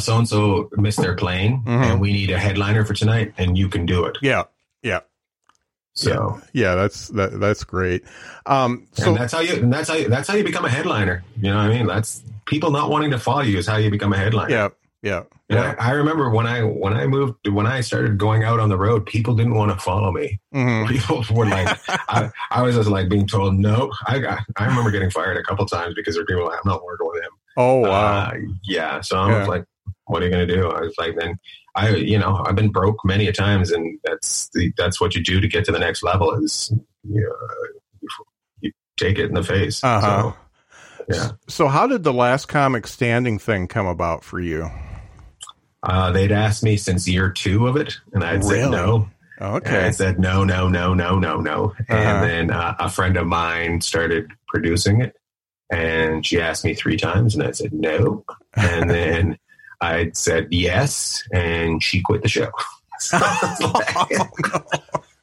so 0.00 0.16
and 0.18 0.28
so 0.28 0.70
missed 0.76 1.00
their 1.00 1.14
plane, 1.14 1.62
Mhm. 1.66 1.92
and 1.92 2.00
we 2.00 2.12
need 2.12 2.30
a 2.30 2.38
headliner 2.38 2.84
for 2.84 2.94
tonight, 2.94 3.32
and 3.38 3.56
you 3.58 3.68
can 3.68 3.86
do 3.86 4.04
it." 4.04 4.16
yeah. 4.22 4.44
Yeah. 4.82 5.00
So, 5.94 6.40
Yeah. 6.52 6.76
That's, 6.76 7.08
that, 7.08 7.40
that's 7.40 7.64
great. 7.64 8.04
Um, 8.46 8.86
so 8.92 9.08
and 9.08 9.16
that's 9.16 9.32
how 9.32 9.40
you 9.40 9.54
and 9.54 9.72
that's 9.72 9.88
how 9.88 9.96
you, 9.96 10.08
that's 10.08 10.28
how 10.28 10.34
you 10.36 10.44
become 10.44 10.64
a 10.64 10.68
headliner. 10.70 11.24
You 11.36 11.50
know 11.50 11.56
what 11.56 11.66
I 11.66 11.68
mean? 11.76 11.86
That's 11.88 12.22
people 12.44 12.70
not 12.70 12.88
wanting 12.88 13.10
to 13.10 13.18
follow 13.18 13.40
you 13.42 13.58
is 13.58 13.66
how 13.66 13.76
you 13.78 13.90
become 13.90 14.12
a 14.12 14.16
headliner. 14.16 14.50
yeah. 14.50 14.68
Yeah. 15.02 15.22
Yeah. 15.48 15.74
I, 15.78 15.88
I 15.88 15.92
remember 15.92 16.28
when 16.30 16.46
I 16.46 16.62
when 16.62 16.92
I 16.92 17.06
moved 17.06 17.48
when 17.48 17.66
I 17.66 17.80
started 17.80 18.18
going 18.18 18.44
out 18.44 18.60
on 18.60 18.68
the 18.68 18.76
road, 18.76 19.06
people 19.06 19.34
didn't 19.34 19.54
want 19.54 19.70
to 19.72 19.78
follow 19.78 20.12
me. 20.12 20.40
Mhm. 20.54 20.88
People 20.88 21.24
were 21.34 21.46
like, 21.46 21.78
I, 21.88 22.30
I 22.50 22.62
was 22.62 22.74
just 22.76 22.90
like 22.90 23.08
being 23.08 23.26
told 23.26 23.54
no. 23.54 23.90
I 24.06 24.18
got, 24.18 24.40
I 24.56 24.66
remember 24.66 24.90
getting 24.90 25.10
fired 25.10 25.36
a 25.38 25.42
couple 25.42 25.64
times 25.66 25.94
because 25.94 26.14
there 26.16 26.22
were 26.22 26.26
people 26.26 26.44
like, 26.44 26.58
I'm 26.64 26.70
not 26.70 26.84
working 26.84 27.06
with 27.08 27.22
him. 27.22 27.30
Oh, 27.56 27.76
wow. 27.78 27.88
Uh, 28.28 28.34
yeah. 28.64 29.00
So 29.00 29.16
I 29.18 29.30
Yeah. 29.30 29.38
was 29.40 29.48
like, 29.48 29.64
what 30.04 30.22
are 30.22 30.26
you 30.26 30.30
going 30.30 30.46
to 30.46 30.54
do? 30.54 30.68
I 30.70 30.80
was 30.80 30.94
like, 30.98 31.16
then 31.18 31.38
I, 31.74 31.90
you 31.96 32.18
know, 32.18 32.42
I've 32.46 32.54
been 32.56 32.70
broke 32.70 33.02
many 33.04 33.26
a 33.26 33.32
times 33.32 33.70
and 33.72 33.98
that's 34.04 34.50
the, 34.54 34.72
that's 34.76 35.00
what 35.00 35.14
you 35.14 35.22
do 35.22 35.40
to 35.40 35.48
get 35.48 35.64
to 35.64 35.72
the 35.72 35.78
next 35.78 36.02
level 36.02 36.32
is 36.42 36.70
you, 37.08 37.20
know, 37.22 38.08
you 38.60 38.72
take 38.98 39.18
it 39.18 39.26
in 39.26 39.34
the 39.34 39.42
face. 39.42 39.82
Uh-huh. 39.82 40.32
So, 40.32 41.14
yeah. 41.14 41.30
so 41.48 41.68
how 41.68 41.86
did 41.86 42.04
the 42.04 42.12
last 42.12 42.46
comic 42.48 42.86
standing 42.86 43.38
thing 43.38 43.66
come 43.66 43.86
about 43.86 44.24
for 44.24 44.40
you? 44.40 44.70
Uh, 45.82 46.10
they'd 46.12 46.32
asked 46.32 46.62
me 46.64 46.76
since 46.76 47.06
year 47.06 47.30
two 47.30 47.66
of 47.68 47.76
it 47.76 47.96
and 48.12 48.24
I'd 48.24 48.42
Really? 48.44 48.62
said 48.62 48.70
no. 48.70 49.08
And 49.40 49.76
I 49.86 49.90
said 49.92 50.18
no, 50.18 50.42
no, 50.42 50.68
no, 50.68 50.94
no, 50.94 51.18
no, 51.18 51.36
no. 51.40 51.64
Uh-huh. 51.88 51.94
And 51.94 52.24
then 52.28 52.50
uh, 52.50 52.74
a 52.80 52.90
friend 52.90 53.16
of 53.16 53.26
mine 53.26 53.80
started 53.80 54.32
producing 54.48 55.00
it, 55.00 55.14
and 55.70 56.26
she 56.26 56.40
asked 56.40 56.64
me 56.64 56.74
three 56.74 56.96
times, 56.96 57.36
and 57.36 57.44
I 57.44 57.52
said 57.52 57.72
no. 57.72 58.24
And 58.54 58.90
then 58.98 59.38
I 59.80 60.10
said 60.14 60.48
yes, 60.50 61.22
and 61.32 61.80
she 61.80 62.00
quit 62.02 62.22
the 62.22 62.28
show. 62.28 62.50
So 63.00 63.16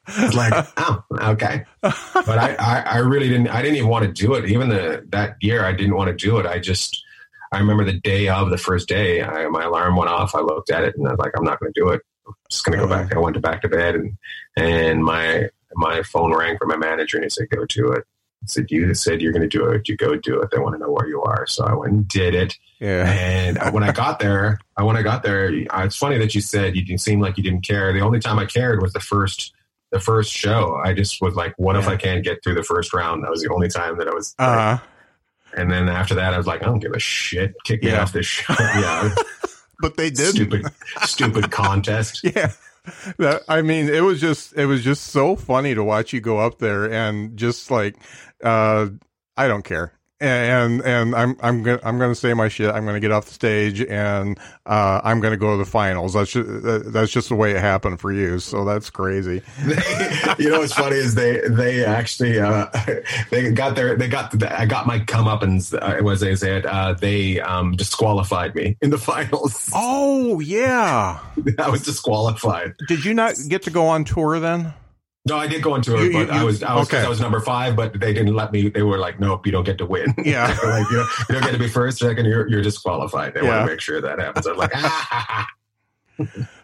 it's 0.07 0.33
like, 0.33 0.53
oh, 0.77 1.03
okay. 1.19 1.65
But 1.81 2.37
I, 2.37 2.55
I, 2.57 2.79
I 2.85 2.97
really 2.99 3.27
didn't. 3.27 3.49
I 3.49 3.61
didn't 3.61 3.75
even 3.75 3.89
want 3.89 4.05
to 4.05 4.11
do 4.13 4.35
it. 4.35 4.49
Even 4.49 4.69
the 4.69 5.03
that 5.09 5.35
year, 5.41 5.65
I 5.65 5.73
didn't 5.73 5.95
want 5.95 6.07
to 6.07 6.15
do 6.15 6.37
it. 6.37 6.45
I 6.45 6.59
just. 6.59 7.03
I 7.55 7.59
remember 7.59 7.83
the 7.85 7.93
day 7.99 8.27
of 8.27 8.49
the 8.49 8.57
first 8.57 8.87
day, 8.87 9.23
I, 9.23 9.47
my 9.47 9.63
alarm 9.63 9.95
went 9.95 10.09
off. 10.09 10.35
I 10.35 10.41
looked 10.41 10.69
at 10.69 10.83
it 10.83 10.95
and 10.97 11.07
I 11.07 11.11
was 11.11 11.19
like, 11.19 11.31
I'm 11.37 11.43
not 11.43 11.59
going 11.59 11.71
to 11.73 11.79
do 11.79 11.89
it. 11.89 12.01
I'm 12.27 12.33
just 12.51 12.65
going 12.65 12.77
to 12.79 12.85
go 12.85 12.91
Uh-huh. 12.93 13.03
back. 13.03 13.15
I 13.15 13.19
went 13.19 13.35
to 13.35 13.39
back 13.39 13.61
to 13.61 13.69
bed 13.69 13.95
and 13.95 14.17
and 14.57 15.03
my 15.03 15.49
my 15.75 16.01
phone 16.03 16.33
rang 16.35 16.57
from 16.57 16.69
my 16.69 16.77
manager 16.77 17.17
and 17.17 17.25
he 17.25 17.29
said, 17.29 17.49
"Go 17.49 17.65
do 17.65 17.91
it." 17.91 18.03
I 18.43 18.45
said, 18.47 18.67
"You 18.69 18.93
said 18.93 19.21
you're 19.21 19.33
going 19.33 19.41
to 19.49 19.57
do 19.57 19.65
it. 19.69 19.87
You 19.89 19.97
go 19.97 20.15
do 20.15 20.39
it. 20.41 20.49
They 20.51 20.57
want 20.59 20.73
to 20.75 20.79
know 20.79 20.91
where 20.91 21.07
you 21.07 21.21
are." 21.23 21.45
So 21.47 21.65
I 21.65 21.73
went 21.73 21.91
and 21.93 22.07
did 22.07 22.33
it. 22.33 22.55
Yeah. 22.79 23.05
And 23.11 23.57
when 23.73 23.83
I 23.83 23.91
got 23.91 24.19
there, 24.19 24.59
I, 24.77 24.83
when 24.83 24.95
I 24.97 25.01
got 25.01 25.23
there, 25.23 25.49
it's 25.53 25.95
funny 25.97 26.17
that 26.17 26.33
you 26.33 26.41
said 26.41 26.75
you 26.75 26.83
didn't 26.85 27.01
seem 27.01 27.19
like 27.19 27.37
you 27.37 27.43
didn't 27.43 27.65
care. 27.67 27.91
The 27.93 28.01
only 28.01 28.19
time 28.19 28.39
I 28.39 28.45
cared 28.45 28.81
was 28.81 28.93
the 28.93 28.99
first 29.01 29.53
the 29.91 29.99
first 29.99 30.31
show. 30.31 30.75
I 30.83 30.93
just 30.93 31.21
was 31.21 31.35
like, 31.35 31.53
what 31.57 31.75
if 31.75 31.87
I 31.87 31.95
can't 31.97 32.23
get 32.23 32.43
through 32.43 32.55
the 32.55 32.63
first 32.63 32.93
round? 32.93 33.23
That 33.23 33.31
was 33.31 33.41
the 33.41 33.53
only 33.53 33.67
time 33.67 33.97
that 33.97 34.07
I 34.07 34.13
was. 34.13 34.33
Uh, 34.39 34.77
and 35.55 35.71
then 35.71 35.89
after 35.89 36.15
that, 36.15 36.33
I 36.33 36.37
was 36.37 36.47
like, 36.47 36.61
I 36.61 36.65
don't 36.65 36.79
give 36.79 36.91
a 36.93 36.99
shit. 36.99 37.53
Kick 37.63 37.83
me 37.83 37.91
Yeah. 37.91 38.01
off 38.03 38.11
this 38.13 38.25
show. 38.25 38.53
yeah, 38.59 39.13
but 39.79 39.97
they 39.97 40.09
did. 40.09 40.27
stupid, 40.35 40.65
stupid 41.03 41.51
contest. 41.51 42.21
Yeah. 42.35 42.51
That, 43.17 43.41
I 43.49 43.63
mean, 43.63 43.89
it 43.89 44.01
was 44.03 44.21
just 44.21 44.53
it 44.55 44.67
was 44.67 44.83
just 44.83 45.05
so 45.05 45.35
funny 45.35 45.73
to 45.73 45.83
watch 45.83 46.13
you 46.13 46.21
go 46.21 46.37
up 46.37 46.59
there 46.59 46.91
and 46.91 47.35
just 47.35 47.71
like 47.71 47.95
uh 48.43 48.89
I 49.35 49.47
don't 49.47 49.63
care. 49.65 49.91
And 50.21 50.81
and 50.83 51.13
I'm 51.13 51.35
I'm 51.41 51.61
gonna 51.61 51.79
I'm 51.83 51.99
gonna 51.99 52.15
say 52.15 52.33
my 52.33 52.47
shit. 52.47 52.73
I'm 52.73 52.85
gonna 52.85 53.01
get 53.01 53.11
off 53.11 53.25
the 53.25 53.33
stage 53.33 53.81
and 53.81 54.39
uh, 54.65 55.01
I'm 55.03 55.19
gonna 55.19 55.35
go 55.35 55.51
to 55.51 55.57
the 55.57 55.69
finals. 55.69 56.13
That's 56.13 56.31
just, 56.31 56.93
that's 56.93 57.11
just 57.11 57.27
the 57.27 57.35
way 57.35 57.51
it 57.51 57.59
happened 57.59 57.99
for 57.99 58.13
you. 58.13 58.39
So 58.39 58.63
that's 58.63 58.89
crazy. 58.89 59.41
You 60.37 60.49
know 60.49 60.59
what's 60.59 60.73
funny 60.73 60.97
is 60.97 61.15
they 61.15 61.39
they 61.47 61.85
actually 61.85 62.39
uh, 62.39 62.67
they 63.29 63.51
got 63.51 63.75
their 63.75 63.95
they 63.95 64.07
got 64.09 64.31
the, 64.37 64.59
I 64.59 64.65
got 64.65 64.85
my 64.85 64.99
come 64.99 65.27
up 65.27 65.43
and 65.43 65.61
uh, 65.81 65.97
was 66.01 66.19
they 66.19 66.35
said 66.35 66.65
uh, 66.65 66.93
they 66.93 67.39
um, 67.39 67.73
disqualified 67.73 68.53
me 68.53 68.77
in 68.81 68.89
the 68.89 68.97
finals. 69.05 69.69
Oh 69.73 70.39
yeah. 70.41 71.19
I 71.57 71.69
was 71.69 71.83
disqualified. 71.83 72.73
Did 72.87 73.05
you 73.05 73.13
not 73.13 73.35
get 73.47 73.63
to 73.63 73.69
go 73.69 73.87
on 73.87 74.03
tour 74.03 74.39
then? 74.39 74.73
No, 75.27 75.37
I 75.37 75.47
did 75.47 75.63
go 75.63 75.73
into 75.73 75.95
it, 75.95 76.13
but 76.13 76.27
you- 76.27 76.39
I 76.39 76.43
was 76.43 76.61
I 76.61 76.75
was 76.75 76.87
okay. 76.87 77.03
I 77.03 77.09
was 77.09 77.19
number 77.19 77.39
five, 77.39 77.75
but 77.75 77.99
they 77.99 78.13
didn't 78.13 78.35
let 78.35 78.51
me. 78.51 78.69
They 78.69 78.83
were 78.83 78.99
like, 78.99 79.19
"Nope, 79.19 79.45
you 79.45 79.51
don't 79.51 79.63
get 79.63 79.77
to 79.79 79.85
win." 79.85 80.13
Yeah. 80.23 80.47
Like 80.63 80.89
you, 80.91 80.97
know, 80.97 81.07
you 81.29 81.35
don't 81.35 81.43
get 81.43 81.51
to 81.53 81.59
be 81.59 81.67
first, 81.67 81.97
second. 81.97 82.25
You're 82.25 82.47
you're 82.47 82.61
disqualified. 82.61 83.33
They 83.33 83.41
Yeah. 83.41 83.49
want 83.57 83.67
to 83.67 83.73
make 83.73 83.81
sure 83.81 83.99
that 84.01 84.19
happens. 84.19 84.45
I'm 84.45 84.57
like, 84.57 84.71
ah. 84.75 85.47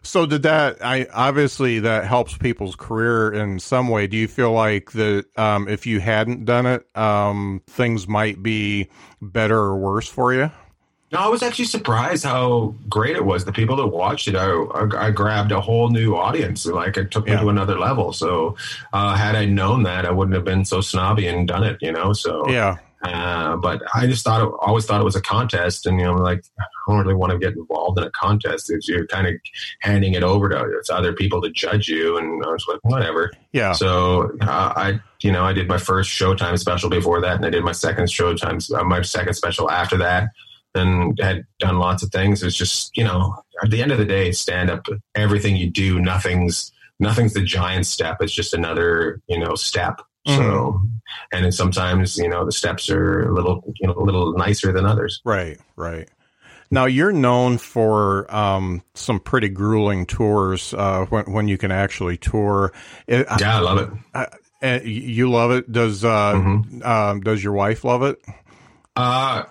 So 0.03 0.26
did 0.26 0.43
that? 0.43 0.78
I 0.84 1.07
obviously 1.14 1.80
that 1.80 2.05
helps 2.05 2.38
people's 2.38 2.76
career 2.76 3.34
in 3.34 3.59
some 3.59 3.89
way. 3.89 4.07
Do 4.07 4.16
you 4.16 4.28
feel 4.30 4.51
like 4.53 4.91
that 4.93 5.26
um, 5.38 5.68
if 5.68 5.86
you 5.86 5.99
hadn't 5.99 6.45
done 6.45 6.66
it, 6.66 6.86
um, 6.97 7.62
things 7.68 8.07
might 8.07 8.41
be 8.41 8.89
better 9.22 9.57
or 9.57 9.78
worse 9.78 10.07
for 10.07 10.34
you? 10.34 10.49
No, 11.12 11.20
I 11.20 11.28
was 11.28 11.43
actually 11.43 11.66
surprised 11.66 12.24
how 12.24 12.74
great 12.88 13.16
it 13.18 13.26
was. 13.26 13.43
The 13.43 13.51
people 13.51 13.76
that 13.78 13.88
watched 13.88 14.30
it, 14.30 14.36
I, 14.36 14.49
I, 14.49 15.07
I 15.07 15.12
grabbed 15.12 15.51
a 15.51 15.59
whole 15.59 15.89
new 15.89 16.16
audience. 16.16 16.66
Like 16.66 16.95
it 16.95 17.12
took 17.12 17.26
me 17.26 17.34
Yeah. 17.34 17.41
to 17.41 17.49
another 17.49 17.78
level. 17.78 18.14
So, 18.14 18.55
uh, 18.93 19.16
had 19.16 19.36
I 19.36 19.43
known 19.45 19.84
that, 19.84 20.05
I 20.05 20.12
wouldn't 20.12 20.36
have 20.36 20.45
been 20.45 20.64
so 20.64 20.80
snobby 20.80 21.28
and 21.28 21.47
done 21.47 21.64
it. 21.64 21.78
You 21.82 21.91
know. 21.91 22.14
So, 22.14 22.47
Yeah, 22.49 22.78
Uh, 23.03 23.57
but 23.57 23.82
I 23.95 24.05
just 24.07 24.24
thought, 24.24 24.41
it, 24.47 24.53
always 24.62 24.86
thought 24.86 25.01
it 25.01 25.03
was 25.03 25.16
a 25.18 25.22
contest, 25.22 25.86
and 25.88 25.99
you 25.99 26.05
know, 26.05 26.14
like 26.14 26.45
I 26.59 26.64
don't 26.88 26.99
really 26.99 27.16
want 27.16 27.32
to 27.34 27.39
get 27.39 27.57
involved 27.57 27.97
in 27.97 28.05
a 28.05 28.12
contest. 28.12 28.72
It's, 28.72 28.88
you're 28.88 29.07
kind 29.07 29.28
of 29.28 29.34
handing 29.82 30.14
it 30.14 30.24
over 30.24 30.47
to 30.49 30.62
it's 30.78 30.89
other 30.89 31.12
people 31.12 31.41
to 31.41 31.49
judge 31.49 31.89
you, 31.89 32.18
and 32.20 32.41
I 32.45 32.49
was 32.49 32.64
like, 32.70 32.80
whatever. 32.84 33.32
yeah, 33.51 33.74
So 33.74 34.32
uh, 34.41 34.74
I, 34.76 34.99
you 35.22 35.32
know, 35.34 35.43
I 35.43 35.51
did 35.51 35.68
my 35.68 35.78
first 35.80 36.09
Showtime 36.12 36.57
special 36.57 36.89
before 36.89 37.20
that, 37.22 37.36
and 37.38 37.45
I 37.45 37.49
did 37.49 37.64
my 37.66 37.72
second 37.74 38.05
Showtime, 38.05 38.57
uh, 38.80 38.84
my 38.86 39.01
second 39.01 39.34
special 39.34 39.70
after 39.72 39.97
that, 39.97 40.30
and 40.76 41.19
had 41.19 41.45
done 41.59 41.78
lots 41.80 42.03
of 42.03 42.11
things. 42.11 42.43
It's 42.43 42.55
just, 42.55 42.95
you 42.97 43.03
know, 43.03 43.36
at 43.63 43.69
the 43.72 43.82
end 43.82 43.91
of 43.91 43.97
the 43.97 44.05
day, 44.05 44.32
stand 44.32 44.69
up. 44.69 44.86
Everything 45.15 45.55
you 45.55 45.69
do, 45.69 45.99
nothing's 45.99 46.72
nothing's 46.99 47.34
the 47.34 47.41
giant 47.41 47.86
step. 47.88 48.17
It's 48.22 48.34
just 48.34 48.53
another, 48.53 49.22
you 49.28 49.39
know, 49.39 49.55
step. 49.55 50.01
So, 50.28 50.80
and 51.34 51.43
then 51.43 51.51
sometimes, 51.51 52.15
you 52.17 52.30
know, 52.30 52.45
the 52.45 52.51
steps 52.51 52.91
are 52.91 53.28
a 53.28 53.34
little, 53.34 53.63
you 53.80 53.88
know, 53.88 53.95
a 53.97 54.03
little 54.03 54.34
nicer 54.38 54.72
than 54.72 54.86
others. 54.86 55.19
right, 55.26 55.57
right. 55.76 56.07
Now 56.74 56.86
you're 56.86 57.11
known 57.11 57.57
for 57.57 58.34
um, 58.34 58.82
some 58.93 59.19
pretty 59.19 59.49
grueling 59.49 60.05
tours 60.05 60.74
uh, 60.76 61.05
when 61.09 61.26
when 61.26 61.47
you 61.49 61.57
can 61.57 61.72
actually 61.72 62.17
tour. 62.17 62.72
It, 63.07 63.26
Yeah, 63.39 63.57
I 63.57 63.59
love 63.59 63.78
it. 63.80 63.89
uh, 64.63 64.80
you 64.86 65.30
love 65.30 65.51
it. 65.51 65.69
Does 65.72 66.05
uh, 66.05 66.34
Mhm. 66.36 66.86
um, 66.86 67.22
does 67.22 67.43
your 67.43 67.53
wife 67.53 67.84
love 67.84 68.03
it? 68.03 68.22
Uh, 68.95 69.43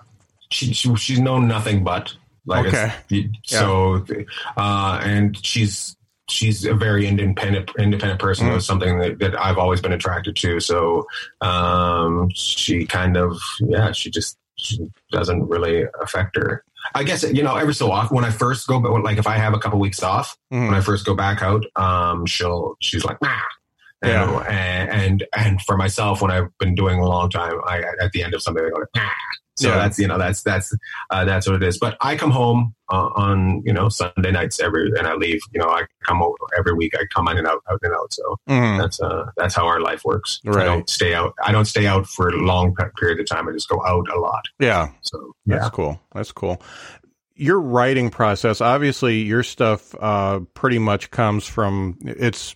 she, 0.51 0.73
she 0.73 0.93
she's 0.95 1.19
known 1.19 1.47
nothing 1.47 1.83
but 1.83 2.13
like 2.45 2.65
Okay. 2.67 2.91
it's, 3.09 3.29
so 3.51 4.05
uh 4.57 4.99
and 5.03 5.43
she's 5.45 5.95
she's 6.29 6.65
a 6.65 6.73
very 6.73 7.07
independent 7.07 7.69
independent 7.77 8.19
person 8.19 8.47
Mm. 8.47 8.51
It 8.51 8.53
was 8.55 8.65
something 8.65 8.99
that, 8.99 9.19
that 9.19 9.39
I've 9.39 9.57
always 9.57 9.81
been 9.81 9.93
attracted 9.93 10.35
to 10.37 10.59
so 10.59 11.05
um 11.41 12.29
she 12.33 12.85
kind 12.85 13.17
of 13.17 13.39
yeah 13.59 13.91
she 13.91 14.09
just 14.09 14.37
she 14.55 14.79
doesn't 15.11 15.47
really 15.47 15.85
affect 16.01 16.35
her 16.37 16.63
I 16.95 17.03
guess 17.03 17.23
you 17.23 17.43
know 17.43 17.55
every 17.55 17.73
so 17.75 17.91
often 17.91 18.15
when 18.15 18.25
I 18.25 18.31
first 18.31 18.67
go 18.67 18.79
but 18.79 18.91
like 19.03 19.17
if 19.17 19.27
I 19.27 19.37
have 19.37 19.53
a 19.53 19.59
couple 19.59 19.79
weeks 19.79 20.01
off 20.03 20.37
Mhm. 20.53 20.65
when 20.67 20.73
I 20.75 20.81
first 20.81 21.05
go 21.05 21.15
back 21.15 21.41
out, 21.41 21.63
um, 21.75 22.25
she'll 22.25 22.75
she's 22.81 23.05
like, 23.05 23.21
nah. 23.21 23.37
And, 24.01 24.11
Yeah. 24.11 24.39
and 24.49 24.89
and 24.89 25.23
and 25.37 25.61
for 25.61 25.77
myself, 25.77 26.21
when 26.23 26.31
I've 26.31 26.49
been 26.57 26.73
doing 26.75 26.99
a 26.99 27.05
long 27.07 27.29
time, 27.29 27.53
I 27.67 27.83
at 28.01 28.11
the 28.13 28.23
end 28.23 28.33
of 28.33 28.41
something, 28.41 28.65
I 28.65 28.69
go, 28.69 28.83
nah. 28.95 29.09
So 29.61 29.69
Yeah. 29.69 29.75
that's 29.75 29.99
you 29.99 30.07
know 30.07 30.17
that's 30.17 30.41
that's 30.43 30.73
uh, 31.09 31.25
that's 31.25 31.47
what 31.47 31.61
it 31.61 31.63
is. 31.63 31.77
But 31.77 31.95
I 32.01 32.15
come 32.15 32.31
home 32.31 32.73
uh, 32.91 33.09
on 33.15 33.61
you 33.65 33.71
know 33.73 33.89
Sunday 33.89 34.31
nights 34.31 34.59
every, 34.59 34.91
and 34.97 35.07
I 35.07 35.13
leave. 35.13 35.39
You 35.53 35.59
know, 35.61 35.67
I 35.69 35.83
come 36.05 36.21
over 36.21 36.35
every 36.57 36.73
week. 36.73 36.93
I 36.95 37.03
come 37.13 37.27
in 37.27 37.37
and 37.37 37.47
out, 37.47 37.61
out 37.71 37.79
and 37.83 37.93
out. 37.93 38.11
So 38.13 38.35
Mhm. 38.49 38.79
that's 38.79 38.99
uh 39.01 39.25
that's 39.37 39.55
how 39.55 39.65
our 39.67 39.79
life 39.79 40.03
works. 40.03 40.39
Right. 40.43 40.63
I 40.63 40.65
don't 40.65 40.89
stay 40.89 41.13
out. 41.13 41.33
I 41.43 41.51
don't 41.51 41.65
stay 41.65 41.85
out 41.87 42.07
for 42.07 42.29
a 42.29 42.35
long 42.37 42.75
period 42.99 43.19
of 43.19 43.27
time. 43.27 43.47
I 43.47 43.51
just 43.51 43.69
go 43.69 43.81
out 43.85 44.07
a 44.13 44.19
lot. 44.19 44.43
Yeah, 44.59 44.89
So 45.01 45.33
That's 45.45 45.69
cool. 45.69 45.99
That's 46.13 46.31
cool. 46.31 46.61
Your 47.35 47.59
writing 47.59 48.09
process, 48.11 48.61
obviously, 48.61 49.19
your 49.21 49.41
stuff 49.43 49.95
uh, 49.99 50.41
pretty 50.53 50.77
much 50.79 51.09
comes 51.11 51.47
from 51.47 51.97
it's 52.03 52.55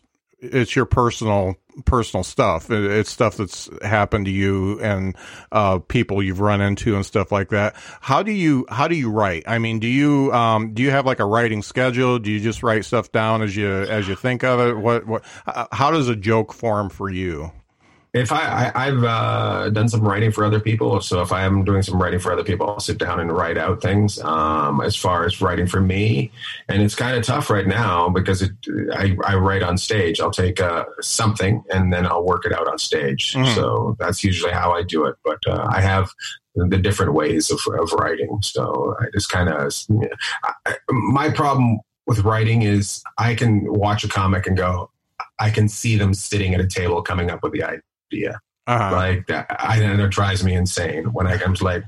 it's 0.52 0.76
your 0.76 0.86
personal 0.86 1.56
personal 1.84 2.24
stuff. 2.24 2.72
It's 2.72 3.10
stuff 3.10 3.38
that's 3.38 3.70
happened 3.84 4.26
to 4.26 4.32
you 4.32 4.80
and 4.80 5.16
uh, 5.52 5.80
people 5.80 6.24
you've 6.24 6.40
run 6.40 6.62
into 6.62 6.96
and 6.96 7.06
stuff 7.06 7.32
like 7.32 7.50
that. 7.50 7.76
How 8.02 8.24
do 8.24 8.32
you 8.32 8.66
how 8.70 8.88
do 8.88 8.96
you 8.96 9.12
write? 9.12 9.44
I 9.48 9.60
mean, 9.60 9.80
do 9.80 9.88
you 9.88 10.32
um, 10.34 10.74
do 10.74 10.82
you 10.82 10.92
have 10.92 11.06
like 11.06 11.20
a 11.20 11.26
writing 11.26 11.62
schedule? 11.62 12.20
Do 12.20 12.32
you 12.32 12.40
just 12.40 12.64
write 12.64 12.86
stuff 12.86 13.12
down 13.12 13.42
as 13.42 13.56
you 13.56 13.70
as 13.70 14.08
you 14.08 14.16
think 14.16 14.44
of 14.44 14.60
it? 14.60 14.78
What 14.78 15.06
what? 15.06 15.24
How 15.72 15.92
does 15.92 16.08
a 16.08 16.16
joke 16.16 16.54
form 16.54 16.90
for 16.90 17.10
you? 17.10 17.52
If 18.16 18.32
I, 18.32 18.72
I 18.74 18.86
I've 18.88 19.04
uh, 19.04 19.70
done 19.72 19.90
some 19.90 20.02
writing 20.08 20.32
for 20.32 20.46
other 20.46 20.62
people, 20.62 21.02
so 21.02 21.22
if 21.22 21.34
I 21.34 21.44
am 21.44 21.66
doing 21.66 21.82
some 21.82 22.02
writing 22.02 22.20
for 22.20 22.32
other 22.32 22.46
people, 22.46 22.70
I'll 22.70 22.80
sit 22.80 22.98
down 22.98 23.20
and 23.20 23.30
write 23.30 23.58
out 23.58 23.82
things. 23.82 24.20
Um, 24.22 24.80
as 24.80 24.96
far 24.96 25.26
as 25.26 25.42
writing 25.42 25.68
for 25.68 25.82
me, 25.82 26.32
and 26.70 26.82
it's 26.82 26.96
kind 26.96 27.18
of 27.18 27.26
tough 27.26 27.50
right 27.50 27.68
now 27.68 28.08
because 28.08 28.42
it, 28.42 28.52
I 28.94 29.18
I 29.26 29.36
write 29.36 29.64
on 29.64 29.78
stage. 29.78 30.22
I'll 30.22 30.32
take 30.32 30.62
uh, 30.62 30.86
something 31.02 31.62
and 31.72 31.92
then 31.92 32.06
I'll 32.06 32.24
work 32.26 32.46
it 32.46 32.54
out 32.54 32.70
on 32.70 32.78
stage. 32.78 33.34
Mhm. 33.34 33.54
So 33.54 33.98
that's 34.00 34.24
usually 34.24 34.54
how 34.54 34.72
I 34.72 34.84
do 34.84 35.04
it. 35.06 35.16
But 35.26 35.40
uh, 35.46 35.68
I 35.70 35.82
have 35.82 36.10
the 36.56 36.78
different 36.78 37.14
ways 37.14 37.52
of, 37.52 37.60
of 37.78 37.92
writing. 37.92 38.40
So 38.42 38.96
I 38.98 39.08
just 39.14 39.30
kind 39.30 39.50
of 39.50 39.74
my 40.90 41.30
problem 41.30 41.80
with 42.08 42.20
writing 42.20 42.62
is 42.62 43.04
I 43.18 43.36
can 43.36 43.66
watch 43.74 44.06
a 44.06 44.08
comic 44.08 44.48
and 44.48 44.56
go. 44.56 44.90
I 45.38 45.50
can 45.50 45.68
see 45.68 45.98
them 45.98 46.14
sitting 46.14 46.54
at 46.54 46.62
a 46.62 46.68
table 46.68 47.02
coming 47.02 47.30
up 47.30 47.44
with 47.44 47.52
the 47.52 47.64
idea 47.64 47.82
Uh, 48.68 48.90
like 48.92 49.28
that 49.28 49.46
I, 49.60 49.78
and 49.78 50.02
it 50.02 50.10
drives 50.10 50.44
me 50.44 50.54
insane 50.56 51.06
when 51.14 51.28
I, 51.28 51.34
I'm 51.34 51.54
just 51.54 51.62
like 51.62 51.84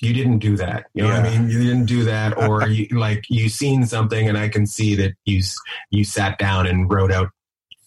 you 0.00 0.12
didn't 0.12 0.38
do 0.38 0.56
that. 0.56 0.86
You 0.94 1.02
know 1.04 1.08
what 1.10 1.18
i 1.20 1.22
mean? 1.38 1.48
You 1.48 1.62
didn't 1.62 1.86
do 1.86 2.04
that 2.04 2.36
or 2.48 2.66
you 2.68 2.86
like 2.96 3.24
you 3.28 3.48
seen 3.48 3.86
something 3.86 4.28
and 4.28 4.36
i 4.38 4.48
can 4.48 4.66
see 4.66 4.94
that 4.96 5.14
you 5.24 5.42
you 5.90 6.04
sat 6.04 6.38
down 6.38 6.66
and 6.66 6.92
wrote 6.92 7.10
out 7.12 7.30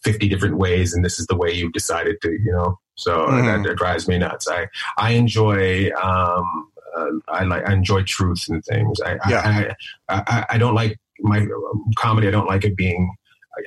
50 0.04 0.28
different 0.30 0.58
ways 0.58 0.94
and 0.94 1.04
this 1.04 1.20
is 1.20 1.28
the 1.28 1.36
way 1.36 1.52
you 1.52 1.72
decided 1.72 2.18
to 2.22 2.32
you 2.32 2.52
know? 2.52 2.80
So 2.96 3.28
Mhm. 3.28 3.46
that, 3.64 3.70
that 3.70 3.78
drives 3.78 4.08
me 4.08 4.18
nuts. 4.18 4.48
I 4.50 4.68
i 4.98 5.12
enjoy 5.12 5.90
um 6.02 6.72
uh, 6.98 7.12
i 7.30 7.44
like 7.44 7.68
i 7.70 7.74
enjoy 7.74 8.04
truth 8.04 8.46
and 8.50 8.64
things. 8.66 9.00
I 9.02 9.18
Yeah. 9.30 9.74
I, 10.10 10.16
I, 10.16 10.24
I 10.28 10.46
i 10.52 10.58
don't 10.58 10.76
like 10.76 10.98
my 11.20 11.40
um, 11.40 11.86
comedy 11.98 12.28
i 12.28 12.32
don't 12.32 12.48
like 12.48 12.64
it 12.64 12.76
being 12.76 13.16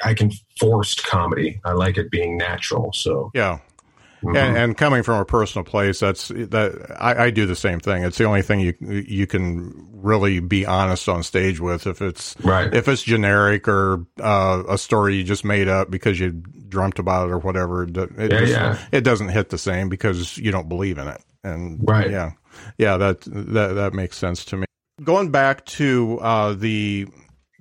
I, 0.04 0.14
can 0.14 0.30
forced 0.58 1.06
comedy 1.06 1.60
i 1.64 1.72
like 1.72 1.96
it 1.98 2.10
being 2.10 2.36
natural 2.36 2.92
so 2.92 3.30
yeah. 3.34 3.58
mhm. 4.22 4.36
And, 4.36 4.56
and 4.56 4.76
coming 4.76 5.02
from 5.02 5.18
a 5.20 5.24
personal 5.24 5.64
place, 5.64 6.00
that's 6.00 6.28
that 6.28 6.94
I, 7.00 7.24
I 7.26 7.30
do 7.30 7.46
the 7.46 7.56
same 7.56 7.80
thing. 7.80 8.02
It's 8.04 8.18
the 8.18 8.24
only 8.24 8.42
thing 8.42 8.60
you 8.60 8.74
you 8.80 9.26
can 9.26 9.88
really 9.94 10.40
be 10.40 10.66
honest 10.66 11.08
on 11.08 11.22
stage 11.22 11.58
with. 11.58 11.86
If 11.86 12.02
it's 12.02 12.36
right 12.44 12.72
if 12.74 12.86
it's 12.86 13.02
generic 13.02 13.66
or 13.66 14.04
uh, 14.22 14.62
a 14.68 14.76
story 14.76 15.16
you 15.16 15.24
just 15.24 15.42
made 15.44 15.68
up 15.68 15.90
because 15.90 16.20
you 16.20 16.32
dreamt 16.68 16.98
about 16.98 17.30
it 17.30 17.32
or 17.32 17.38
whatever, 17.38 17.84
it, 17.84 17.96
it, 17.96 18.10
Yeah, 18.18 18.40
just- 18.40 18.52
yeah. 18.52 18.78
it 18.92 19.04
doesn't 19.04 19.28
hit 19.30 19.48
the 19.48 19.58
same 19.58 19.88
because 19.88 20.36
you 20.36 20.52
don't 20.52 20.68
believe 20.68 20.98
in 20.98 21.08
it. 21.08 21.22
And 21.42 21.80
Right. 21.88 22.10
yeah, 22.10 22.32
yeah, 22.76 22.98
that 22.98 23.22
that 23.22 23.72
that 23.74 23.94
makes 23.94 24.18
sense 24.18 24.44
to 24.46 24.58
me. 24.58 24.66
Going 25.02 25.30
back 25.30 25.64
to 25.80 26.18
uh, 26.20 26.52
the 26.52 27.06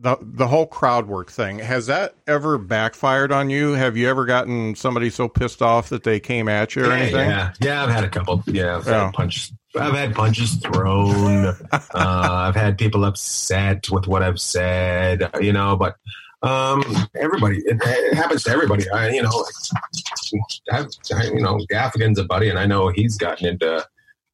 the 0.02 0.18
the 0.22 0.48
whole 0.48 0.66
crowd 0.66 1.08
work 1.08 1.30
thing 1.30 1.60
has 1.60 1.88
that 1.88 2.16
ever 2.26 2.58
backfired 2.58 3.32
on 3.32 3.50
you? 3.50 3.74
Have 3.74 3.98
you 3.98 4.08
ever 4.10 4.26
gotten 4.26 4.76
somebody 4.76 5.10
so 5.10 5.28
pissed 5.28 5.62
off 5.62 5.90
that 5.90 6.04
they 6.04 6.20
came 6.20 6.48
at 6.48 6.76
you 6.76 6.84
or 6.84 6.88
yeah, 6.88 6.94
anything? 6.94 7.30
Yeah, 7.30 7.54
yeah, 7.60 7.84
I've 7.84 7.90
had 7.90 8.04
a 8.04 8.10
couple. 8.10 8.42
Yeah, 8.48 8.78
I've 8.78 8.88
Yeah. 8.88 9.06
had 9.06 9.14
punches. 9.14 9.52
I've 9.80 9.94
had 9.94 10.16
punches 10.16 10.56
thrown. 10.56 11.46
uh, 11.72 11.84
I've 11.94 12.56
had 12.56 12.78
people 12.78 13.06
upset 13.06 13.90
with 13.92 14.08
what 14.08 14.24
I've 14.24 14.40
said. 14.40 15.30
You 15.42 15.54
know, 15.54 15.76
but 15.76 15.96
Um, 16.42 16.82
everybody, 17.16 17.58
it, 17.66 17.78
it 17.84 18.14
happens 18.14 18.44
to 18.44 18.52
everybody. 18.52 18.90
I, 18.92 19.10
you 19.10 19.22
know, 19.22 19.46
I, 20.72 20.86
I, 21.14 21.24
you 21.26 21.42
know, 21.42 21.60
Gaffigan's 21.70 22.18
a 22.18 22.24
buddy, 22.24 22.48
and 22.50 22.58
I 22.58 22.66
know 22.66 22.88
he's 22.88 23.18
gotten 23.18 23.46
into 23.46 23.86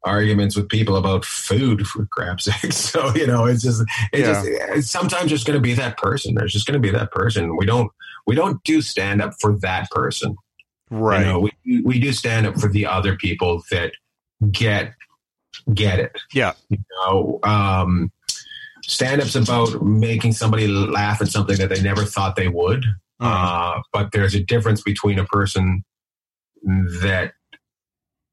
arguments 0.05 0.55
with 0.55 0.69
people 0.69 0.95
about 0.95 1.25
food 1.25 1.85
for 1.87 2.05
crap's 2.05 2.45
sake. 2.61 2.71
So 2.73 3.13
you 3.15 3.27
know, 3.27 3.45
it's 3.45 3.63
just, 3.63 3.81
it 4.13 4.19
Yeah. 4.19 4.25
just 4.25 4.47
it's, 4.47 4.89
sometimes 4.89 5.29
there's 5.29 5.43
going 5.43 5.57
to 5.57 5.61
be 5.61 5.73
that 5.73 5.97
person. 5.97 6.35
There's 6.35 6.53
just 6.53 6.65
going 6.65 6.81
to 6.81 6.85
be 6.87 6.95
that 6.95 7.11
person. 7.11 7.57
We 7.57 7.65
don't 7.65 7.91
we 8.27 8.35
don't 8.35 8.63
do 8.63 8.81
stand 8.81 9.21
up 9.21 9.33
for 9.39 9.57
that 9.59 9.89
person. 9.91 10.35
Right. 10.89 11.19
You 11.19 11.25
know, 11.25 11.39
we 11.65 11.81
we 11.81 11.99
do 11.99 12.13
stand 12.13 12.45
up 12.47 12.59
for 12.59 12.67
the 12.69 12.85
other 12.85 13.15
people 13.15 13.63
that 13.71 13.91
get 14.51 14.93
get 15.73 15.99
it. 15.99 16.17
Yeah. 16.33 16.53
You 16.69 16.77
know, 16.91 17.39
um, 17.43 18.11
stand 18.83 19.21
up's 19.21 19.35
about 19.35 19.81
making 19.83 20.33
somebody 20.33 20.67
laugh 20.67 21.21
at 21.21 21.27
something 21.29 21.57
that 21.57 21.69
they 21.69 21.81
never 21.81 22.03
thought 22.05 22.35
they 22.35 22.47
would. 22.49 22.83
Mhm. 23.21 23.77
Uh, 23.77 23.81
but 23.93 24.11
there's 24.11 24.35
a 24.35 24.43
difference 24.43 24.81
between 24.81 25.17
a 25.17 25.25
person 25.25 25.83
that 27.01 27.33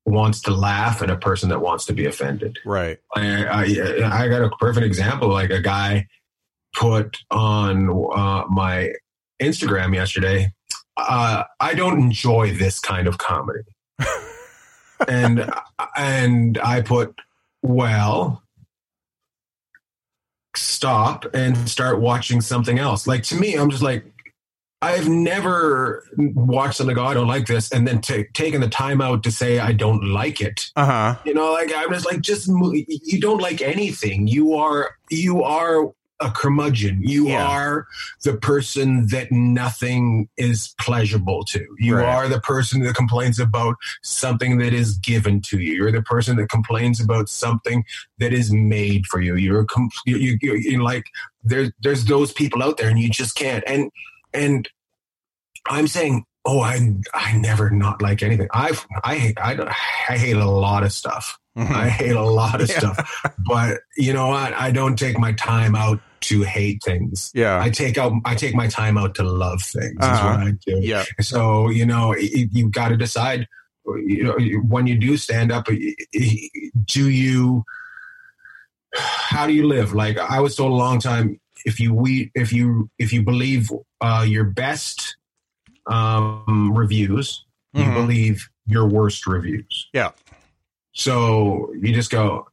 wants 0.05 0.41
to 0.43 0.51
laugh 0.51 1.01
and 1.01 1.11
a 1.11 1.17
person 1.17 1.49
that 1.51 1.61
wants 1.61 1.85
to 1.87 1.93
be 1.93 2.07
offended. 2.07 2.59
right. 2.65 2.99
I, 3.15 3.45
I, 3.45 4.25
I 4.25 4.29
got 4.29 4.43
a 4.43 4.51
perfect 4.59 4.85
example. 4.85 5.29
Like 5.29 5.51
a 5.51 5.61
guy 5.61 6.09
put 6.75 7.19
on 7.31 7.89
uh, 8.15 8.45
my 8.49 8.93
Instagram 9.41 9.95
yesterday. 9.95 10.53
Uh, 10.97 11.45
I 11.61 11.75
don't 11.75 11.99
enjoy 12.01 12.53
this 12.55 12.79
kind 12.79 13.07
of 13.07 13.19
comedy, 13.19 13.63
and 15.09 15.51
and 15.97 16.59
I 16.59 16.83
put 16.83 17.15
well. 17.63 18.43
Stop 20.55 21.25
and 21.33 21.67
start 21.67 21.99
watching 21.99 22.43
something 22.43 22.79
else. 22.79 23.07
Like 23.07 23.23
to 23.25 23.37
me, 23.37 23.55
I'm 23.55 23.71
just 23.71 23.83
like, 23.83 24.05
I've 24.83 25.09
never 25.09 26.05
watched 26.17 26.77
something. 26.79 26.97
Go, 26.97 27.05
I 27.05 27.15
don't 27.15 27.29
like 27.29 27.47
this, 27.47 27.71
and 27.71 27.87
then 27.87 28.01
ta 28.01 28.25
taken 28.35 28.61
the 28.61 28.69
time 28.69 29.01
out 29.01 29.23
to 29.23 29.31
say 29.31 29.61
I 29.61 29.73
don't 29.73 30.05
like 30.13 30.41
it. 30.41 30.71
Uh 30.77 30.85
huh. 30.87 31.17
You 31.25 31.35
know, 31.35 31.53
like 31.53 31.71
I'm 31.75 31.91
just 31.93 32.05
like, 32.05 32.21
just 32.21 32.49
you 32.49 33.21
don't 33.21 33.41
like 33.41 33.63
anything. 33.63 34.27
You 34.27 34.55
are 34.55 34.97
you 35.09 35.45
are 35.45 35.93
a 36.21 36.31
curmudgeon. 36.31 37.01
You 37.03 37.29
Yeah. 37.29 37.47
are 37.47 37.87
the 38.23 38.37
person 38.37 39.09
that 39.09 39.33
nothing 39.33 40.29
is 40.37 40.73
pleasurable 40.81 41.45
to. 41.47 41.65
You 41.79 41.97
Right. 41.97 42.07
are 42.07 42.29
the 42.29 42.41
person 42.41 42.81
that 42.83 42.95
complains 42.95 43.41
about 43.41 43.75
something 44.03 44.59
that 44.59 44.73
is 44.73 44.99
given 44.99 45.41
to 45.43 45.59
you. 45.59 45.75
You're 45.75 45.91
the 45.91 46.03
person 46.03 46.37
that 46.37 46.49
complains 46.49 47.01
about 47.01 47.29
something 47.29 47.85
that 48.19 48.33
is 48.33 48.53
made 48.53 49.07
for 49.07 49.21
you. 49.21 49.35
You're 49.37 49.65
com- 49.65 49.91
you, 50.07 50.17
you, 50.17 50.39
you 50.43 50.55
you're 50.55 50.83
like 50.83 51.05
there's 51.45 51.71
there's 51.83 52.05
those 52.05 52.33
people 52.33 52.63
out 52.63 52.77
there, 52.77 52.89
and 52.89 52.99
you 53.01 53.09
just 53.11 53.35
can't. 53.35 53.65
And 53.67 53.91
and 54.35 54.69
I'm 55.67 55.87
saying, 55.87 56.25
oh, 56.45 56.61
I 56.61 56.79
I 57.15 57.37
never 57.39 57.71
not 57.71 58.03
like 58.03 58.23
anything. 58.23 58.49
I've 58.53 58.87
I 59.05 59.17
hate 59.17 59.39
I, 59.39 59.57
I 60.09 60.17
hate 60.19 60.37
a 60.37 60.49
lot 60.49 60.83
of 60.85 60.93
stuff. 60.93 61.39
I 61.55 61.89
hate 61.91 62.17
a 62.17 62.23
lot 62.23 62.61
of 62.63 62.69
Yeah. 62.71 62.79
stuff. 62.79 63.23
But 63.47 63.79
you 63.97 64.13
know 64.13 64.29
what? 64.29 64.55
I 64.55 64.71
don't 64.71 64.99
take 64.99 65.19
my 65.19 65.33
time 65.33 65.75
out 65.77 66.01
to 66.23 66.43
hate 66.43 66.83
things. 66.85 67.31
yeah. 67.35 67.61
I 67.61 67.69
take 67.69 67.99
out 67.99 68.13
I 68.25 68.35
take 68.35 68.55
my 68.55 68.69
time 68.69 68.97
out 68.97 69.15
to 69.17 69.23
love 69.25 69.61
things. 69.63 69.97
Uh-huh. 70.01 70.37
what 70.39 70.47
I 70.47 70.51
do. 70.65 70.79
yeah. 70.81 71.05
So 71.21 71.69
you 71.69 71.85
know, 71.85 72.15
you, 72.17 72.49
you've 72.51 72.73
got 72.73 72.89
to 72.89 72.97
decide. 72.97 73.47
You 73.85 74.23
know, 74.23 74.37
when 74.69 74.87
you 74.87 74.97
do 74.97 75.17
stand 75.17 75.51
up, 75.51 75.67
do 75.67 77.11
you? 77.11 77.65
How 78.95 79.47
do 79.47 79.53
you 79.53 79.67
live? 79.67 79.93
Like 79.93 80.19
I 80.19 80.41
was 80.41 80.55
told 80.57 80.71
a 80.73 80.75
long 80.77 81.01
time, 81.01 81.41
if 81.65 81.81
you 81.81 81.93
we 81.95 82.31
if 82.35 82.53
you 82.53 82.91
if 82.99 83.13
you 83.13 83.23
believe 83.23 83.71
uh, 84.01 84.25
your 84.27 84.45
best 84.45 85.17
um, 85.91 86.73
reviews, 86.75 87.45
you 87.73 87.85
Mhm. 87.85 87.95
believe 87.95 88.49
your 88.67 88.87
worst 88.87 89.27
reviews. 89.27 89.89
Yeah. 89.93 90.11
So 90.93 91.73
you 91.81 91.93
just 91.95 92.11
go. 92.11 92.49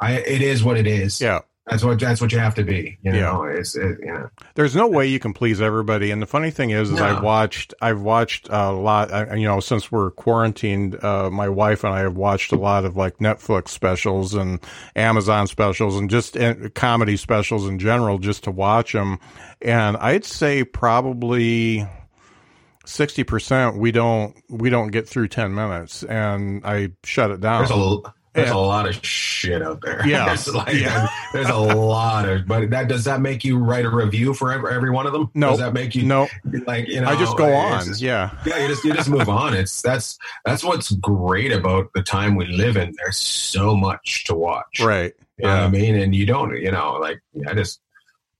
I. 0.00 0.14
It 0.18 0.42
is 0.42 0.62
what 0.64 0.76
it 0.76 0.86
is. 0.86 1.20
Yeah. 1.20 1.40
That's 1.66 1.84
what 1.84 2.00
that's 2.00 2.20
what 2.20 2.32
you 2.32 2.40
have 2.40 2.56
to 2.56 2.64
be. 2.64 2.98
You 3.02 3.12
Yeah. 3.14 3.20
know. 3.20 3.44
It's 3.44 3.76
it, 3.76 3.96
you 4.00 4.12
know. 4.12 4.28
There's 4.56 4.74
no 4.74 4.88
way 4.88 5.06
you 5.06 5.20
can 5.20 5.32
please 5.32 5.60
everybody, 5.60 6.10
and 6.10 6.20
the 6.20 6.26
funny 6.26 6.50
thing 6.50 6.70
is, 6.70 6.90
is 6.90 6.98
No. 6.98 7.04
I've 7.04 7.22
watched, 7.22 7.72
I've 7.80 8.00
watched 8.00 8.48
a 8.50 8.72
lot. 8.72 9.12
I, 9.12 9.36
you 9.36 9.46
know, 9.46 9.60
since 9.60 9.92
we're 9.92 10.10
quarantined, 10.10 11.02
uh, 11.04 11.30
my 11.30 11.48
wife 11.48 11.84
and 11.84 11.94
I 11.94 12.00
have 12.00 12.16
watched 12.16 12.50
a 12.50 12.56
lot 12.56 12.84
of 12.84 12.96
like 12.96 13.18
Netflix 13.18 13.68
specials 13.68 14.34
and 14.34 14.58
Amazon 14.96 15.46
specials, 15.46 15.96
and 15.96 16.10
just 16.10 16.36
uh, 16.36 16.54
comedy 16.74 17.16
specials 17.16 17.68
in 17.68 17.78
general, 17.78 18.18
just 18.18 18.42
to 18.44 18.50
watch 18.50 18.92
them. 18.92 19.20
And 19.60 19.96
I'd 19.98 20.24
say 20.24 20.64
probably 20.64 21.86
sixty 22.84 23.22
percent 23.22 23.76
we 23.78 23.92
don't 23.92 24.34
we 24.50 24.68
don't 24.68 24.88
get 24.88 25.08
through 25.08 25.28
ten 25.28 25.54
minutes, 25.54 26.02
and 26.02 26.66
I 26.66 26.90
shut 27.04 27.30
it 27.30 27.40
down. 27.40 28.02
There's 28.34 28.48
a 28.50 28.52
Yeah. 28.54 28.56
a 28.58 28.60
lot 28.60 28.88
of 28.88 29.04
shit 29.04 29.60
out 29.62 29.80
there. 29.82 30.00
Yeah. 30.06 30.26
there's, 30.26 30.52
like, 30.54 30.74
Yeah. 30.74 31.06
there's 31.32 31.48
a 31.50 31.56
lot 31.56 32.28
of. 32.28 32.46
But 32.46 32.70
that 32.70 32.88
does 32.88 33.04
that 33.04 33.20
make 33.20 33.44
you 33.44 33.58
write 33.58 33.84
a 33.84 33.90
review 33.90 34.32
for 34.34 34.52
every, 34.52 34.74
every 34.74 34.90
one 34.90 35.06
of 35.06 35.12
them? 35.12 35.30
No. 35.34 35.50
Does 35.50 35.58
that 35.58 35.74
make 35.74 35.94
you 35.94 36.04
no, 36.04 36.28
like 36.66 36.88
you 36.88 37.00
know? 37.00 37.08
I 37.08 37.16
just 37.16 37.36
go 37.36 37.52
on. 37.52 37.84
just- 37.84 38.00
Yeah, 38.00 38.30
yeah, 38.46 38.58
you 38.58 38.68
just 38.68 38.84
you 38.84 38.92
just 38.94 39.10
move 39.10 39.28
on. 39.28 39.54
It's 39.54 39.82
that's 39.82 40.18
that's 40.44 40.64
what's 40.64 40.90
great 40.92 41.52
about 41.52 41.92
the 41.94 42.02
time 42.02 42.34
we 42.36 42.46
live 42.46 42.76
in. 42.76 42.94
There's 43.02 43.18
so 43.18 43.76
much 43.76 44.24
to 44.24 44.34
watch. 44.34 44.80
right. 44.80 45.12
You 45.38 45.48
know 45.48 45.54
what 45.56 45.62
I 45.64 45.68
mean? 45.70 45.96
And 45.96 46.14
you 46.14 46.24
don't, 46.24 46.56
you 46.56 46.70
know, 46.70 46.92
like 47.00 47.20
I 47.48 47.54
just 47.54 47.80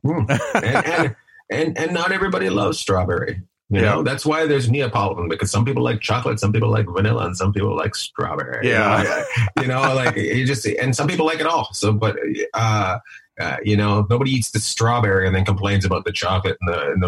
mm. 0.07 0.24
and, 0.55 0.86
and 0.86 1.16
and 1.51 1.78
and 1.78 1.93
not 1.93 2.12
everybody 2.12 2.49
loves 2.49 2.78
strawberry. 2.78 3.43
You 3.72 3.80
Yeah. 3.80 3.94
know, 3.94 4.02
that's 4.02 4.26
why 4.26 4.44
there's 4.46 4.70
Neapolitan 4.70 5.28
because 5.30 5.50
some 5.50 5.64
people 5.64 5.82
like 5.82 6.00
chocolate, 6.00 6.38
some 6.38 6.52
people 6.52 6.68
like 6.70 6.86
vanilla, 6.86 7.24
and 7.24 7.34
some 7.34 7.54
people 7.54 7.74
like 7.74 7.94
strawberry. 7.94 8.68
Yeah. 8.68 9.24
you 9.60 9.66
know, 9.66 9.80
like 9.94 10.14
you 10.14 10.44
just 10.46 10.66
and 10.66 10.94
some 10.94 11.08
people 11.08 11.24
like 11.24 11.40
it 11.40 11.46
all. 11.46 11.72
So, 11.72 11.90
but 11.90 12.16
uh, 12.52 12.98
uh, 13.41 13.57
you 13.64 13.76
know, 13.76 14.07
nobody 14.11 14.30
eats 14.30 14.51
the 14.51 14.61
strawberry 14.61 15.26
and 15.26 15.35
then 15.35 15.45
complains 15.45 15.87
about 15.87 16.05
the 16.05 16.12
chocolate 16.12 16.59
and 16.61 16.74
the, 16.74 16.89
and 16.89 17.03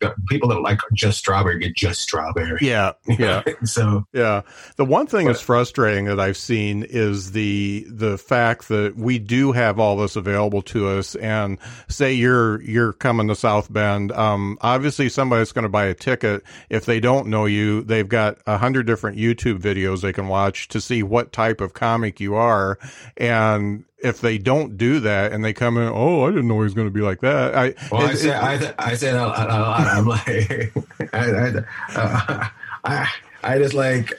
the, 0.00 0.14
people 0.28 0.48
that 0.48 0.60
like 0.60 0.78
just 0.92 1.18
strawberry 1.18 1.58
get 1.58 1.74
just 1.74 2.02
strawberry. 2.02 2.58
yeah, 2.60 2.92
yeah. 3.18 3.42
so 3.64 4.04
Yeah. 4.12 4.42
The 4.76 4.84
one 4.84 5.06
thing 5.06 5.26
that's 5.26 5.40
frustrating 5.40 6.04
that 6.04 6.20
I've 6.20 6.36
seen 6.36 6.82
is 6.82 7.32
the 7.32 7.86
the 7.88 8.18
fact 8.18 8.68
that 8.68 8.96
we 8.96 9.18
do 9.18 9.52
have 9.52 9.78
all 9.78 9.96
this 9.96 10.16
available 10.16 10.60
to 10.62 10.88
us 10.88 11.14
and 11.16 11.58
say 11.88 12.12
you're 12.12 12.60
you're 12.62 12.92
coming 12.92 13.28
to 13.28 13.34
South 13.34 13.72
Bend, 13.72 14.12
um 14.12 14.58
obviously 14.60 15.08
somebody's 15.08 15.52
going 15.52 15.62
to 15.62 15.70
buy 15.70 15.86
a 15.86 15.94
ticket 15.94 16.42
if 16.68 16.84
they 16.84 17.00
don't 17.00 17.28
know 17.28 17.46
you, 17.46 17.82
they've 17.82 18.08
got 18.08 18.36
a 18.46 18.58
hundred 18.58 18.86
different 18.86 19.16
YouTube 19.16 19.60
videos 19.60 20.02
they 20.02 20.12
can 20.12 20.28
watch 20.28 20.68
to 20.68 20.80
see 20.80 21.02
what 21.02 21.32
type 21.32 21.62
of 21.62 21.72
comic 21.72 22.20
you 22.20 22.34
are 22.34 22.78
and 23.16 23.84
if 24.04 24.20
they 24.20 24.38
don't 24.38 24.76
do 24.76 25.00
that 25.00 25.32
and 25.32 25.44
they 25.44 25.52
come 25.52 25.76
in, 25.76 25.88
oh, 25.92 26.24
I 26.24 26.30
didn't 26.30 26.46
know 26.48 26.54
he 26.54 26.60
was 26.64 26.74
going 26.74 26.86
to 26.86 26.92
be 26.92 27.00
like 27.00 27.20
that. 27.22 27.54
I, 27.54 27.74
Well, 27.90 28.02
I 28.06 28.10
it- 28.12 28.16
said, 28.18 28.36
it- 28.36 28.42
I, 28.42 28.58
th- 28.58 28.74
I 28.78 28.94
said 28.94 29.14
a 29.16 29.26
lot. 29.26 29.50
a 29.50 29.60
lot. 29.60 29.80
I'm 29.80 30.06
like, 30.06 30.72
I, 31.12 31.30
I, 31.30 31.52
uh, 31.96 32.48
I, 32.84 33.08
I 33.42 33.58
just 33.58 33.74
like, 33.74 34.12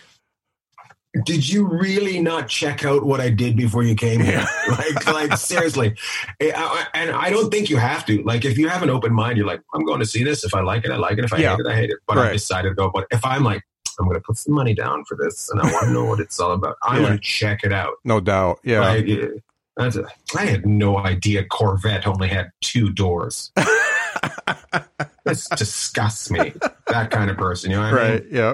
did 1.24 1.48
you 1.48 1.66
really 1.66 2.20
not 2.20 2.50
check 2.50 2.84
out 2.84 3.06
what 3.06 3.22
I 3.22 3.30
did 3.30 3.56
before 3.56 3.84
you 3.84 3.96
came 3.96 4.20
here? 4.20 4.46
like, 4.70 5.06
like 5.08 5.38
seriously. 5.38 5.96
I- 6.42 6.52
I- 6.56 6.88
and 6.94 7.12
I 7.12 7.30
don't 7.30 7.50
think 7.52 7.70
you 7.70 7.78
have 7.78 8.06
to. 8.08 8.22
Like, 8.24 8.44
if 8.44 8.58
you 8.58 8.68
have 8.68 8.84
an 8.84 8.90
open 8.90 9.14
mind, 9.14 9.38
you're 9.38 9.48
like, 9.48 9.62
I'm 9.74 9.86
going 9.86 10.00
to 10.02 10.06
see 10.06 10.24
this. 10.24 10.44
If 10.44 10.54
I 10.54 10.62
like 10.62 10.84
it, 10.84 10.92
I 10.92 10.98
like 10.98 11.18
it. 11.18 11.24
If 11.26 11.32
I 11.34 11.38
Yeah. 11.38 11.52
hate 11.56 11.60
it, 11.62 11.68
I 11.68 11.76
hate 11.76 11.90
it. 11.92 11.98
But 12.08 12.18
I 12.18 12.32
decided 12.34 12.70
to 12.70 12.76
go. 12.76 12.90
But 12.94 13.08
if 13.12 13.24
I'm 13.26 13.44
like, 13.44 13.64
I'm 13.98 14.08
going 14.08 14.18
to 14.20 14.22
put 14.22 14.36
some 14.38 14.54
money 14.54 14.74
down 14.74 15.06
for 15.06 15.16
this, 15.16 15.50
and 15.50 15.62
I 15.62 15.72
want 15.72 15.86
to 15.86 15.94
know 15.94 16.04
what 16.04 16.20
it's 16.20 16.38
all 16.38 16.52
about. 16.52 16.76
I'm 16.84 16.98
Yeah. 17.02 17.08
going 17.08 17.18
to 17.18 17.24
check 17.24 17.64
it 17.64 17.72
out. 17.72 17.94
no 18.04 18.20
doubt. 18.20 18.60
Yeah. 18.66 18.82
Like, 18.82 19.08
a, 19.08 19.30
I 19.78 20.46
had 20.46 20.66
no 20.66 20.98
idea 20.98 21.44
Corvette 21.46 22.08
only 22.08 22.30
had 22.30 22.52
two 22.62 22.92
doors. 22.92 23.52
this 25.26 25.48
disgusts 25.50 26.32
me. 26.32 26.54
That 26.88 27.12
kind 27.12 27.30
of 27.30 27.38
person, 27.38 27.72
you 27.72 27.78
know 27.78 27.84
what 27.84 27.94
I 27.94 28.10
right. 28.12 28.24
mean? 28.26 28.36
Yeah. 28.36 28.54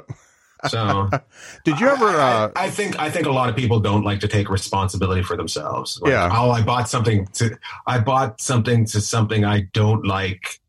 So 0.67 1.09
Did 1.63 1.79
you 1.79 1.87
ever 1.87 2.07
I, 2.07 2.31
uh 2.31 2.51
I, 2.55 2.65
I 2.65 2.69
think 2.69 2.99
I 2.99 3.09
think 3.09 3.25
a 3.27 3.31
lot 3.31 3.49
of 3.49 3.55
people 3.55 3.79
don't 3.79 4.03
like 4.03 4.19
to 4.21 4.27
take 4.27 4.49
responsibility 4.49 5.23
for 5.23 5.35
themselves. 5.37 5.99
Like, 6.01 6.11
Yeah. 6.11 6.29
Oh, 6.31 6.51
I 6.51 6.61
bought 6.61 6.89
something 6.89 7.27
to 7.33 7.57
I 7.87 7.99
bought 7.99 8.41
something 8.41 8.85
to 8.85 9.01
something 9.01 9.45
I 9.45 9.61
don't 9.73 10.05
like. 10.05 10.59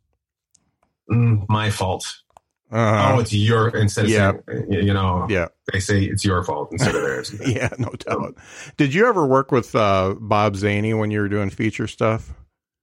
Mm, 1.10 1.46
my 1.48 1.70
fault. 1.70 2.04
Uh 2.72 3.12
oh, 3.16 3.20
it's 3.20 3.32
your 3.34 3.68
instead 3.76 4.06
of 4.06 4.10
Yeah. 4.10 4.32
saying, 4.48 4.72
you 4.72 4.94
know, 4.94 5.26
yeah. 5.28 5.48
they 5.72 5.78
say 5.78 6.04
it's 6.04 6.24
your 6.24 6.42
fault 6.42 6.70
instead 6.72 6.94
of 6.94 7.02
theirs. 7.02 7.34
Yeah, 7.46 7.68
no 7.78 7.90
doubt. 7.90 8.36
Did 8.78 8.94
you 8.94 9.06
ever 9.06 9.26
work 9.26 9.52
with 9.52 9.74
uh, 9.76 10.14
Bob 10.18 10.56
Zany 10.56 10.94
when 10.94 11.10
you 11.10 11.20
were 11.20 11.28
doing 11.28 11.50
feature 11.50 11.86
stuff? 11.86 12.32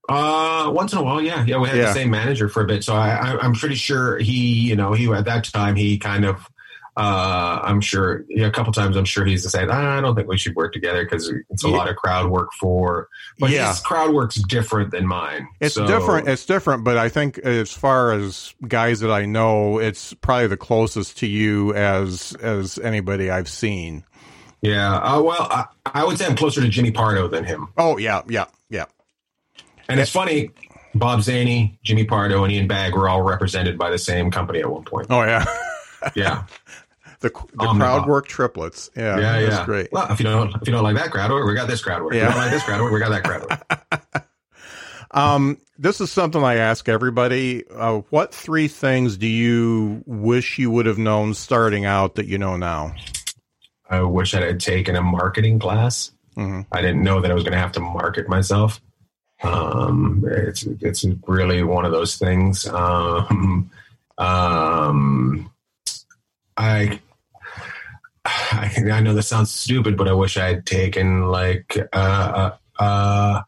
Uh, 0.08 0.70
once 0.74 0.92
in 0.94 1.00
a 1.00 1.04
while, 1.04 1.22
yeah, 1.22 1.44
yeah. 1.46 1.58
We 1.58 1.68
had 1.70 1.78
Yeah. 1.78 1.86
the 1.86 1.94
same 1.94 2.10
manager 2.12 2.50
for 2.50 2.62
a 2.64 2.68
bit, 2.68 2.84
so 2.84 2.94
I, 2.96 3.10
I, 3.16 3.40
I'm 3.40 3.54
pretty 3.54 3.76
sure 3.76 4.18
he, 4.20 4.34
you 4.68 4.76
know, 4.76 4.94
he 4.94 5.12
at 5.12 5.26
that 5.26 5.44
time 5.46 5.76
he 5.76 5.98
kind 5.98 6.26
of 6.26 6.48
uh, 7.00 7.62
I'm 7.64 7.80
sure 7.80 8.26
yeah, 8.28 8.48
a 8.48 8.52
couple 8.52 8.74
times 8.74 8.98
I'm 8.98 9.06
sure 9.06 9.24
he's 9.24 9.42
decided 9.44 9.70
ah, 9.72 9.98
I 9.98 10.02
don't 10.02 10.16
think 10.16 10.28
we 10.28 10.38
should 10.38 10.56
work 10.56 10.74
together 10.74 11.06
because 11.06 11.32
it's 11.50 11.64
a 11.64 11.70
Yeah. 11.70 11.78
lot 11.78 11.90
of 11.90 11.96
crowd 11.96 12.30
work 12.30 12.50
for. 12.60 13.08
But 13.40 13.52
Yeah. 13.52 13.70
his 13.70 13.80
crowd 13.80 14.14
work's 14.14 14.36
different 14.36 14.92
than 14.92 15.08
mine. 15.08 15.48
It's 15.62 15.76
So- 15.76 15.88
different. 15.88 16.28
It's 16.28 16.46
different, 16.46 16.84
but 16.84 16.98
I 16.98 17.08
think 17.08 17.38
as 17.40 17.72
far 17.72 18.12
as 18.12 18.54
guys 18.68 19.00
that 19.00 19.12
I 19.12 19.26
know, 19.26 19.80
it's 19.80 20.14
probably 20.16 20.48
the 20.48 20.58
closest 20.58 21.18
to 21.20 21.28
you 21.28 21.74
as 21.74 22.36
as 22.42 22.78
anybody 22.80 23.32
I've 23.32 23.50
seen. 23.50 24.04
Yeah. 24.62 24.94
Uh, 24.98 25.22
well, 25.22 25.48
I, 25.50 25.66
I 25.86 26.04
would 26.04 26.18
say 26.18 26.26
I'm 26.26 26.36
closer 26.36 26.60
to 26.60 26.68
Jimmy 26.68 26.92
Pardo 26.92 27.30
than 27.30 27.46
him. 27.46 27.70
Oh 27.78 27.98
yeah, 27.98 28.24
yeah, 28.28 28.46
yeah. 28.70 28.86
And 29.88 30.00
it's 30.02 30.12
funny, 30.12 30.52
Bob 30.94 31.22
Zany, 31.24 31.80
Jimmy 31.84 32.04
Pardo, 32.04 32.44
and 32.44 32.52
Ian 32.52 32.68
Bagg 32.68 32.94
were 32.94 33.08
all 33.08 33.22
represented 33.22 33.78
by 33.78 33.90
the 33.90 33.98
same 33.98 34.30
company 34.32 34.60
at 34.60 34.70
one 34.70 34.84
point. 34.84 35.08
Oh 35.10 35.24
yeah. 35.24 35.46
Yeah. 36.16 36.44
the 37.22 37.30
the 37.54 37.68
Um, 37.68 37.78
crowd 37.78 38.08
work 38.08 38.28
triplets. 38.28 38.90
Yeah, 38.96 39.18
yeah, 39.20 39.42
that's 39.42 39.56
yeah. 39.58 39.66
great. 39.66 39.92
Well, 39.92 40.12
if 40.12 40.20
you 40.20 40.26
don't 40.26 40.56
if 40.62 40.68
you 40.68 40.72
don't 40.74 40.84
like 40.84 40.96
that 40.96 41.12
crowd 41.12 41.32
work, 41.32 41.46
we 41.48 41.54
got 41.54 41.68
this 41.68 41.82
crowd 41.84 42.02
work. 42.04 42.14
If 42.14 42.22
you 42.22 42.28
don't 42.28 42.38
like 42.38 42.52
this 42.52 42.64
crowd 42.64 42.82
work, 42.82 42.92
we 42.94 43.00
got 43.00 43.10
that 43.10 43.24
crowd 43.24 43.42
work. 43.50 44.26
Um, 45.12 45.58
this 45.80 46.02
is 46.02 46.12
something 46.12 46.44
I 46.44 46.58
ask 46.58 46.88
everybody. 46.88 47.64
Uh, 47.68 48.02
what 48.12 48.32
three 48.32 48.68
things 48.68 49.18
do 49.18 49.26
you 49.26 50.04
wish 50.06 50.60
you 50.60 50.70
would 50.70 50.86
have 50.86 51.00
known 51.00 51.34
starting 51.34 51.84
out 51.84 52.14
that 52.16 52.28
you 52.28 52.38
know 52.38 52.58
now? 52.58 52.94
I 53.90 54.04
wish 54.04 54.36
I 54.36 54.42
had 54.42 54.60
taken 54.60 54.96
a 54.96 55.02
marketing 55.02 55.58
class. 55.58 56.12
Mhm. 56.38 56.68
I 56.72 56.82
didn't 56.82 57.02
know 57.02 57.22
that 57.22 57.32
I 57.32 57.34
was 57.34 57.42
going 57.42 57.54
to 57.54 57.58
have 57.60 57.72
to 57.72 57.80
market 57.80 58.30
myself. 58.30 58.80
Um, 59.42 60.24
it's 60.28 60.64
it's 60.80 61.04
really 61.28 61.64
one 61.64 61.86
of 61.86 61.92
those 61.92 62.18
things. 62.18 62.68
Um, 62.68 63.72
um, 64.20 65.50
I, 66.56 67.00
I 68.26 68.72
I 68.92 69.02
know 69.02 69.14
this 69.14 69.28
sounds 69.28 69.52
stupid, 69.52 69.98
but 69.98 70.08
I 70.08 70.14
wish 70.14 70.38
I 70.38 70.48
had 70.48 70.66
taken 70.66 71.24
like 71.28 71.78
uh, 71.94 72.52
uh, 72.80 72.82
uh 72.82 73.42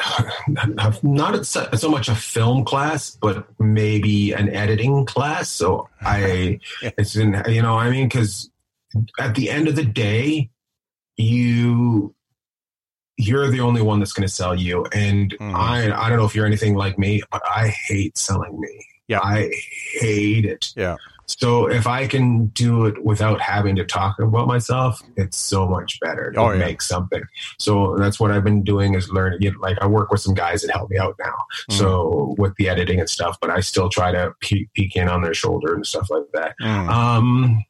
not 1.02 1.46
so 1.46 1.68
so 1.74 1.90
much 1.90 2.08
a 2.08 2.14
film 2.14 2.64
class, 2.64 3.10
but 3.10 3.46
maybe 3.60 4.32
an 4.32 4.48
editing 4.50 5.04
class. 5.06 5.50
So 5.50 5.88
I, 6.00 6.60
it's 6.82 7.16
in, 7.16 7.42
you 7.48 7.62
know, 7.62 7.78
I 7.78 7.90
mean, 7.90 8.08
because 8.08 8.50
at 9.18 9.34
the 9.34 9.50
end 9.50 9.68
of 9.68 9.76
the 9.76 9.84
day, 9.84 10.50
you 11.16 12.14
you're 13.16 13.50
the 13.50 13.60
only 13.60 13.82
one 13.82 13.98
that's 13.98 14.14
going 14.14 14.26
to 14.26 14.32
sell 14.32 14.54
you, 14.54 14.86
and 14.92 15.36
Mhm. 15.38 15.54
I 15.54 15.94
I 15.94 16.08
don't 16.08 16.18
know 16.18 16.24
if 16.24 16.34
you're 16.34 16.46
anything 16.46 16.74
like 16.74 16.98
me, 16.98 17.22
but 17.30 17.42
I 17.46 17.68
hate 17.68 18.16
selling 18.16 18.58
me. 18.58 18.86
Yeah. 19.08 19.20
I 19.22 19.50
hate 19.98 20.44
it. 20.44 20.72
Yeah. 20.76 20.96
So 21.38 21.68
if 21.70 21.86
I 21.86 22.06
can 22.06 22.46
do 22.46 22.86
it 22.86 23.04
without 23.04 23.40
having 23.40 23.76
to 23.76 23.84
talk 23.84 24.18
about 24.18 24.48
myself, 24.48 25.00
it's 25.16 25.36
so 25.36 25.66
much 25.68 26.00
better 26.00 26.32
to 26.32 26.40
Oh, 26.40 26.50
yeah. 26.50 26.58
make 26.58 26.82
something. 26.82 27.22
So 27.58 27.96
that's 27.98 28.18
what 28.18 28.30
I've 28.32 28.42
been 28.44 28.62
doing 28.64 28.94
is 28.94 29.08
learning. 29.10 29.38
You 29.42 29.52
know, 29.52 29.58
like 29.60 29.78
I 29.80 29.86
work 29.86 30.10
with 30.10 30.20
some 30.20 30.34
guys 30.34 30.62
that 30.62 30.72
help 30.74 30.90
me 30.90 30.98
out 30.98 31.14
now. 31.20 31.34
Mm. 31.70 31.78
So 31.78 32.34
with 32.38 32.54
the 32.56 32.68
editing 32.68 32.98
and 33.00 33.08
stuff, 33.08 33.38
but 33.40 33.50
I 33.50 33.60
still 33.60 33.88
try 33.88 34.10
to 34.12 34.32
peek, 34.40 34.72
peek 34.74 34.96
in 34.96 35.08
on 35.08 35.22
their 35.22 35.34
shoulder 35.34 35.74
and 35.74 35.86
stuff 35.86 36.08
like 36.10 36.24
that. 36.34 36.54
Mm. 36.60 36.88
Um, 36.88 37.64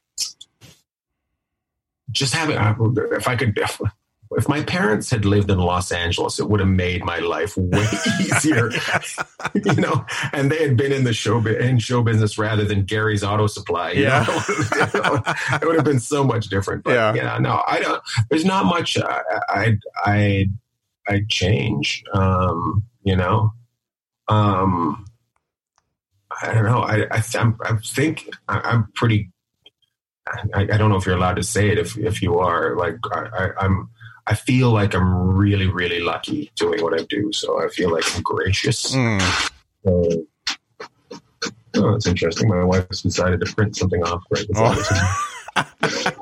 just 2.11 2.35
having, 2.35 2.57
if 3.13 3.29
I 3.29 3.37
could, 3.37 3.57
if, 4.33 4.49
my 4.49 4.63
parents 4.63 5.11
had 5.11 5.25
lived 5.25 5.51
in 5.51 5.59
Los 5.59 5.91
Angeles, 5.93 6.39
it 6.39 6.49
would 6.49 6.61
have 6.61 6.69
made 6.69 7.05
my 7.05 7.19
life 7.19 7.57
way 7.57 7.87
easier, 8.21 8.71
you 9.55 9.75
know. 9.75 10.05
And 10.33 10.51
they 10.53 10.59
had 10.67 10.77
been 10.77 10.93
in 10.93 11.05
the 11.05 11.13
show 11.13 11.45
in 11.47 11.79
show 11.79 12.03
business 12.03 12.39
rather 12.39 12.65
than 12.65 12.85
Gary's 12.85 13.25
Auto 13.25 13.47
Supply. 13.47 13.93
you 13.93 14.03
Yeah. 14.05 14.25
know? 14.27 15.23
it 15.61 15.67
would 15.67 15.77
have 15.77 15.85
been 15.85 16.01
so 16.01 16.23
much 16.25 16.47
different. 16.49 16.85
But 16.85 16.93
Yeah. 16.95 17.15
yeah, 17.15 17.39
no, 17.39 17.63
I 17.67 17.81
don't. 17.81 18.03
There's 18.31 18.45
not 18.45 18.67
much 18.67 18.97
I 18.99 19.21
I 19.49 19.79
I 20.05 20.47
I 21.09 21.23
change. 21.29 22.05
Um, 22.15 22.85
you 23.03 23.17
know, 23.17 23.53
um, 24.29 25.07
I 26.43 26.53
don't 26.55 26.65
know. 26.65 26.81
I 26.83 27.07
I, 27.11 27.21
th- 27.21 27.37
I'm, 27.37 27.57
I 27.65 27.77
think 27.85 28.29
I, 28.49 28.61
I'm 28.61 28.93
pretty. 28.95 29.31
I, 30.55 30.63
I 30.63 30.77
don't 30.77 30.91
know 30.91 30.97
if 30.97 31.07
you're 31.07 31.17
allowed 31.17 31.37
to 31.37 31.43
say 31.43 31.71
it. 31.71 31.79
If 31.79 31.99
if 31.99 32.23
you 32.23 32.39
are, 32.39 32.77
like 32.77 32.97
I, 33.13 33.27
I, 33.37 33.49
I'm. 33.65 33.89
I 34.31 34.35
feel 34.35 34.71
like 34.71 34.95
I'm 34.95 35.13
really, 35.37 35.67
really 35.67 35.99
lucky 35.99 36.53
doing 36.55 36.81
what 36.85 36.99
I 36.99 37.03
do. 37.09 37.33
So 37.33 37.61
I 37.61 37.69
feel 37.69 37.91
like 37.91 38.05
I'm 38.15 38.23
gracious. 38.23 38.95
Mm. 38.95 39.51
So, 39.85 40.27
oh, 41.75 41.95
it's 41.97 42.07
interesting. 42.07 42.49
My 42.49 42.63
wife 42.63 42.87
has 42.91 43.03
decided 43.03 43.41
to 43.41 43.53
print 43.53 43.77
something 43.77 44.01
off 44.05 44.23
right 44.31 44.47
beside 44.47 44.79
us. 44.79 46.13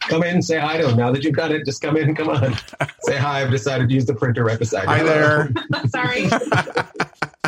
come 0.00 0.24
in 0.24 0.34
and 0.34 0.44
say 0.44 0.58
hi 0.58 0.78
to 0.78 0.88
him. 0.88 0.96
Now 0.96 1.12
that 1.12 1.22
you've 1.22 1.36
done 1.36 1.52
it, 1.52 1.64
just 1.64 1.80
come 1.80 1.96
in. 1.96 2.16
Come 2.16 2.30
on. 2.30 2.56
say 3.02 3.16
hi. 3.16 3.42
I've 3.42 3.52
decided 3.52 3.88
to 3.88 3.94
use 3.94 4.06
the 4.06 4.14
printer 4.14 4.42
right 4.42 4.58
beside 4.58 4.82
you. 4.82 4.88
Hi 4.88 5.04
there. 5.04 5.52
Sorry. 5.88 6.28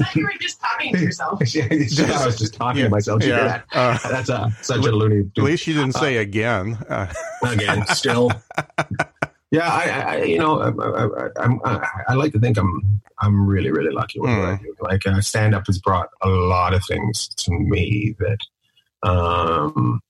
I 0.00 0.04
thought 0.04 0.16
you 0.16 0.24
were 0.24 0.32
just 0.40 0.60
talking 0.60 0.94
to 0.94 1.00
yourself. 1.00 1.40
She- 1.46 1.60
she 1.88 2.04
I 2.04 2.26
was 2.26 2.38
just 2.38 2.54
talking 2.54 2.78
Yeah. 2.80 2.84
to 2.84 2.90
myself. 2.90 3.22
She 3.22 3.28
did 3.28 3.36
Yeah. 3.36 3.46
that. 3.48 3.64
Uh, 4.04 4.08
That's 4.10 4.28
a, 4.28 4.52
such 4.62 4.84
a 4.86 4.90
loony. 4.92 5.30
at 5.36 5.42
least 5.42 5.66
you 5.66 5.74
didn't 5.74 5.92
say 5.94 6.16
again. 6.18 6.74
Uh, 6.88 7.12
again 7.46 7.84
still 7.94 8.30
yeah 9.52 9.68
I, 9.68 9.84
I 10.18 10.22
you 10.22 10.38
know 10.38 10.60
I, 10.60 10.68
I, 10.68 11.28
I'm, 11.44 11.60
I, 11.64 11.88
I 12.10 12.14
like 12.14 12.32
to 12.34 12.38
think 12.38 12.56
i'm 12.56 13.00
i'm 13.18 13.46
really 13.48 13.72
really 13.72 13.90
lucky 13.90 14.20
with 14.20 14.30
what 14.30 14.48
i 14.48 14.56
do 14.56 14.74
like 14.80 15.04
uh, 15.08 15.20
stand 15.20 15.56
up 15.56 15.66
has 15.66 15.80
brought 15.80 16.08
a 16.22 16.28
lot 16.28 16.72
of 16.72 16.82
things 16.86 17.26
to 17.28 17.50
me 17.52 18.14
that 18.20 18.38
um 19.08 20.00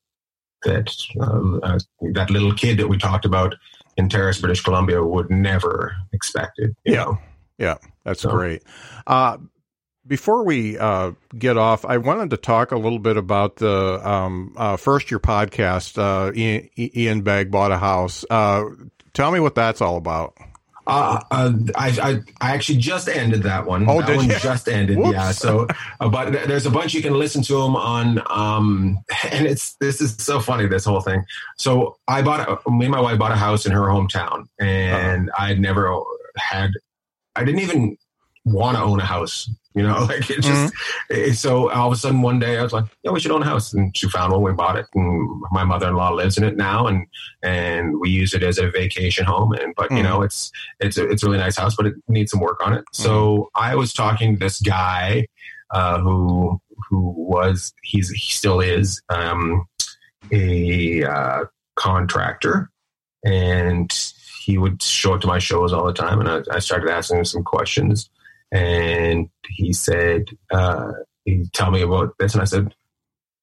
that 0.65 0.95
uh, 1.19 1.57
uh, 1.63 1.79
that 2.13 2.29
little 2.29 2.53
kid 2.53 2.79
that 2.79 2.89
we 2.89 2.99
talked 2.99 3.25
about 3.25 3.55
in 3.97 4.09
Terrace, 4.11 4.41
British 4.41 4.61
Columbia 4.63 5.03
would 5.03 5.31
never 5.31 5.95
expected. 6.13 6.75
You 6.85 6.93
Yeah. 6.95 7.05
know? 7.05 7.19
Yeah, 7.59 7.75
that's 8.05 8.21
So- 8.23 8.31
great. 8.31 8.63
Uh, 9.07 9.39
before 10.11 10.43
we 10.43 10.77
uh, 10.77 11.13
get 11.39 11.57
off, 11.57 11.85
I 11.85 11.99
wanted 11.99 12.31
to 12.31 12.37
talk 12.37 12.73
a 12.73 12.77
little 12.77 12.99
bit 12.99 13.17
about 13.17 13.57
the 13.57 14.07
um, 14.07 14.53
uh, 14.57 14.77
first 14.77 15.09
year 15.09 15.21
podcast. 15.21 15.97
Uh, 15.97 16.33
Ian, 16.35 16.69
Ian 16.77 17.23
Bagg 17.23 17.53
bought 17.53 17.71
a 17.71 17.79
house. 17.79 18.25
Uh, 18.29 18.65
tell 19.15 19.31
me 19.31 19.39
what 19.39 19.55
that's 19.55 19.81
all 19.81 19.97
about. 19.97 20.37
Uh, 20.85 21.21
uh, 21.31 21.53
I, 21.77 21.89
I 22.03 22.11
I 22.41 22.55
actually 22.55 22.79
just 22.79 23.09
ended 23.09 23.45
that 23.45 23.67
one. 23.67 23.89
Oh, 23.89 24.03
that 24.03 24.17
one 24.17 24.29
you? 24.29 24.37
just 24.41 24.69
ended. 24.69 24.99
Whoops. 24.99 25.13
Yeah. 25.13 25.31
So, 25.31 25.69
uh, 26.01 26.09
but 26.09 26.33
there's 26.33 26.67
a 26.67 26.71
bunch 26.71 26.93
you 26.93 27.03
can 27.03 27.15
listen 27.15 27.43
to 27.43 27.63
them 27.63 27.77
on. 27.77 28.21
Um, 28.29 28.99
and 29.31 29.47
it's 29.47 29.75
this 29.77 30.01
is 30.01 30.17
so 30.17 30.41
funny. 30.41 30.67
This 30.67 30.87
whole 30.87 31.03
thing. 31.03 31.25
So 31.57 31.99
I 32.09 32.23
bought 32.23 32.67
me 32.67 32.87
and 32.87 32.93
my 32.93 33.01
wife 33.01 33.17
bought 33.17 33.31
a 33.31 33.37
house 33.37 33.65
in 33.65 33.71
her 33.71 33.83
hometown, 33.83 34.49
and 34.59 35.31
I'd 35.39 35.61
never 35.61 36.03
had. 36.37 36.73
I 37.37 37.45
didn't 37.45 37.61
even 37.61 37.97
want 38.45 38.77
to 38.77 38.83
own 38.83 38.99
a 38.99 39.05
house. 39.05 39.49
You 39.75 39.85
know, 39.85 40.05
like 40.09 40.29
it 40.31 40.43
just. 40.43 40.75
it- 41.11 41.37
so 41.37 41.71
all 41.71 41.87
of 41.87 41.93
a 41.93 41.97
sudden 41.97 42.23
one 42.23 42.39
day 42.41 42.59
I 42.59 42.63
was 42.63 42.73
like, 42.73 42.87
"Yeah, 43.05 43.13
we 43.13 43.21
should 43.21 43.31
own 43.31 43.43
a 43.43 43.47
house," 43.47 43.73
and 43.73 43.97
she 43.97 44.09
found 44.09 44.33
one. 44.33 44.43
We 44.43 44.53
bought 44.53 44.77
it, 44.77 44.87
and 44.95 45.43
my 45.53 45.63
mother-in-law 45.65 46.11
lives 46.15 46.37
in 46.39 46.45
it 46.45 46.57
now, 46.57 46.87
and 46.89 47.07
and 47.43 48.01
we 48.01 48.11
use 48.11 48.35
it 48.35 48.43
as 48.43 48.59
a 48.59 48.69
vacation 48.71 49.25
home. 49.27 49.53
And 49.53 49.73
but 49.77 49.91
you 49.93 49.99
Mhm. 49.99 50.03
know, 50.05 50.23
it's 50.23 50.51
it's 50.81 50.99
a, 50.99 51.09
it's 51.09 51.23
a 51.23 51.27
really 51.27 51.39
nice 51.39 51.57
house, 51.57 51.77
but 51.77 51.87
it 51.87 51.95
needs 52.09 52.33
some 52.33 52.41
work 52.41 52.67
on 52.67 52.73
it. 52.73 52.85
So 52.93 53.51
I 53.55 53.77
was 53.77 53.93
talking 53.93 54.35
to 54.35 54.39
this 54.41 54.61
guy 54.61 55.27
uh, 55.73 56.01
who 56.01 56.61
who 56.89 57.15
was 57.17 57.73
he's 57.85 58.11
he 58.11 58.33
still 58.33 58.59
is 58.61 59.01
um, 59.09 59.67
a 60.33 61.05
uh, 61.05 61.45
contractor, 61.77 62.71
and 63.25 63.93
he 64.45 64.59
would 64.59 64.83
show 64.83 65.15
up 65.15 65.21
to 65.21 65.27
my 65.27 65.39
shows 65.39 65.73
all 65.73 65.87
the 65.87 65.93
time, 65.93 66.19
and 66.21 66.29
I, 66.29 66.41
I 66.57 66.59
started 66.59 66.91
asking 66.91 67.19
him 67.19 67.25
some 67.25 67.45
questions, 67.45 68.11
and 68.53 69.29
he 69.49 69.73
said 69.73 70.27
uh, 70.53 70.93
he'd 71.25 71.53
tell 71.53 71.71
me 71.71 71.83
about 71.83 72.15
this, 72.19 72.35
and 72.35 72.43
I 72.43 72.47
said. 72.47 72.75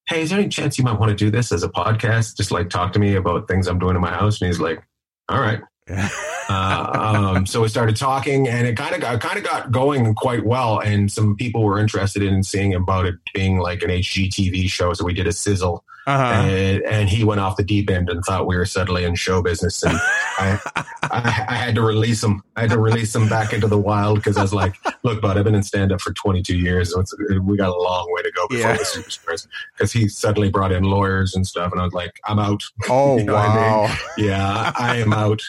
Hey, 0.09 0.21
is 0.21 0.29
there 0.29 0.39
any 0.39 0.47
chance 0.47 0.77
you 0.77 0.85
might 0.85 0.97
want 0.97 1.09
to 1.09 1.15
do 1.17 1.29
this 1.29 1.51
as 1.51 1.63
a 1.63 1.67
podcast? 1.67 2.37
Just 2.37 2.49
like 2.49 2.69
talk 2.69 2.93
to 2.93 2.99
me 2.99 3.15
about 3.15 3.49
things 3.49 3.67
I'm 3.67 3.77
doing 3.77 3.93
in 3.93 4.01
my 4.01 4.13
house. 4.13 4.39
And 4.39 4.47
he's 4.47 4.57
like, 4.57 4.81
all 5.27 5.41
right 5.41 5.59
uh, 6.49 7.33
um, 7.37 7.45
so 7.45 7.61
we 7.61 7.67
started 7.67 7.95
talking, 7.95 8.47
and 8.47 8.67
it 8.67 8.75
kind 8.77 8.93
of 8.95 9.01
got 9.01 9.19
kind 9.21 9.37
of 9.37 9.43
got 9.43 9.71
going 9.71 10.13
quite 10.15 10.45
well. 10.45 10.79
And 10.79 11.11
some 11.11 11.35
people 11.35 11.63
were 11.63 11.79
interested 11.79 12.23
in 12.23 12.43
seeing 12.43 12.73
about 12.73 13.05
it 13.05 13.15
being 13.33 13.59
like 13.59 13.83
an 13.83 13.89
HGTV 13.89 14.69
show. 14.69 14.93
So 14.93 15.05
we 15.05 15.13
did 15.13 15.27
a 15.27 15.31
sizzle, 15.33 15.83
Uh-huh. 16.05 16.23
and, 16.23 16.83
and 16.83 17.09
he 17.09 17.23
went 17.23 17.41
off 17.41 17.57
the 17.57 17.63
deep 17.63 17.89
end 17.89 18.09
and 18.09 18.23
thought 18.23 18.47
we 18.47 18.55
were 18.55 18.65
suddenly 18.65 19.03
in 19.03 19.15
show 19.15 19.41
business. 19.41 19.83
And 19.83 19.97
I, 20.39 20.59
I, 21.03 21.45
I 21.49 21.55
had 21.55 21.75
to 21.75 21.81
release 21.81 22.23
him. 22.23 22.43
I 22.55 22.61
had 22.61 22.69
to 22.71 22.79
release 22.79 23.13
him 23.15 23.27
back 23.27 23.51
into 23.53 23.67
the 23.67 23.77
wild 23.77 24.17
because 24.19 24.37
I 24.37 24.41
was 24.41 24.53
like, 24.53 24.75
"Look, 25.03 25.21
bud, 25.21 25.37
I've 25.37 25.43
been 25.45 25.55
in 25.55 25.63
stand 25.63 25.91
up 25.91 25.99
for 26.01 26.13
22 26.13 26.57
years. 26.57 26.93
We 27.41 27.57
got 27.57 27.69
a 27.69 27.81
long 27.81 28.07
way 28.13 28.21
to 28.23 28.31
go 28.31 28.47
before 28.47 28.71
Yeah. 28.71 28.77
we're 28.77 28.83
superstars." 29.01 29.47
Because 29.73 29.91
he 29.91 30.07
suddenly 30.07 30.49
brought 30.49 30.71
in 30.71 30.83
lawyers 30.83 31.33
and 31.35 31.45
stuff, 31.45 31.71
and 31.71 31.81
I 31.81 31.83
was 31.83 31.93
like, 31.93 32.19
"I'm 32.25 32.39
out. 32.39 32.63
Oh 32.89 33.17
You 33.17 33.25
know 33.25 33.33
what 33.33 33.49
I 33.49 33.55
mean? 33.55 33.63
wow, 33.89 33.95
Yeah, 34.17 34.71
I 34.77 34.97
am 34.97 35.11
out." 35.13 35.41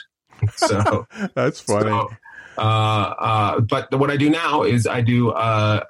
So 0.57 1.07
that's 1.35 1.61
funny. 1.61 1.91
so, 1.91 2.11
Uh, 2.57 2.61
uh, 2.61 3.61
but 3.61 3.95
what 3.97 4.11
I 4.11 4.17
do 4.17 4.29
now 4.29 4.65
is 4.65 4.85
I 4.87 5.01
do 5.01 5.31
uh, 5.31 5.85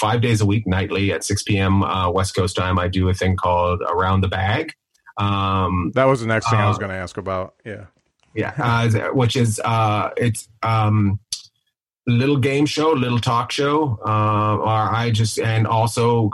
five 0.00 0.20
days 0.20 0.40
a 0.40 0.46
week, 0.46 0.64
nightly 0.64 1.12
at 1.12 1.24
6 1.24 1.42
p.m. 1.42 1.82
Uh, 1.82 2.08
West 2.10 2.36
Coast 2.36 2.54
time. 2.54 2.78
I 2.78 2.86
do 2.86 3.08
a 3.08 3.14
thing 3.14 3.34
called 3.34 3.82
Around 3.82 4.20
the 4.20 4.28
Bagg. 4.28 4.74
Um, 5.16 5.90
that 5.96 6.04
was 6.04 6.20
the 6.20 6.28
next 6.28 6.48
thing 6.50 6.60
I 6.60 6.68
was 6.68 6.76
uh, 6.76 6.80
going 6.80 6.90
to 6.90 6.96
ask 6.96 7.16
about. 7.16 7.54
Yeah. 7.64 7.86
Yeah, 8.34 8.52
uh, 8.58 9.08
which 9.14 9.34
is 9.34 9.60
uh, 9.64 10.10
it's 10.16 10.48
um, 10.62 11.18
little 12.08 12.38
game 12.38 12.66
show, 12.66 12.90
little 12.92 13.18
talk 13.20 13.52
show, 13.52 13.98
uh, 14.04 14.56
or 14.56 14.66
I 14.68 15.10
just 15.12 15.38
and 15.38 15.66
also 15.66 16.30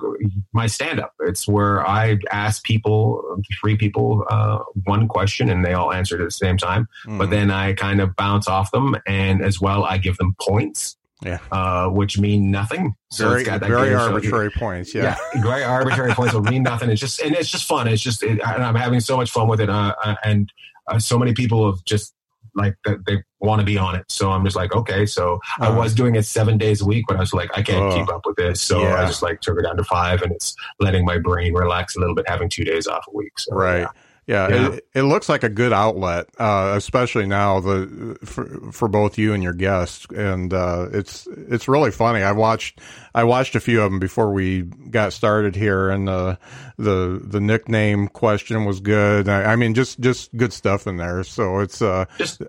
my 0.53 0.67
stand 0.67 1.01
up. 1.01 1.13
It's 1.21 1.47
where 1.49 1.87
I 1.87 2.19
ask 2.31 2.63
people, 2.65 3.43
three 3.61 3.77
people, 3.77 4.25
uh, 4.31 4.61
one 4.85 5.09
question, 5.09 5.51
and 5.51 5.65
they 5.65 5.75
all 5.75 5.93
answer 5.93 6.17
at 6.21 6.25
the 6.25 6.31
same 6.31 6.57
time. 6.57 6.89
Mhm. 7.07 7.19
But 7.19 7.31
then 7.31 7.51
I 7.51 7.73
kind 7.75 8.01
of 8.01 8.15
bounce 8.17 8.47
off 8.49 8.71
them, 8.71 8.95
and 9.07 9.43
as 9.43 9.61
well, 9.61 9.85
I 9.85 9.99
give 9.99 10.17
them 10.17 10.35
points, 10.41 10.97
yeah, 11.23 11.39
uh, 11.51 11.89
which 11.89 12.19
mean 12.19 12.51
nothing. 12.51 12.95
So 13.11 13.29
very 13.29 13.41
it's 13.43 13.51
got 13.51 13.61
that 13.61 13.69
very 13.69 13.89
game 13.91 13.99
show- 13.99 14.05
arbitrary 14.13 14.51
points. 14.51 14.95
Yeah. 14.95 15.17
yeah, 15.35 15.43
very 15.43 15.65
arbitrary 15.65 16.13
points 16.13 16.35
will 16.35 16.43
mean 16.43 16.63
nothing. 16.63 16.89
It's 16.91 17.01
just 17.01 17.21
and 17.21 17.35
it's 17.35 17.51
just 17.51 17.65
fun. 17.67 17.89
It's 17.89 18.03
just 18.03 18.23
it, 18.23 18.41
and 18.41 18.63
I'm 18.65 18.75
having 18.77 19.01
so 19.01 19.17
much 19.17 19.31
fun 19.31 19.49
with 19.49 19.61
it. 19.61 19.69
Uh, 19.71 19.95
uh, 20.05 20.15
and 20.25 20.53
uh, 20.89 20.99
so 20.99 21.19
many 21.19 21.33
people 21.33 21.67
have 21.71 21.85
just 21.85 22.15
like 22.57 22.77
that 22.85 23.05
they 23.07 23.23
want 23.41 23.61
to 23.61 23.65
be 23.67 23.77
on 23.77 23.95
it. 23.95 24.05
So 24.09 24.31
I'm 24.31 24.45
just 24.45 24.57
like, 24.57 24.75
okay. 24.75 25.07
So 25.07 25.41
I 25.61 25.67
Uh-huh. 25.69 25.79
was 25.79 25.95
doing 25.95 26.15
it 26.15 26.25
seven 26.25 26.57
days 26.59 26.81
a 26.81 26.85
week, 26.87 27.05
but 27.09 27.17
I 27.17 27.21
was 27.21 27.33
like, 27.35 27.51
I 27.57 27.63
can't 27.63 27.93
Oh. 27.93 27.97
keep 27.97 28.09
up 28.09 28.23
with 28.25 28.37
this. 28.37 28.61
So 28.63 28.81
Yeah. 28.81 29.01
I 29.03 29.07
just 29.07 29.23
like 29.23 29.41
took 29.41 29.59
it 29.59 29.63
down 29.63 29.77
to 29.77 29.85
five, 29.85 30.23
and 30.23 30.33
it's 30.33 30.55
letting 30.81 31.05
my 31.05 31.19
brain 31.19 31.53
relax 31.55 31.97
a 31.97 32.01
little 32.01 32.15
bit, 32.15 32.29
having 32.29 32.49
two 32.49 32.65
days 32.65 32.87
off 32.87 33.05
a 33.09 33.17
week. 33.17 33.39
So 33.39 33.55
Right. 33.55 33.81
yeah. 33.81 33.89
Yeah, 34.27 34.49
Yeah. 34.49 34.73
It, 34.73 34.87
it 34.95 35.03
looks 35.03 35.29
like 35.29 35.43
a 35.43 35.49
good 35.49 35.73
outlet, 35.73 36.29
uh, 36.39 36.75
especially 36.77 37.27
now 37.27 37.61
the 37.61 38.17
for, 38.25 38.73
for 38.73 38.89
both 38.89 39.19
you 39.19 39.35
and 39.35 39.43
your 39.43 39.53
guests, 39.53 40.07
and 40.15 40.53
uh, 40.53 40.87
it's 40.93 41.27
it's 41.27 41.69
really 41.69 41.91
funny. 41.91 42.23
I 42.23 42.33
watched 42.33 42.81
I 43.15 43.25
watched 43.25 43.55
a 43.55 43.61
few 43.61 43.83
of 43.83 43.91
them 43.91 44.01
before 44.01 44.33
we 44.33 44.63
got 44.63 45.13
started 45.13 45.55
here, 45.55 45.91
and 45.91 46.09
uh, 46.09 46.37
the 46.79 47.21
the 47.23 47.41
nickname 47.41 48.09
question 48.09 48.65
was 48.65 48.81
good. 48.81 49.29
I, 49.29 49.53
I 49.53 49.57
mean, 49.57 49.75
just 49.75 50.01
just 50.01 50.35
good 50.37 50.53
stuff 50.53 50.87
in 50.87 50.97
there. 50.97 51.23
So 51.25 51.59
it's 51.59 51.83
uh, 51.83 52.07
just 52.17 52.41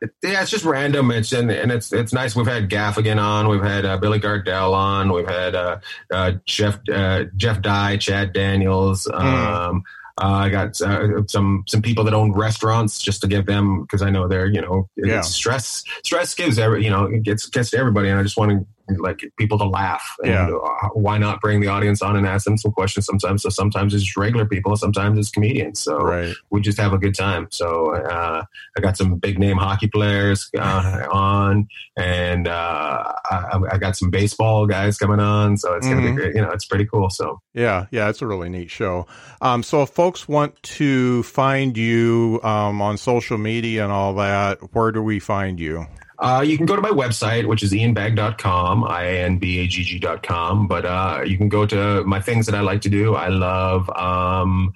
it, 0.00 0.12
yeah, 0.22 0.42
it's 0.42 0.50
just 0.50 0.64
random. 0.64 1.10
It's 1.10 1.32
and, 1.32 1.50
and 1.50 1.72
it's 1.72 1.92
it's 1.92 2.12
nice. 2.12 2.36
We've 2.36 2.46
had 2.46 2.68
Gaffigan 2.68 3.18
on, 3.20 3.48
we've 3.48 3.62
had 3.62 3.86
uh, 3.86 3.96
Billy 3.96 4.20
Gardell 4.20 4.74
on, 4.74 5.12
we've 5.12 5.28
had 5.28 5.54
uh, 5.54 5.78
uh, 6.12 6.32
Jeff 6.44 6.78
uh, 6.92 7.24
Jeff 7.36 7.62
Dye, 7.62 7.96
Chad 7.96 8.32
Daniels. 8.32 9.08
Um, 9.12 9.84
uh, 9.86 9.90
I 10.18 10.48
got 10.48 10.80
uh, 10.80 11.26
some 11.26 11.64
some 11.66 11.82
people 11.82 12.04
that 12.04 12.14
own 12.14 12.32
restaurants 12.32 13.02
just 13.02 13.20
to 13.20 13.26
give 13.28 13.46
them 13.46 13.82
because 13.82 14.00
I 14.02 14.10
know 14.10 14.26
they're 14.28 14.46
you 14.46 14.60
know 14.62 14.88
Yeah. 14.96 15.20
stress 15.20 15.84
stress 16.04 16.34
gives 16.34 16.58
every 16.58 16.84
you 16.84 16.90
know 16.90 17.04
it 17.04 17.22
gets 17.22 17.46
gets 17.46 17.70
to 17.70 17.78
everybody 17.78 18.08
and 18.08 18.18
I 18.18 18.22
just 18.22 18.36
want 18.38 18.50
to 18.52 18.66
like 18.98 19.20
people 19.38 19.58
to 19.58 19.64
laugh 19.64 20.04
and 20.22 20.30
Yeah. 20.32 20.48
uh, 20.50 20.88
why 20.94 21.18
not 21.18 21.40
bring 21.40 21.60
the 21.60 21.66
audience 21.68 22.02
on 22.02 22.16
and 22.16 22.26
ask 22.26 22.44
them 22.44 22.56
some 22.56 22.72
questions 22.72 23.04
sometimes 23.06 23.42
so 23.42 23.48
sometimes 23.48 23.94
it's 23.94 24.16
regular 24.16 24.46
people 24.46 24.76
sometimes 24.76 25.18
it's 25.18 25.30
comedians 25.30 25.80
so 25.80 25.98
right. 25.98 26.34
we 26.50 26.60
just 26.60 26.78
have 26.78 26.92
a 26.92 26.98
good 26.98 27.14
time. 27.14 27.48
So 27.50 27.94
uh, 27.94 28.44
I 28.76 28.80
got 28.80 28.96
some 28.96 29.16
big 29.16 29.38
name 29.38 29.56
hockey 29.56 29.88
players 29.88 30.48
uh, 30.58 31.06
on, 31.12 31.68
and 31.96 32.46
uh, 32.48 33.12
I, 33.30 33.58
I 33.72 33.78
got 33.78 33.96
some 33.96 34.10
baseball 34.10 34.66
guys 34.66 34.98
coming 34.98 35.20
on. 35.20 35.56
So 35.56 35.74
it's 35.74 35.86
gonna 35.88 36.00
Mhm. 36.00 36.10
be 36.16 36.22
great. 36.22 36.34
You 36.36 36.42
know, 36.42 36.50
it's 36.50 36.64
pretty 36.66 36.86
cool. 36.86 37.10
So 37.10 37.40
Yeah, 37.54 37.86
yeah, 37.90 38.08
it's 38.08 38.22
a 38.22 38.26
really 38.26 38.48
neat 38.48 38.70
show. 38.70 39.06
Um, 39.40 39.62
so 39.62 39.82
if 39.82 39.90
folks 39.90 40.28
want 40.28 40.60
to 40.62 41.22
find 41.24 41.76
you 41.76 42.40
um, 42.42 42.80
on 42.82 42.96
social 42.98 43.38
media 43.38 43.82
and 43.84 43.92
all 43.92 44.14
that, 44.14 44.58
where 44.74 44.92
do 44.92 45.02
we 45.02 45.18
find 45.18 45.58
you? 45.58 45.86
Uh, 46.18 46.44
you 46.46 46.56
can 46.56 46.66
go 46.66 46.76
to 46.76 46.82
my 46.82 46.90
website, 46.90 47.46
which 47.46 47.62
is 47.62 47.72
ianbagg.com, 47.72 48.84
I-A-N-B-A-G-G.com. 48.84 50.66
But 50.68 50.84
uh, 50.84 51.22
you 51.26 51.36
can 51.36 51.48
go 51.48 51.66
to 51.66 52.04
my 52.04 52.20
things 52.20 52.46
that 52.46 52.54
I 52.54 52.60
like 52.60 52.80
to 52.82 52.88
do. 52.88 53.14
I 53.14 53.28
love. 53.28 53.88
Um, 53.96 54.72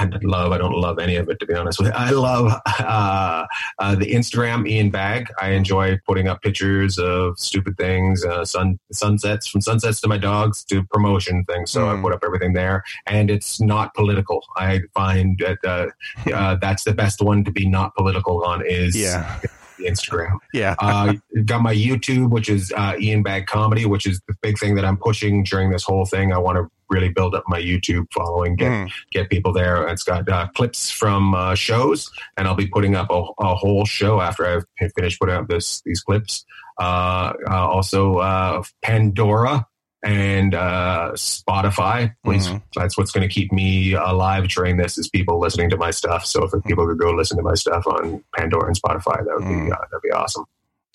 I 0.00 0.06
don't 0.06 0.24
love. 0.24 0.52
I 0.52 0.58
don't 0.58 0.76
love 0.76 1.00
any 1.00 1.16
of 1.16 1.28
it 1.28 1.40
to 1.40 1.46
be 1.46 1.54
honest 1.54 1.80
with 1.80 1.88
you. 1.88 1.94
I 1.94 2.10
love 2.10 2.52
uh, 2.78 3.44
uh, 3.80 3.94
the 3.96 4.06
Instagram 4.06 4.68
Ian 4.68 4.90
Bagg. 4.90 5.26
I 5.40 5.50
enjoy 5.50 5.98
putting 6.06 6.28
up 6.28 6.40
pictures 6.40 6.98
of 6.98 7.38
stupid 7.38 7.76
things, 7.76 8.24
uh, 8.24 8.44
sun 8.44 8.78
sunsets 8.92 9.48
from 9.48 9.60
sunsets 9.60 10.00
to 10.02 10.08
my 10.08 10.16
dogs 10.16 10.62
to 10.66 10.84
promotion 10.84 11.44
things. 11.44 11.72
So 11.72 11.88
Mm. 11.88 11.98
I 11.98 12.02
put 12.02 12.12
up 12.12 12.22
everything 12.24 12.52
there, 12.52 12.84
and 13.06 13.30
it's 13.30 13.60
not 13.60 13.92
political. 13.94 14.44
I 14.56 14.82
find 14.94 15.36
that 15.38 15.58
uh, 15.64 16.30
uh, 16.32 16.56
that's 16.60 16.84
the 16.84 16.94
best 16.94 17.20
one 17.20 17.42
to 17.44 17.50
be 17.50 17.66
not 17.68 17.94
political 17.96 18.44
on 18.44 18.64
is 18.64 18.94
Yeah, 18.96 19.40
the 19.78 19.84
Instagram. 19.86 20.38
yeah, 20.52 20.74
Uh, 20.78 21.14
got 21.44 21.62
my 21.62 21.74
YouTube, 21.74 22.30
which 22.30 22.48
is 22.48 22.72
uh, 22.76 22.94
Ian 23.00 23.22
Bagg 23.22 23.46
Comedy, 23.46 23.86
which 23.86 24.06
is 24.06 24.20
the 24.28 24.34
big 24.42 24.58
thing 24.58 24.74
that 24.74 24.84
I'm 24.84 24.96
pushing 24.96 25.44
during 25.44 25.70
this 25.70 25.84
whole 25.84 26.04
thing. 26.04 26.32
I 26.32 26.38
want 26.38 26.56
to 26.58 26.68
really 26.90 27.10
build 27.10 27.34
up 27.34 27.44
my 27.48 27.60
YouTube 27.60 28.06
following, 28.14 28.56
get 28.56 28.70
Mm. 28.72 28.90
get 29.12 29.28
people 29.30 29.52
there. 29.52 29.86
It's 29.88 30.02
got 30.04 30.28
uh, 30.28 30.48
clips 30.56 30.90
from 30.90 31.34
uh, 31.34 31.54
shows, 31.54 32.10
and 32.36 32.48
I'll 32.48 32.54
be 32.54 32.66
putting 32.66 32.94
up 32.94 33.10
a, 33.10 33.24
a 33.40 33.54
whole 33.54 33.84
show 33.84 34.20
after 34.20 34.46
I've 34.46 34.64
finished 34.96 35.20
putting 35.20 35.34
up 35.36 35.48
this 35.48 35.82
these 35.84 36.00
clips. 36.00 36.44
Uh, 36.80 37.32
uh, 37.50 37.68
also, 37.68 38.16
uh, 38.18 38.62
Pandora 38.82 39.66
and 40.02 40.54
uh, 40.54 41.10
Spotify. 41.14 42.14
Please, 42.24 42.48
Mhm. 42.48 42.62
that's 42.74 42.96
what's 42.96 43.10
going 43.10 43.28
to 43.28 43.32
keep 43.32 43.50
me 43.52 43.94
alive 43.94 44.48
during 44.48 44.76
this. 44.76 44.96
Is 44.98 45.08
people 45.08 45.40
listening 45.40 45.70
to 45.70 45.76
my 45.76 45.90
stuff. 45.90 46.24
So 46.24 46.44
if 46.44 46.52
people 46.64 46.86
could 46.86 46.98
go 46.98 47.10
listen 47.10 47.36
to 47.38 47.42
my 47.42 47.54
stuff 47.54 47.86
on 47.86 48.22
Pandora 48.36 48.66
and 48.66 48.80
Spotify, 48.80 49.16
that 49.24 49.34
would 49.36 49.48
be 49.48 49.54
Mm. 49.54 49.72
uh, 49.72 49.76
that'd 49.90 50.02
be 50.02 50.10
awesome. 50.12 50.44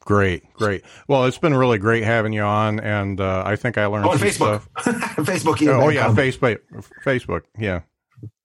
great, 0.05 0.43
great. 0.55 0.83
Well, 1.07 1.23
it's 1.25 1.37
been 1.37 1.53
really 1.55 1.77
great 1.77 2.03
having 2.03 2.33
you 2.33 2.41
on, 2.41 2.79
and 2.81 3.21
uh, 3.21 3.43
I 3.45 3.55
think 3.55 3.77
I 3.77 3.85
learned 3.85 4.05
Oh, 4.05 4.09
Facebook. 4.17 4.61
Facebook. 5.23 5.61
Ian 5.61 5.75
Oh, 5.81 5.87
yeah, 5.89 6.09
Facebook, 6.09 6.59
Facebook, 7.05 7.41
yeah, 7.57 7.81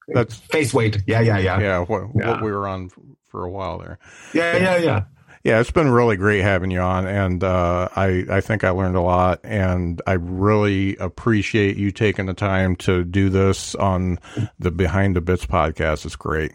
that's 0.06 0.36
Face 0.36 0.72
weight. 0.72 1.02
Yeah, 1.09 1.20
yeah, 1.20 1.38
yeah. 1.38 1.59
yeah 1.61 1.78
what, 1.80 2.02
Yeah. 2.14 2.30
what 2.30 2.42
we 2.42 2.52
were 2.52 2.68
on 2.68 2.90
for 3.28 3.44
a 3.44 3.50
while 3.50 3.78
there. 3.78 3.98
Yeah, 4.32 4.56
yeah, 4.56 4.76
yeah. 4.76 5.02
Yeah, 5.45 5.61
it's 5.61 5.70
been 5.70 5.91
really 5.91 6.16
great 6.16 6.43
having 6.43 6.70
you 6.70 6.80
on, 6.80 7.07
and 7.07 7.43
uh, 7.45 7.89
I 7.95 8.24
I 8.28 8.41
think 8.41 8.64
I 8.64 8.70
learned 8.70 8.97
a 8.97 9.01
lot, 9.01 9.41
and 9.45 10.03
I 10.07 10.12
really 10.14 10.97
appreciate 10.97 11.76
you 11.76 11.91
taking 11.91 12.26
the 12.26 12.34
time 12.34 12.76
to 12.76 13.05
do 13.05 13.30
this 13.30 13.74
on 13.76 14.18
the 14.59 14.70
Behind 14.70 15.14
the 15.14 15.20
Bits 15.20 15.47
podcast. 15.47 16.05
It's 16.05 16.16
great. 16.16 16.53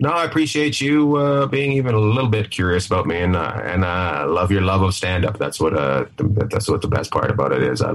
No, 0.00 0.10
I 0.10 0.24
appreciate 0.24 0.80
you 0.80 1.16
uh, 1.16 1.46
being 1.46 1.72
even 1.72 1.94
a 1.94 2.00
little 2.00 2.28
bit 2.28 2.50
curious 2.50 2.86
about 2.86 3.06
me, 3.06 3.20
and 3.20 3.36
uh, 3.36 3.60
and 3.62 3.84
I 3.84 4.24
love 4.24 4.50
your 4.50 4.62
love 4.62 4.82
of 4.82 4.94
stand 4.94 5.24
up. 5.24 5.38
That's 5.38 5.60
what 5.60 5.76
uh, 5.76 6.06
that's 6.16 6.68
what 6.68 6.82
the 6.82 6.88
best 6.88 7.12
part 7.12 7.30
about 7.30 7.52
it 7.52 7.62
is. 7.62 7.80
I 7.82 7.92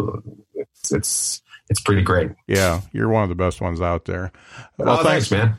it's 0.54 0.94
it's 0.94 1.42
it's 1.70 1.82
pretty 1.82 2.04
great. 2.04 2.32
Yeah, 2.48 2.82
you're 2.94 3.10
one 3.10 3.24
of 3.24 3.30
the 3.30 3.36
best 3.36 3.60
ones 3.60 3.82
out 3.82 4.06
there. 4.06 4.32
oh, 4.80 5.04
thanks, 5.04 5.30
man. 5.32 5.58